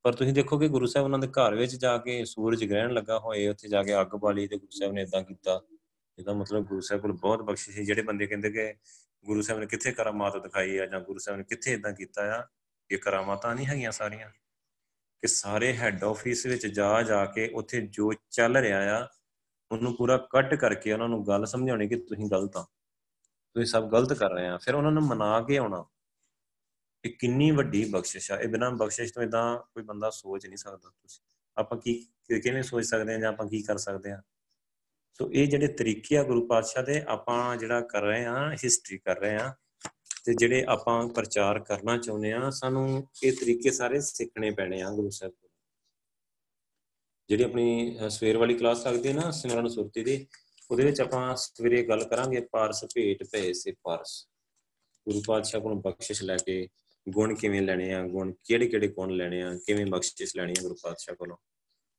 [0.07, 3.19] ਪਰ ਤੁਸੀਂ ਦੇਖੋ ਕਿ ਗੁਰੂ ਸਾਹਿਬ ਉਹਨਾਂ ਦੇ ਘਰ ਵਿੱਚ ਜਾ ਕੇ ਸੂਰਜ ਗ੍ਰਹਿਣ ਲੱਗਾ
[3.19, 5.61] ਹੋਏ, ਉੱਥੇ ਜਾ ਕੇ ਅੱਗ ਬਾਲੀ ਤੇ ਗੁਰੂ ਸਾਹਿਬ ਨੇ ਇਦਾਂ ਕੀਤਾ।
[6.19, 8.75] ਇਹਦਾ ਮਤਲਬ ਗੁਰੂ ਸਾਹਿਬ ਕੋਲ ਬਹੁਤ ਬਖਸ਼ਿਸ਼ ਸੀ। ਜਿਹੜੇ ਬੰਦੇ ਕਹਿੰਦੇ ਕਿ
[9.25, 12.43] ਗੁਰੂ ਸਾਹਿਬ ਨੇ ਕਿੱਥੇ ਕਰਾਮਾਤ ਦਿਖਾਈ ਆ ਜਾਂ ਗੁਰੂ ਸਾਹਿਬ ਨੇ ਕਿੱਥੇ ਇਦਾਂ ਕੀਤਾ ਆ,
[12.91, 14.29] ਇਹ ਕਰਾਮਾਤਾਂ ਨਹੀਂ ਹੈਗੀਆਂ ਸਾਰੀਆਂ।
[15.21, 19.07] ਕਿ ਸਾਰੇ ਹੈੱਡ ਆਫਿਸ ਵਿੱਚ ਜਾ ਜਾ ਕੇ ਉੱਥੇ ਜੋ ਚੱਲ ਰਿਹਾ ਆ,
[19.71, 22.63] ਉਹਨੂੰ ਪੂਰਾ ਕੱਟ ਕਰਕੇ ਉਹਨਾਂ ਨੂੰ ਗੱਲ ਸਮਝਾਉਣੀ ਕਿ ਤੁਸੀਂ ਗਲਤ ਆ।
[23.53, 25.85] ਤੁਸੀਂ ਸਭ ਗਲਤ ਕਰ ਰਹੇ ਆ। ਫਿਰ ਉਹਨਾਂ ਨੂੰ ਮਨਾ ਕੇ ਆਉਣਾ।
[27.07, 30.89] ਇਹ ਕਿੰਨੀ ਵੱਡੀ ਬਖਸ਼ਿਸ਼ ਆ। ਇਹ ਬਿਨਾਂ ਬਖਸ਼ਿਸ਼ ਤੋਂ ਇਦਾਂ ਕੋਈ ਬੰਦਾ ਸੋਚ ਨਹੀਂ ਸਕਦਾ
[30.89, 31.23] ਤੁਸੀਂ
[31.57, 31.93] ਆਪਾਂ ਕੀ
[32.41, 34.21] ਕਿਵੇਂ ਸੋਚ ਸਕਦੇ ਆ ਜਾਂ ਆਪਾਂ ਕੀ ਕਰ ਸਕਦੇ ਆ।
[35.19, 39.19] ਸੋ ਇਹ ਜਿਹੜੇ ਤਰੀਕੇ ਆ ਗੁਰੂ ਪਾਤਸ਼ਾਹ ਦੇ, ਆਪਾਂ ਜਿਹੜਾ ਕਰ ਰਹੇ ਆ ਹਿਸਟਰੀ ਕਰ
[39.19, 39.53] ਰਹੇ ਆ,
[40.25, 45.09] ਤੇ ਜਿਹੜੇ ਆਪਾਂ ਪ੍ਰਚਾਰ ਕਰਨਾ ਚਾਹੁੰਦੇ ਆ, ਸਾਨੂੰ ਇਹ ਤਰੀਕੇ ਸਾਰੇ ਸਿੱਖਣੇ ਪੈਣੇ ਆ ਗੁਰੂ
[45.09, 45.49] ਸਾਹਿਬ ਤੋਂ
[47.29, 50.25] ਜਿਹੜੀ ਆਪਣੀ ਸਵੇਰ ਵਾਲੀ ਕਲਾਸ ਲੱਗਦੀ ਹੈ ਨਾ, ਸਿਮਰਨ ਸੁਰਤੀ ਦੀ,
[50.71, 54.27] ਉਹਦੇ ਵਿੱਚ ਆਪਾਂ ਸਵੇਰੇ ਗੱਲ ਕਰਾਂਗੇ, ਪਾਰਸ ਭੇਟ ਭਏ ਸੇ ਪਾਰਸ
[55.07, 56.67] ਗੁਰੂ ਪਾਤਸ਼ਾਹ ਕੋਲੋਂ ਬਖਸ਼ਿਸ਼ ਲੈ ਕੇ
[57.09, 60.75] ਗੁਣ ਕਿਵੇਂ ਲੈਣੇ ਆ, ਗੁਣ ਕਿਹੜੇ ਕਿਹੜੇ ਗੁਣ ਲੈਣੇ ਆ, ਕਿਵੇਂ ਬਖਸ਼ਿਸ਼ ਲੈਣੀ ਆ ਗੁਰੂ
[60.83, 61.37] ਪਾਤਸ਼ਾਹ ਕੋਲੋਂ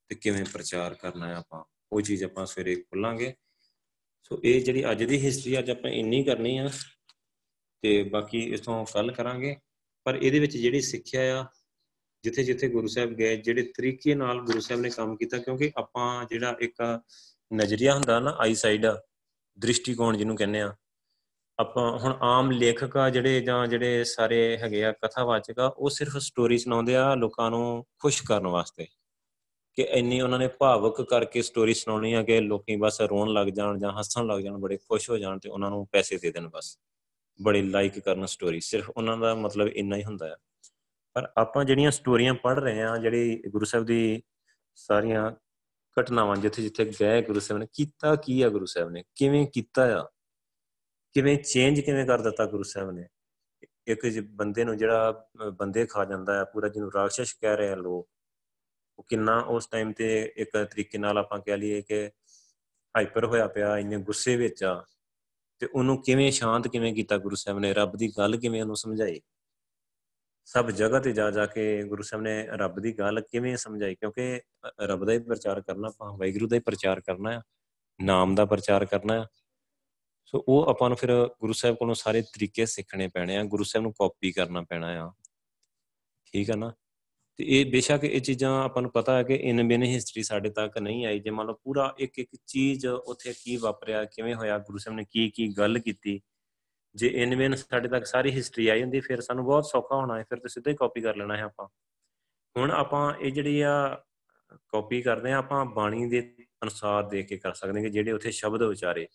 [0.09, 3.35] ਤੇ ਕਿਵੇਂ ਪ੍ਰਚਾਰ ਕਰਨਾ ਹੈ ਆਪਾਂ, ਉਹ ਚੀਜ਼ ਆਪਾਂ ਸਵੇਰੇ ਖੁੱਲਾਂਗੇ।
[4.23, 6.71] ਸੋ ਇਹ ਜਿਹੜੀ ਅੱਜ ਦੀ ਹਿਸਟਰੀ ਅੱਜ ਆਪਾਂ ਇੰਨੀ ਕਰਨੀ ਆ
[7.83, 9.57] ਤੇ ਬਾਕੀ ਇਥੋਂ ਕੱਲ ਕਰਾਂਗੇ।
[10.05, 11.47] ਪਰ ਇਹਦੇ ਵਿੱਚ ਜਿਹੜੀ ਸਿੱਖਿਆ ਆ,
[12.25, 16.25] ਜਿੱਥੇ ਜਿੱਥੇ ਗੁਰੂ ਸਾਹਿਬ ਗਏ, ਜਿਹੜੇ ਤਰੀਕੇ ਨਾਲ ਗੁਰੂ ਸਾਹਿਬ ਨੇ ਕੰਮ ਕੀਤਾ, ਕਿਉਂਕਿ ਆਪਾਂ
[16.25, 17.01] ਜਿਹੜਾ ਇੱਕ
[17.55, 18.87] ਨਜ਼ਰੀਆ ਹੁੰਦਾ ਨਾ ਆਈ ਸਾਈਡ
[19.59, 20.77] ਦ੍ਰਿਸ਼ਟੀਕੋਣ ਜਿਹਨੂੰ ਕਹਿੰਦੇ ਆ
[21.61, 26.17] ਆਪਾਂ ਹੁਣ ਆਮ ਲੇਖਕ ਆ ਜਿਹੜੇ ਜਾਂ ਜਿਹੜੇ ਸਾਰੇ ਹੈਗੇ ਆ ਕਥਾਵਾਚਕ ਆ, ਉਹ ਸਿਰਫ
[26.17, 28.87] ਸਟੋਰੀ ਸੁਣਾਉਂਦੇ ਆ ਲੋਕਾਂ ਨੂੰ ਖੁਸ਼ ਕਰਨ ਵਾਸਤੇ।
[29.75, 33.79] ਕਿ ਇੰਨੀ ਉਹਨਾਂ ਨੇ ਭਾਵਕ ਕਰਕੇ ਸਟੋਰੀ ਸੁਣਾਉਣੀ ਆ ਕਿ ਲੋਕੀ ਬਸ ਰੋਣ ਲੱਗ ਜਾਣ
[33.79, 36.79] ਜਾਂ ਹੱਸਣ ਲੱਗ ਜਾਣ, ਬੜੇ ਖੁਸ਼ ਹੋ ਜਾਣ ਤੇ ਉਹਨਾਂ ਨੂੰ ਪੈਸੇ ਦੇ ਦੇਣ ਬਸ।
[37.43, 40.37] ਬੜੇ ਲਾਈਕ ਕਰਨ ਸਟੋਰੀ ਸਿਰਫ ਉਹਨਾਂ ਦਾ ਮਤਲਬ ਇੰਨਾ ਹੀ ਹੁੰਦਾ ਹੈ
[41.15, 44.23] ਪਰ ਆਪਾਂ ਜਿਹੜੀਆਂ ਸਟੋਰੀਆਂ ਪੜ੍ਹ ਰਹੇ ਆ, ਜਿਹੜੀ ਗੁਰੂ ਸਾਹਿਬ ਦੀ
[44.75, 45.31] ਸਾਰੀਆਂ
[46.01, 49.03] ਘਟਨਾਵਾਂ ਜਿੱਥੇ ਜਿੱਥੇ ਗਏ ਗੁਰੂ ਸਾਹਿਬ ਨੇ, ਕੀਤਾ ਕੀ ਆ ਗੁਰੂ ਸਾਹਿਬ ਨੇ?
[49.15, 50.07] ਕਿਵੇਂ ਕੀਤਾ ਆ?
[51.15, 53.07] ਕਿਵੇਂ ਚੇਂਜ ਕਿਵੇਂ ਕਰ ਦਿੱਤਾ ਗੁਰੂ ਸਾਹਿਬ ਨੇ?
[53.87, 58.09] ਇੱਕ ਬੰਦੇ ਨੂੰ ਜਿਹੜਾ ਬੰਦੇ ਖਾ ਜਾਂਦਾ ਹੈ, ਪੂਰਾ ਜਿਹਨੂੰ ਰਾਖਸ਼ ਕਹਿ ਰਹੇ ਆ ਲੋਕ,
[58.99, 62.07] ਉਹ ਕਿੰਨਾ ਉਸ ਟਾਈਮ ਤੇ ਇੱਕ ਤਰੀਕੇ ਨਾਲ ਆਪਾਂ ਕਹਿ ਲਈਏ ਕਿ
[62.95, 64.85] ਹਾਈਪਰ ਹੋਇਆ ਪਿਆ, ਇੰਨੇ ਗੁੱਸੇ ਵਿੱਚ ਆ,
[65.59, 67.73] ਤੇ ਉਹਨੂੰ ਕਿਵੇਂ ਸ਼ਾਂਤ ਕਿਵੇਂ ਕੀਤਾ ਗੁਰੂ ਸਾਹਿਬ ਨੇ?
[67.73, 69.21] ਰੱਬ ਦੀ ਗੱਲ ਕਿਵੇਂ ਉਹਨੂੰ ਸਮਝਾਈ?
[70.45, 73.95] ਸਭ ਜਗ੍ਹਾ ਤੇ ਜਾ ਜਾ ਕੇ ਗੁਰੂ ਸਾਹਿਬ ਨੇ ਰੱਬ ਦੀ ਗੱਲ ਕਿਵੇਂ ਸਮਝਾਈ?
[73.95, 74.41] ਕਿਉਂਕਿ
[74.81, 77.43] ਰੱਬ ਦਾ ਹੀ ਪ੍ਰਚਾਰ ਕਰਨਾ ਆਪਾਂ ਵਾਹਿਗੁਰੂ ਦਾ ਹੀ ਪ੍ਰਚਾਰ ਕਰਨਾ ਹੈ
[78.01, 79.27] ਨਾਮ ਦਾ ਪ੍ਰਚਾਰ ਕਰਨਾ ਹੈ
[80.29, 83.83] ਸੋ ਉਹ ਆਪਾਂ ਨੂੰ ਫਿਰ ਗੁਰੂ ਸਾਹਿਬ ਕੋਲੋਂ ਸਾਰੇ ਤਰੀਕੇ ਸਿੱਖਣੇ ਪੈਣੇ ਆ, ਗੁਰੂ ਸਾਹਿਬ
[83.83, 85.13] ਨੂੰ ਕਾਪੀ ਕਰਨਾ ਪੈਣਾ ਆ।
[86.27, 86.73] ਠੀਕ ਆ ਨਾ?
[87.37, 90.79] ਤੇ ਇਹ ਬੇਸ਼ੱਕ ਇਹ ਚੀਜ਼ਾਂ ਆਪਾਂ ਨੂੰ ਪਤਾ ਹੈ ਕਿ ਇਨ ਬਿਨ ਹਿਸਟਰੀ ਸਾਡੇ ਤੱਕ
[90.79, 94.79] ਨਹੀਂ ਆਈ। ਜੇ ਮੰਨ ਲਓ ਪੂਰਾ ਇੱਕ ਇੱਕ ਚੀਜ਼ ਉੱਥੇ ਕੀ ਵਾਪਰਿਆ, ਕਿਵੇਂ ਹੋਇਆ, ਗੁਰੂ
[94.79, 96.21] ਸਾਹਿਬ ਨੇ ਕੀ ਕੀ ਗੱਲ ਕੀਤੀ,
[96.95, 100.25] ਜੇ ਇਨ ਬਿਨ ਸਾਡੇ ਤੱਕ ਸਾਰੀ ਹਿਸਟਰੀ ਆਈ ਹੁੰਦੀ, ਫਿਰ ਸਾਨੂੰ ਬਹੁਤ ਸੌਖਾ ਹੋਣਾ ਹੈ,
[100.25, 101.69] ਫਿਰ ਤਾਂ ਸਿੱਧਾ ਹੀ ਕਾਪੀ ਕਰ ਲੈਣਾ ਹੈ ਆਪਾਂ।
[102.57, 104.05] ਹੁਣ ਆਪਾਂ ਇਹ ਜਿਹੜੀ ਆ
[104.69, 108.31] ਕਾਪੀ ਕਰਦੇ ਆ, ਆਪਾਂ ਬਾਣੀ ਦੇ ਅਨੁਸਾਰ ਦੇਖ ਕੇ ਕਰ ਸਕਦੇ ਹਾਂ ਕਿ ਜਿਹੜੇ ਉੱਥੇ
[108.31, 109.09] ਸ਼ਬਦ ਵਿਚਾਰੇ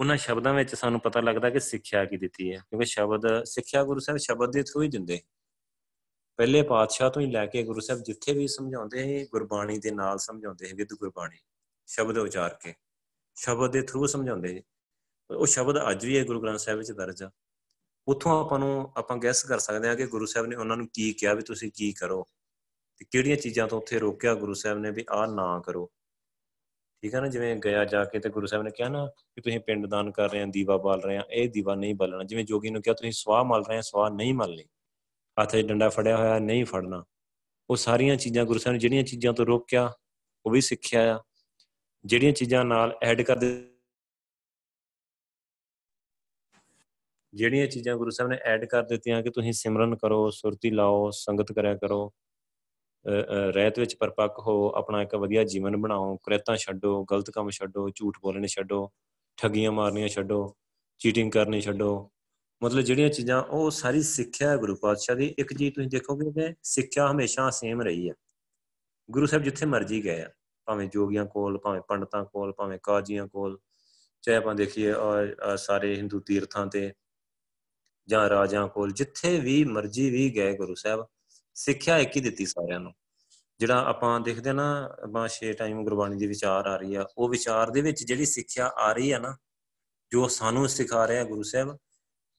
[0.00, 4.00] ਉਹਨਾਂ ਸ਼ਬਦਾਂ ਵਿੱਚ ਸਾਨੂੰ ਪਤਾ ਲੱਗਦਾ ਕਿ ਸਿੱਖਿਆ ਕੀ ਦਿੱਤੀ ਹੈ, ਕਿਉਂਕਿ ਸ਼ਬਦ, ਸਿੱਖਿਆ ਗੁਰੂ
[4.00, 5.20] ਸਾਹਿਬ ਸ਼ਬਦ ਦੇ ਥਰੂ ਹੀ ਦਿੰਦੇ।
[6.36, 10.18] ਪਹਿਲੇ ਪਾਤਸ਼ਾਹ ਤੋਂ ਹੀ ਲੈ ਕੇ ਗੁਰੂ ਸਾਹਿਬ ਜਿੱਥੇ ਵੀ ਸਮਝਾਉਂਦੇ ਸੀ, ਗੁਰਬਾਣੀ ਦੇ ਨਾਲ
[10.18, 11.36] ਸਮਝਾਉਂਦੇ ਸੀ, ਵਿਦ ਗੁਰਬਾਣੀ,
[11.86, 12.74] ਸ਼ਬਦ ਉਚਾਰ ਕੇ।
[13.34, 14.62] ਸ਼ਬਦ ਦੇ ਥਰੂ ਸਮਝਾਉਂਦੇ ਸੀ।
[15.30, 17.30] ਉਹ ਸ਼ਬਦ ਅੱਜ ਵੀ ਹੈ ਗੁਰੂ ਗ੍ਰੰਥ ਸਾਹਿਬ ਵਿੱਚ ਦਰਜ ਆ।
[18.08, 21.12] ਉਥੋਂ ਆਪਾਂ ਨੂੰ, ਆਪਾਂ ਗੈਸ ਕਰ ਸਕਦੇ ਹਾਂ ਕਿ ਗੁਰੂ ਸਾਹਿਬ ਨੇ ਉਹਨਾਂ ਨੂੰ ਕੀ
[21.12, 22.26] ਕਿਹਾ ਵੀ ਤੁਸੀਂ ਕੀ ਕਰੋ।
[22.96, 25.92] ਤੇ ਕਿਹੜੀਆਂ ਚੀਜ਼ਾਂ ਤੋਂ ਉੱਥੇ ਰੋਕਿਆ ਗੁਰੂ ਸਾਹਿਬ ਨੇ ਵੀ ਆਹ ਨਾ ਕਰੋ।
[27.02, 29.60] ਠੀਕ ਹੈ ਨਾ, ਜਿਵੇਂ ਗਿਆ ਜਾ ਕੇ ਤੇ ਗੁਰੂ ਸਾਹਿਬ ਨੇ ਕਿਹਾ ਨਾ ਕਿ ਤੁਸੀਂ
[29.60, 32.70] ਪਿੰਡ ਦਾਨ ਕਰ ਰਹੇ ਆ, ਦੀਵਾ ਬਾਲ ਰਹੇ ਆ, ਇਹ ਦੀਵਾ ਨਹੀਂ ਬਾਲਣਾ। ਜਿਵੇਂ ਜੋਗੀ
[32.70, 34.64] ਨੂੰ ਕਿਹਾ, ਤੁਸੀਂ ਸਵਾਹ ਮਲ ਰਹੇ ਆ, ਸਵਾਹ ਨਹੀਂ ਮਲਣੀ।
[35.42, 37.04] ਹੱਥ 'ਚ ਡੰਡਾ ਫੜਿਆ ਹੋਇਆ, ਨਹੀਂ ਫੜਨਾ।
[37.70, 39.92] ਉਹ ਸਾਰੀਆਂ ਚੀਜ਼ਾਂ ਗੁਰੂ ਸਾਹਿਬ ਨੇ ਜਿਹੜੀਆਂ ਚੀਜ਼ਾਂ ਤੋਂ ਰੋਕਿਆ,
[40.46, 41.22] ਉਹ ਵੀ ਸਿੱਖਿਆ ਆ।
[42.04, 43.72] ਜਿਹੜੀਆਂ ਚੀਜ਼ਾਂ ਨਾਲ ਐਡ ਕਰ ਦੇ
[47.34, 51.52] ਜਿਹੜੀਆਂ ਚੀਜ਼ਾਂ ਗੁਰੂ ਸਾਹਿਬ ਨੇ ਐਡ ਕਰ ਦਿੱਤੀਆਂ ਕਿ ਤੁਸੀਂ ਸਿਮਰਨ ਕਰੋ, ਸੁਰਤੀ ਲਾਓ, ਸੰਗਤ
[51.52, 52.12] ਕਰਿਆ ਕਰੋ।
[53.06, 58.18] ਰਹਿਤ ਵਿੱਚ ਪਰਪੱਕ ਹੋ, ਆਪਣਾ ਇੱਕ ਵਧੀਆ ਜੀਵਨ ਬਣਾਓ, ਕ੍ਰਿਤਾਂ ਛੱਡੋ, ਗਲਤ ਕੰਮ ਛੱਡੋ, ਝੂਠ
[58.22, 58.88] ਬੋਲਣੇ ਛੱਡੋ,
[59.38, 60.54] ਠੱਗੀਆਂ ਮਾਰਨੀਆਂ ਛੱਡੋ,
[61.00, 62.10] ਚੀਟਿੰਗ ਕਰਨੀ ਛੱਡੋ।
[62.62, 66.54] ਮਤਲਬ ਜਿਹੜੀਆਂ ਚੀਜ਼ਾਂ, ਉਹ ਸਾਰੀ ਸਿੱਖਿਆ ਹੈ ਗੁਰੂ ਪਾਤਸ਼ਾਹ ਦੀ। ਇੱਕ ਚੀਜ਼ ਤੁਸੀਂ ਦੇਖੋਗੇ ਕਿ
[66.64, 68.14] ਸਿੱਖਿਆ ਹਮੇਸ਼ਾ ਸੇਮ ਰਹੀ ਹੈ
[69.08, 70.30] ਗੁਰੂ ਸਾਹਿਬ ਜਿੱਥੇ ਮਰਜ਼ੀ ਗਏ ਆ,
[70.66, 73.58] ਭਾਵੇਂ ਜੋਗੀਆਂ ਕੋਲ, ਭਾਵੇਂ ਪੰਡਤਾਂ ਕੋਲ, ਭਾਵੇਂ ਕਾਜ਼ੀਆਂ ਕੋਲ।
[74.24, 74.92] ਚਾਹੇ ਆਪਾਂ ਦੇਖੀਏ
[75.58, 76.92] ਸਾਰੇ ਹਿੰਦੂ ਤੀਰਥਾਂ ਤੇ
[78.08, 81.06] ਜਾਂ ਰਾਜਾਂ ਕੋਲ, ਜਿੱਥੇ ਵੀ ਮਰਜ਼ੀ ਵੀ ਗਏ ਗੁਰੂ ਸਾਹਿਬ
[81.56, 82.92] ਸਿੱਖਿਆ ਇੱਕ ਹੀ ਦਿੱਤੀ ਸਾਰਿਆਂ ਨੂੰ।
[83.60, 87.70] ਜਿਹੜਾ ਆਪਾਂ ਦੇਖਦੇ ਨਾ, ਆਪਾਂ ਛੇ ਟਾਈਮ ਗੁਰਬਾਣੀ ਦੀ ਵਿਚਾਰ ਆ ਰਹੀ ਆ, ਉਹ ਵਿਚਾਰ
[87.70, 89.36] ਦੇ ਵਿੱਚ ਜਿਹੜੀ ਸਿੱਖਿਆ ਆ ਰਹੀ ਆ ਨਾ,
[90.12, 91.76] ਜੋ ਸਾਨੂੰ ਸਿਖਾ ਰਿਹਾ ਗੁਰੂ ਸਾਹਿਬ,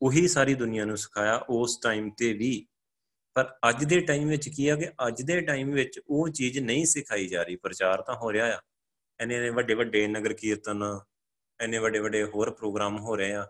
[0.02, 2.68] ਉਹੀ ਸਾਰੀ ਦੁਨੀਆ ਨੂੰ ਸਿਖਾਇਆ ਉਸ ਟਾਈਮ ਤੇ ਵੀ।
[3.36, 6.86] ਪਰ ਅੱਜ ਦੇ ਟਾਈਮ ਵਿੱਚ ਕੀ ਆ ਕਿ ਅੱਜ ਦੇ ਟਾਈਮ ਵਿੱਚ ਉਹ ਚੀਜ਼ ਨਹੀਂ
[6.86, 8.62] ਸਿਖਾਈ ਜਾ ਰਹੀ, ਪ੍ਰਚਾਰ ਤਾਂ ਹੋ ਰਿਹਾ ਆ।
[9.20, 11.00] ਇੰਨੇ ਵੱਡੇ ਵੱਡੇ ਨਗਰ ਕੀਰਤਨ,
[11.64, 13.48] ਇੰਨੇ ਵੱਡੇ ਵੱਡੇ ਹੋਰ ਪ੍ਰੋਗਰਾਮ ਹੋ ਰਹੇ ਆ।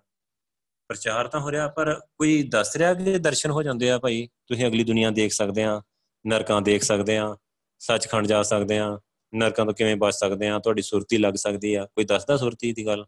[0.89, 4.27] ਪ੍ਰਚਾਰ ਤਾਂ ਹੋ ਰਿਹਾ, ਪਰ ਕੋਈ ਦੱਸ ਰਿਹਾ ਕਿ ਦਰਸ਼ਨ ਹੋ ਜਾਂਦੇ ਆ ਭਾਈ?
[4.47, 5.81] ਤੁਸੀਂ ਅਗਲੀ ਦੁਨੀਆ ਦੇਖ ਸਕਦੇ ਆ,
[6.27, 7.37] ਨਰਕਾਂ ਦੇਖ ਸਕਦੇ ਆ,
[7.79, 8.99] ਸੱਚਖੰਡ ਜਾ ਸਕਦੇ ਆ,
[9.35, 12.85] ਨਰਕਾਂ ਤੋਂ ਕਿਵੇਂ ਬਚ ਸਕਦੇ ਆ, ਤੁਹਾਡੀ ਸੁਰਤੀ ਲੱਗ ਸਕਦੀ ਆ, ਕੋਈ ਦੱਸਦਾ ਸੁਰਤੀ ਦੀ
[12.85, 13.05] ਗੱਲ?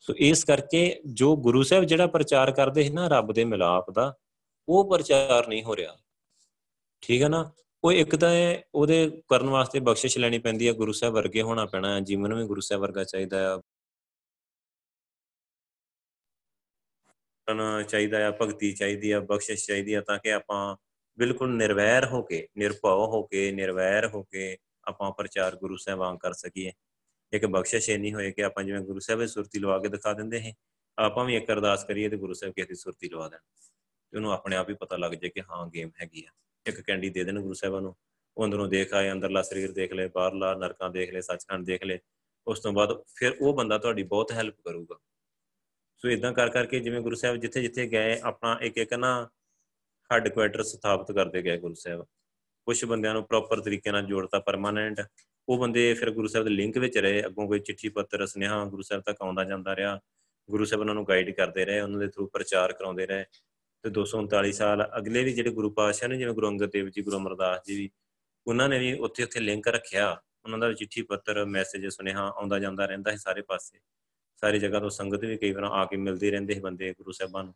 [0.00, 4.14] ਸੋ ਇਸ ਕਰਕੇ ਜੋ ਗੁਰੂ ਸਾਹਿਬ ਜਿਹੜਾ ਪ੍ਰਚਾਰ ਕਰਦੇ ਸੀ ਨਾ ਰੱਬ ਦੇ ਮਿਲਾਪ ਦਾ,
[4.68, 5.96] ਉਹ ਪ੍ਰਚਾਰ ਨਹੀਂ ਹੋ ਰਿਹਾ।
[7.00, 7.52] ਠੀਕ ਹੈ ਨਾ?
[7.84, 8.30] ਉਹ ਇੱਕ ਤਾਂ
[8.74, 12.44] ਉਹਦੇ ਕਰਨ ਵਾਸਤੇ ਬਖਸ਼ਿਸ਼ ਲੈਣੀ ਪੈਂਦੀ ਹੈ ਗੁਰੂ ਸਾਹਿਬ ਵਰਗੇ ਹੋਣਾ ਪੈਣਾ ਹੈ ਜੀਵਨ ਵੀ
[12.44, 13.60] ਗੁਰੂ ਸਾਹਿਬ ਵਰਗਾ ਚਾਹੀਦਾ ਆ
[17.88, 20.76] ਚਾਹੀਦਾ ਆ, ਭਗਤੀ ਚਾਹੀਦੀ ਆ, ਬਖਸ਼ਿਸ਼ ਚਾਹੀਦੀ ਆ, ਤਾਂ ਕਿ ਆਪਾਂ
[21.18, 26.32] ਬਿਲਕੁਲ ਨਿਰਵੈਰ ਹੋ ਕੇ, ਨਿਰਭਉ ਹੋ ਕੇ, ਨਿਰਵੈਰ ਹੋ ਕੇ ਆਪਾਂ ਪ੍ਰਚਾਰ ਗੁਰੂ ਸਾਹਿਬਾਂ ਕਰ
[26.32, 26.72] ਸਕੀਏ।
[27.32, 30.42] ਇੱਕ ਬਖਸ਼ਿਸ਼ ਨਹੀਂ ਹੋਏ ਕਿ ਆਪਾਂ ਜਿਵੇਂ ਗੁਰੂ ਸਾਹਿਬ ਦੀ ਸੁਰਤੀ ਲਵਾ ਕੇ ਦਿਖਾ ਦਿੰਦੇ
[30.42, 30.52] ਹਾਂ
[30.98, 33.38] ਆਪਾਂ ਵੀ ਇੱਕ ਅਰਦਾਸ ਕਰੀਏ ਤੇ ਗੁਰੂ ਸਾਹਿਬ ਕਿਸੇ ਦੀ ਸੁਰਤੀ ਲਵਾ ਦੇਣ।
[34.10, 36.30] ਤੇ ਉਹਨੂੰ ਆਪਣੇ ਆਪ ਹੀ ਪਤਾ ਲੱਗ ਜਾਏ ਕਿ ਹਾਂ, ਗੇਮ ਹੈਗੀ ਆ।
[36.66, 37.96] ਇੱਕ ਕੈਂਡੀ ਦੇ ਦੇਣ ਗੁਰੂ ਸਾਹਿਬਾਂ ਨੂੰ।
[38.36, 41.98] ਉਹ ਅੰਦਰੋਂ ਦੇਖ ਆਏ, ਅੰਦਰਲਾ ਸਰੀਰ ਦੇਖ ਲੈ ਬਾਹਰਲਾ ਨਰਕਾਂ ਦੇਖ ਲੈ ਸੱਚਖੰਡ ਦੇਖ ਲੈ
[42.46, 44.98] ਉਸ ਤੋਂ ਬਾਅਦ ਫਿਰ ਉਹ ਬੰਦਾ ਤੁਹਾਡੀ ਬਹੁਤ ਹੈਲਪ ਕਰੂਗਾ।
[46.04, 49.28] ਸੋ ਇਦਾਂ ਕਰ ਕਰਕੇ ਜਿਵੇਂ ਗੁਰੂ ਸਾਹਿਬ ਜਿੱਥੇ ਜਿੱਥੇ ਗਏ, ਆਪਣਾ ਇੱਕ ਇੱਕ ਨਾ
[50.12, 52.04] ਹੈੱਡ ਕੁਆਟਰ ਸਥਾਪਿਤ ਕਰਦੇ ਗਏ ਗੁਰੂ ਸਾਹਿਬ।
[52.66, 55.00] ਕੁਝ ਬੰਦਿਆਂ ਨੂੰ ਪ੍ਰੋਪਰ ਤਰੀਕੇ ਨਾਲ ਜੋੜਤਾ ਪਰਮਾਨੈਂਟ
[55.48, 58.82] ਉਹ ਬੰਦੇ ਫਿਰ ਗੁਰੂ ਸਾਹਿਬ ਦੇ ਲਿੰਕ ਵਿੱਚ ਰਹੇ। ਅੱਗੋਂ ਕੋਈ ਚਿੱਠੀ ਪੱਤਰ, ਸੁਨੇਹਾ ਗੁਰੂ
[58.82, 60.00] ਸਾਹਿਬ ਤੱਕ ਆਉਂਦਾ ਜਾਂਦਾ ਰਿਹਾ।
[60.50, 63.24] ਗੁਰੂ ਸਾਹਿਬ ਉਹਨਾਂ ਨੂੰ ਗਾਈਡ ਕਰਦੇ ਰਹੇ, ਉਹਨਾਂ ਦੇ ਥਰੂ ਪ੍ਰਚਾਰ ਕਰਾਉਂਦੇ ਰਹੇ।
[63.82, 67.16] ਤੇ 239 ਸਾਲ ਅਗਲੇ ਵੀ ਜਿਹੜੇ ਗੁਰੂ ਪਾਤਸ਼ਾਹ ਨੇ, ਜਿਵੇਂ ਗੁਰੂ ਅੰਗਦ ਦੇਵ ਜੀ, ਗੁਰੂ
[67.16, 67.90] ਅਮਰਦਾਸ ਜੀ ਵੀ,
[68.46, 72.86] ਉਹਨਾਂ ਨੇ ਵੀ ਉੱਥੇ ਉੱਥੇ ਲਿੰਕ ਰੱਖਿਆ। ਉਹਨਾਂ ਦਾ ਚਿੱਠੀ ਪੱਤਰ ਮੈਸੇਜ ਸੁਨੇਹਾ ਆਉਂਦਾ ਜਾਂਦਾ
[72.86, 73.78] ਰਹਿੰਦਾ ਹੈ ਸਾਰੇ ਪਾਸੇ।
[74.44, 77.44] ਸਾਰੀ ਜਗ੍ਹਾ ਤੋਂ ਸੰਗਤ ਵੀ ਕਈ ਵਾਰ ਆ ਕੇ ਮਿਲਦੇ ਰਹਿੰਦੇ ਸੀ ਬੰਦੇ ਗੁਰੂ ਸਾਹਿਬਾਨ
[77.44, 77.54] ਨੂੰ।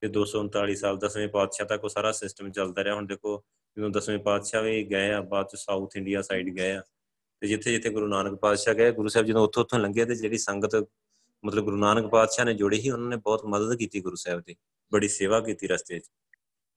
[0.00, 3.44] ਤੇ 239 ਸਾਲ, ਦਸਵੇਂ ਪਾਤਸ਼ਾਹ ਤੱਕ ਉਹ ਸਾਰਾ ਸਿਸਟਮ ਚੱਲਦਾ ਰਿਹਾ। ਹੁਣ ਦੇਖੋ,
[3.78, 6.82] ਜਦੋਂ ਦਸਵੇਂ ਪਾਤਸ਼ਾਹ ਵੀ ਗਏ ਆ, ਬਾਅਦ ਚ ਸਾਊਥ ਇੰਡੀਆ ਸਾਈਡ ਗਏ ਆ,
[7.40, 10.38] ਤੇ ਜਿੱਥੇ ਜਿੱਥੇ ਗੁਰੂ ਨਾਨਕ ਪਾਤਸ਼ਾਹ ਗਏ, ਗੁਰੂ ਸਾਹਿਬ ਜਦੋਂ ਉੱਥੋਂ ਉੱਥੋਂ ਲੰਘੇ ਤੇ ਜਿਹੜੀ
[10.38, 10.86] ਸੰਗਤ,
[11.44, 14.56] ਮਤਲਬ ਗੁਰੂ ਨਾਨਕ ਪਾਤਸ਼ਾਹ ਨੇ ਜੋੜੀ ਸੀ, ਉਹਨਾਂ ਨੇ ਬਹੁਤ ਮਦਦ ਕੀਤੀ ਗੁਰੂ ਸਾਹਿਬ ਦੀ,
[14.92, 16.10] ਬੜੀ ਸੇਵਾ ਕੀਤੀ ਰਸਤੇ 'ਚ।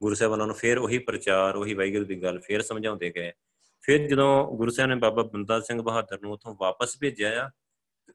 [0.01, 3.31] ਗੁਰੂ ਸਾਹਿਬ ਉਹਨਾਂ ਨੂੰ ਫੇਰ ਉਹੀ ਪ੍ਰਚਾਰ, ਉਹੀ ਵਾਹਿਗੁਰੂ ਦੀ ਗੱਲ ਫੇਰ ਸਮਝਾਉਂਦੇ ਗਏ।
[3.81, 7.49] ਫਿਰ ਜਦੋਂ ਗੁਰੂ ਸਾਹਿਬ ਨੇ ਬਾਬਾ ਬੰਦਾ ਸਿੰਘ ਬਹਾਦਰ ਨੂੰ ਉੱਥੋਂ ਵਾਪਸ ਭੇਜਿਆ ਆ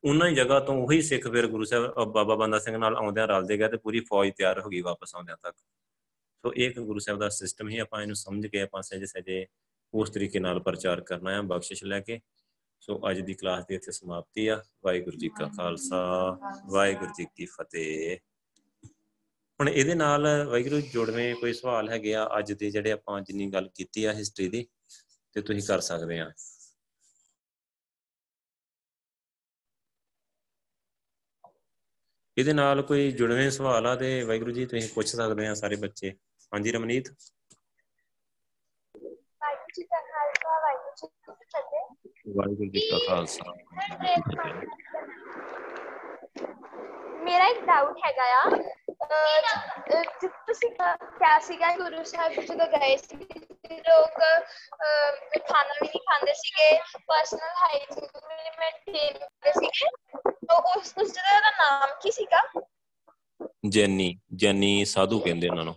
[0.05, 3.59] ਉਹਨਾਂ ਹੀ ਜਗ੍ਹਾ ਤੋਂ ਉਹੀ ਸਿੱਖ ਫਿਰ ਗੁਰੂ ਸਾਹਿਬ ਬਾਬਾ ਬੰਦਾ ਸਿੰਘ ਨਾਲ ਆਉਂਦਿਆਂ ਰਲਦੇ
[3.59, 5.57] ਗਏ ਤੇ ਪੂਰੀ ਫੌਜ ਤਿਆਰ ਹੋ ਗਈ ਵਾਪਸ ਆਉਂਦਿਆਂ ਤੱਕ।
[6.45, 9.47] ਸੋ ਇੱਕ ਗੁਰੂ ਸਾਹਿਬ ਦਾ ਸਿਸਟਮ ਹੀ ਆਪਾਂ ਇਹਨੂੰ ਸਮਝ ਕੇ ਆਪਾਂ ਸਹਿਜੇ ਸਹਿਜੇ
[9.95, 12.21] ਉਸ ਤਰੀਕੇ ਨਾਲ ਪ੍ਰਚਾਰ ਕਰਨਾ ਹੈ, ਬਖਸ਼ਿਸ਼ ਲੈ ਕੇ।
[12.81, 17.47] ਸੋ ਅੱਜ ਦੀ ਕਲਾਸ ਦੀ ਇੱਥੇ ਸਮਾਪਤੀ ਆ। ਵਾਹਿਗੁਰੂ ਜੀ ਕਾ ਖਾਲਸਾ, ਵਾਹਿਗੁਰੂ ਜੀ ਕੀ
[17.47, 18.17] ਫਤਿਹ।
[19.61, 23.69] ਹੁਣ ਇਹਦੇ ਨਾਲ ਵਾਹਿਗੁਰੂ ਜੋੜਵੇਂ ਕੋਈ ਸਵਾਲ ਹੈਗੇ ਆ ਅੱਜ ਦੇ ਜਿਹੜੇ ਆਪਾਂ ਜਿੰਨੀ ਗੱਲ
[23.75, 24.67] ਕੀਤੀ ਆ ਹਿਸਟਰੀ ਦੀ,
[25.33, 26.31] ਤੇ ਤੁਸੀਂ ਕਰ ਸਕਦੇ ਆ।
[32.37, 36.11] ਇਹਦੇ ਨਾਲ ਕੋਈ ਜੁੜਵੇਂ ਸਵਾਲ ਆ ਤੇ ਵਾਹਿਗੁਰੂ ਜੀ ਤੁਸੀਂ ਪੁੱਛ ਸਕਦੇ ਆ ਸਾਰੇ ਬੱਚੇ।
[36.53, 37.09] ਹਾਂਜੀ ਰਮਨੀਤ?
[38.95, 40.61] ਵਾਹਿਗੁਰੂ ਜੀ ਕਾ ਖਾਲਸਾ
[42.37, 44.69] ਵਾਹਿਗੁਰੂ ਜੀ ਕੀ ਫਤਿਹ।
[47.27, 48.51] ਮੇਰਾ ਇੱਕ ਡਾਊਟ ਹੈਗਾ ਆ
[50.47, 53.17] ਤੁਸੀਂ ਕਿਹਾ ਸੀਗਾ ਗੁਰੂ ਸਾਹਿਬ ਜਦੋਂ ਗਏ ਸੀ
[53.71, 54.21] ਲੋਕ
[55.49, 59.89] ਖਾਣਾ ਵੀ ਨਹੀਂ ਖਾਂਦੇ ਸੀਗੇ ਪਰਸਨਲ ਹਾਈਜੀਨ ਵੀ ਮੇਨਟੇਨ ਕਰਦੇ ਸੀਗੇ
[60.49, 62.43] ਤਾਂ ਉਸ ਉਸ ਜਗ੍ਹਾ ਦਾ ਨਾਮ ਕੀ ਸੀਗਾ?
[63.69, 65.75] ਜੈਨੀ ਜੈਨੀ ਸਾਧੂ ਕਹਿੰਦੇ ਉਹਨਾਂ ਨੂੰ।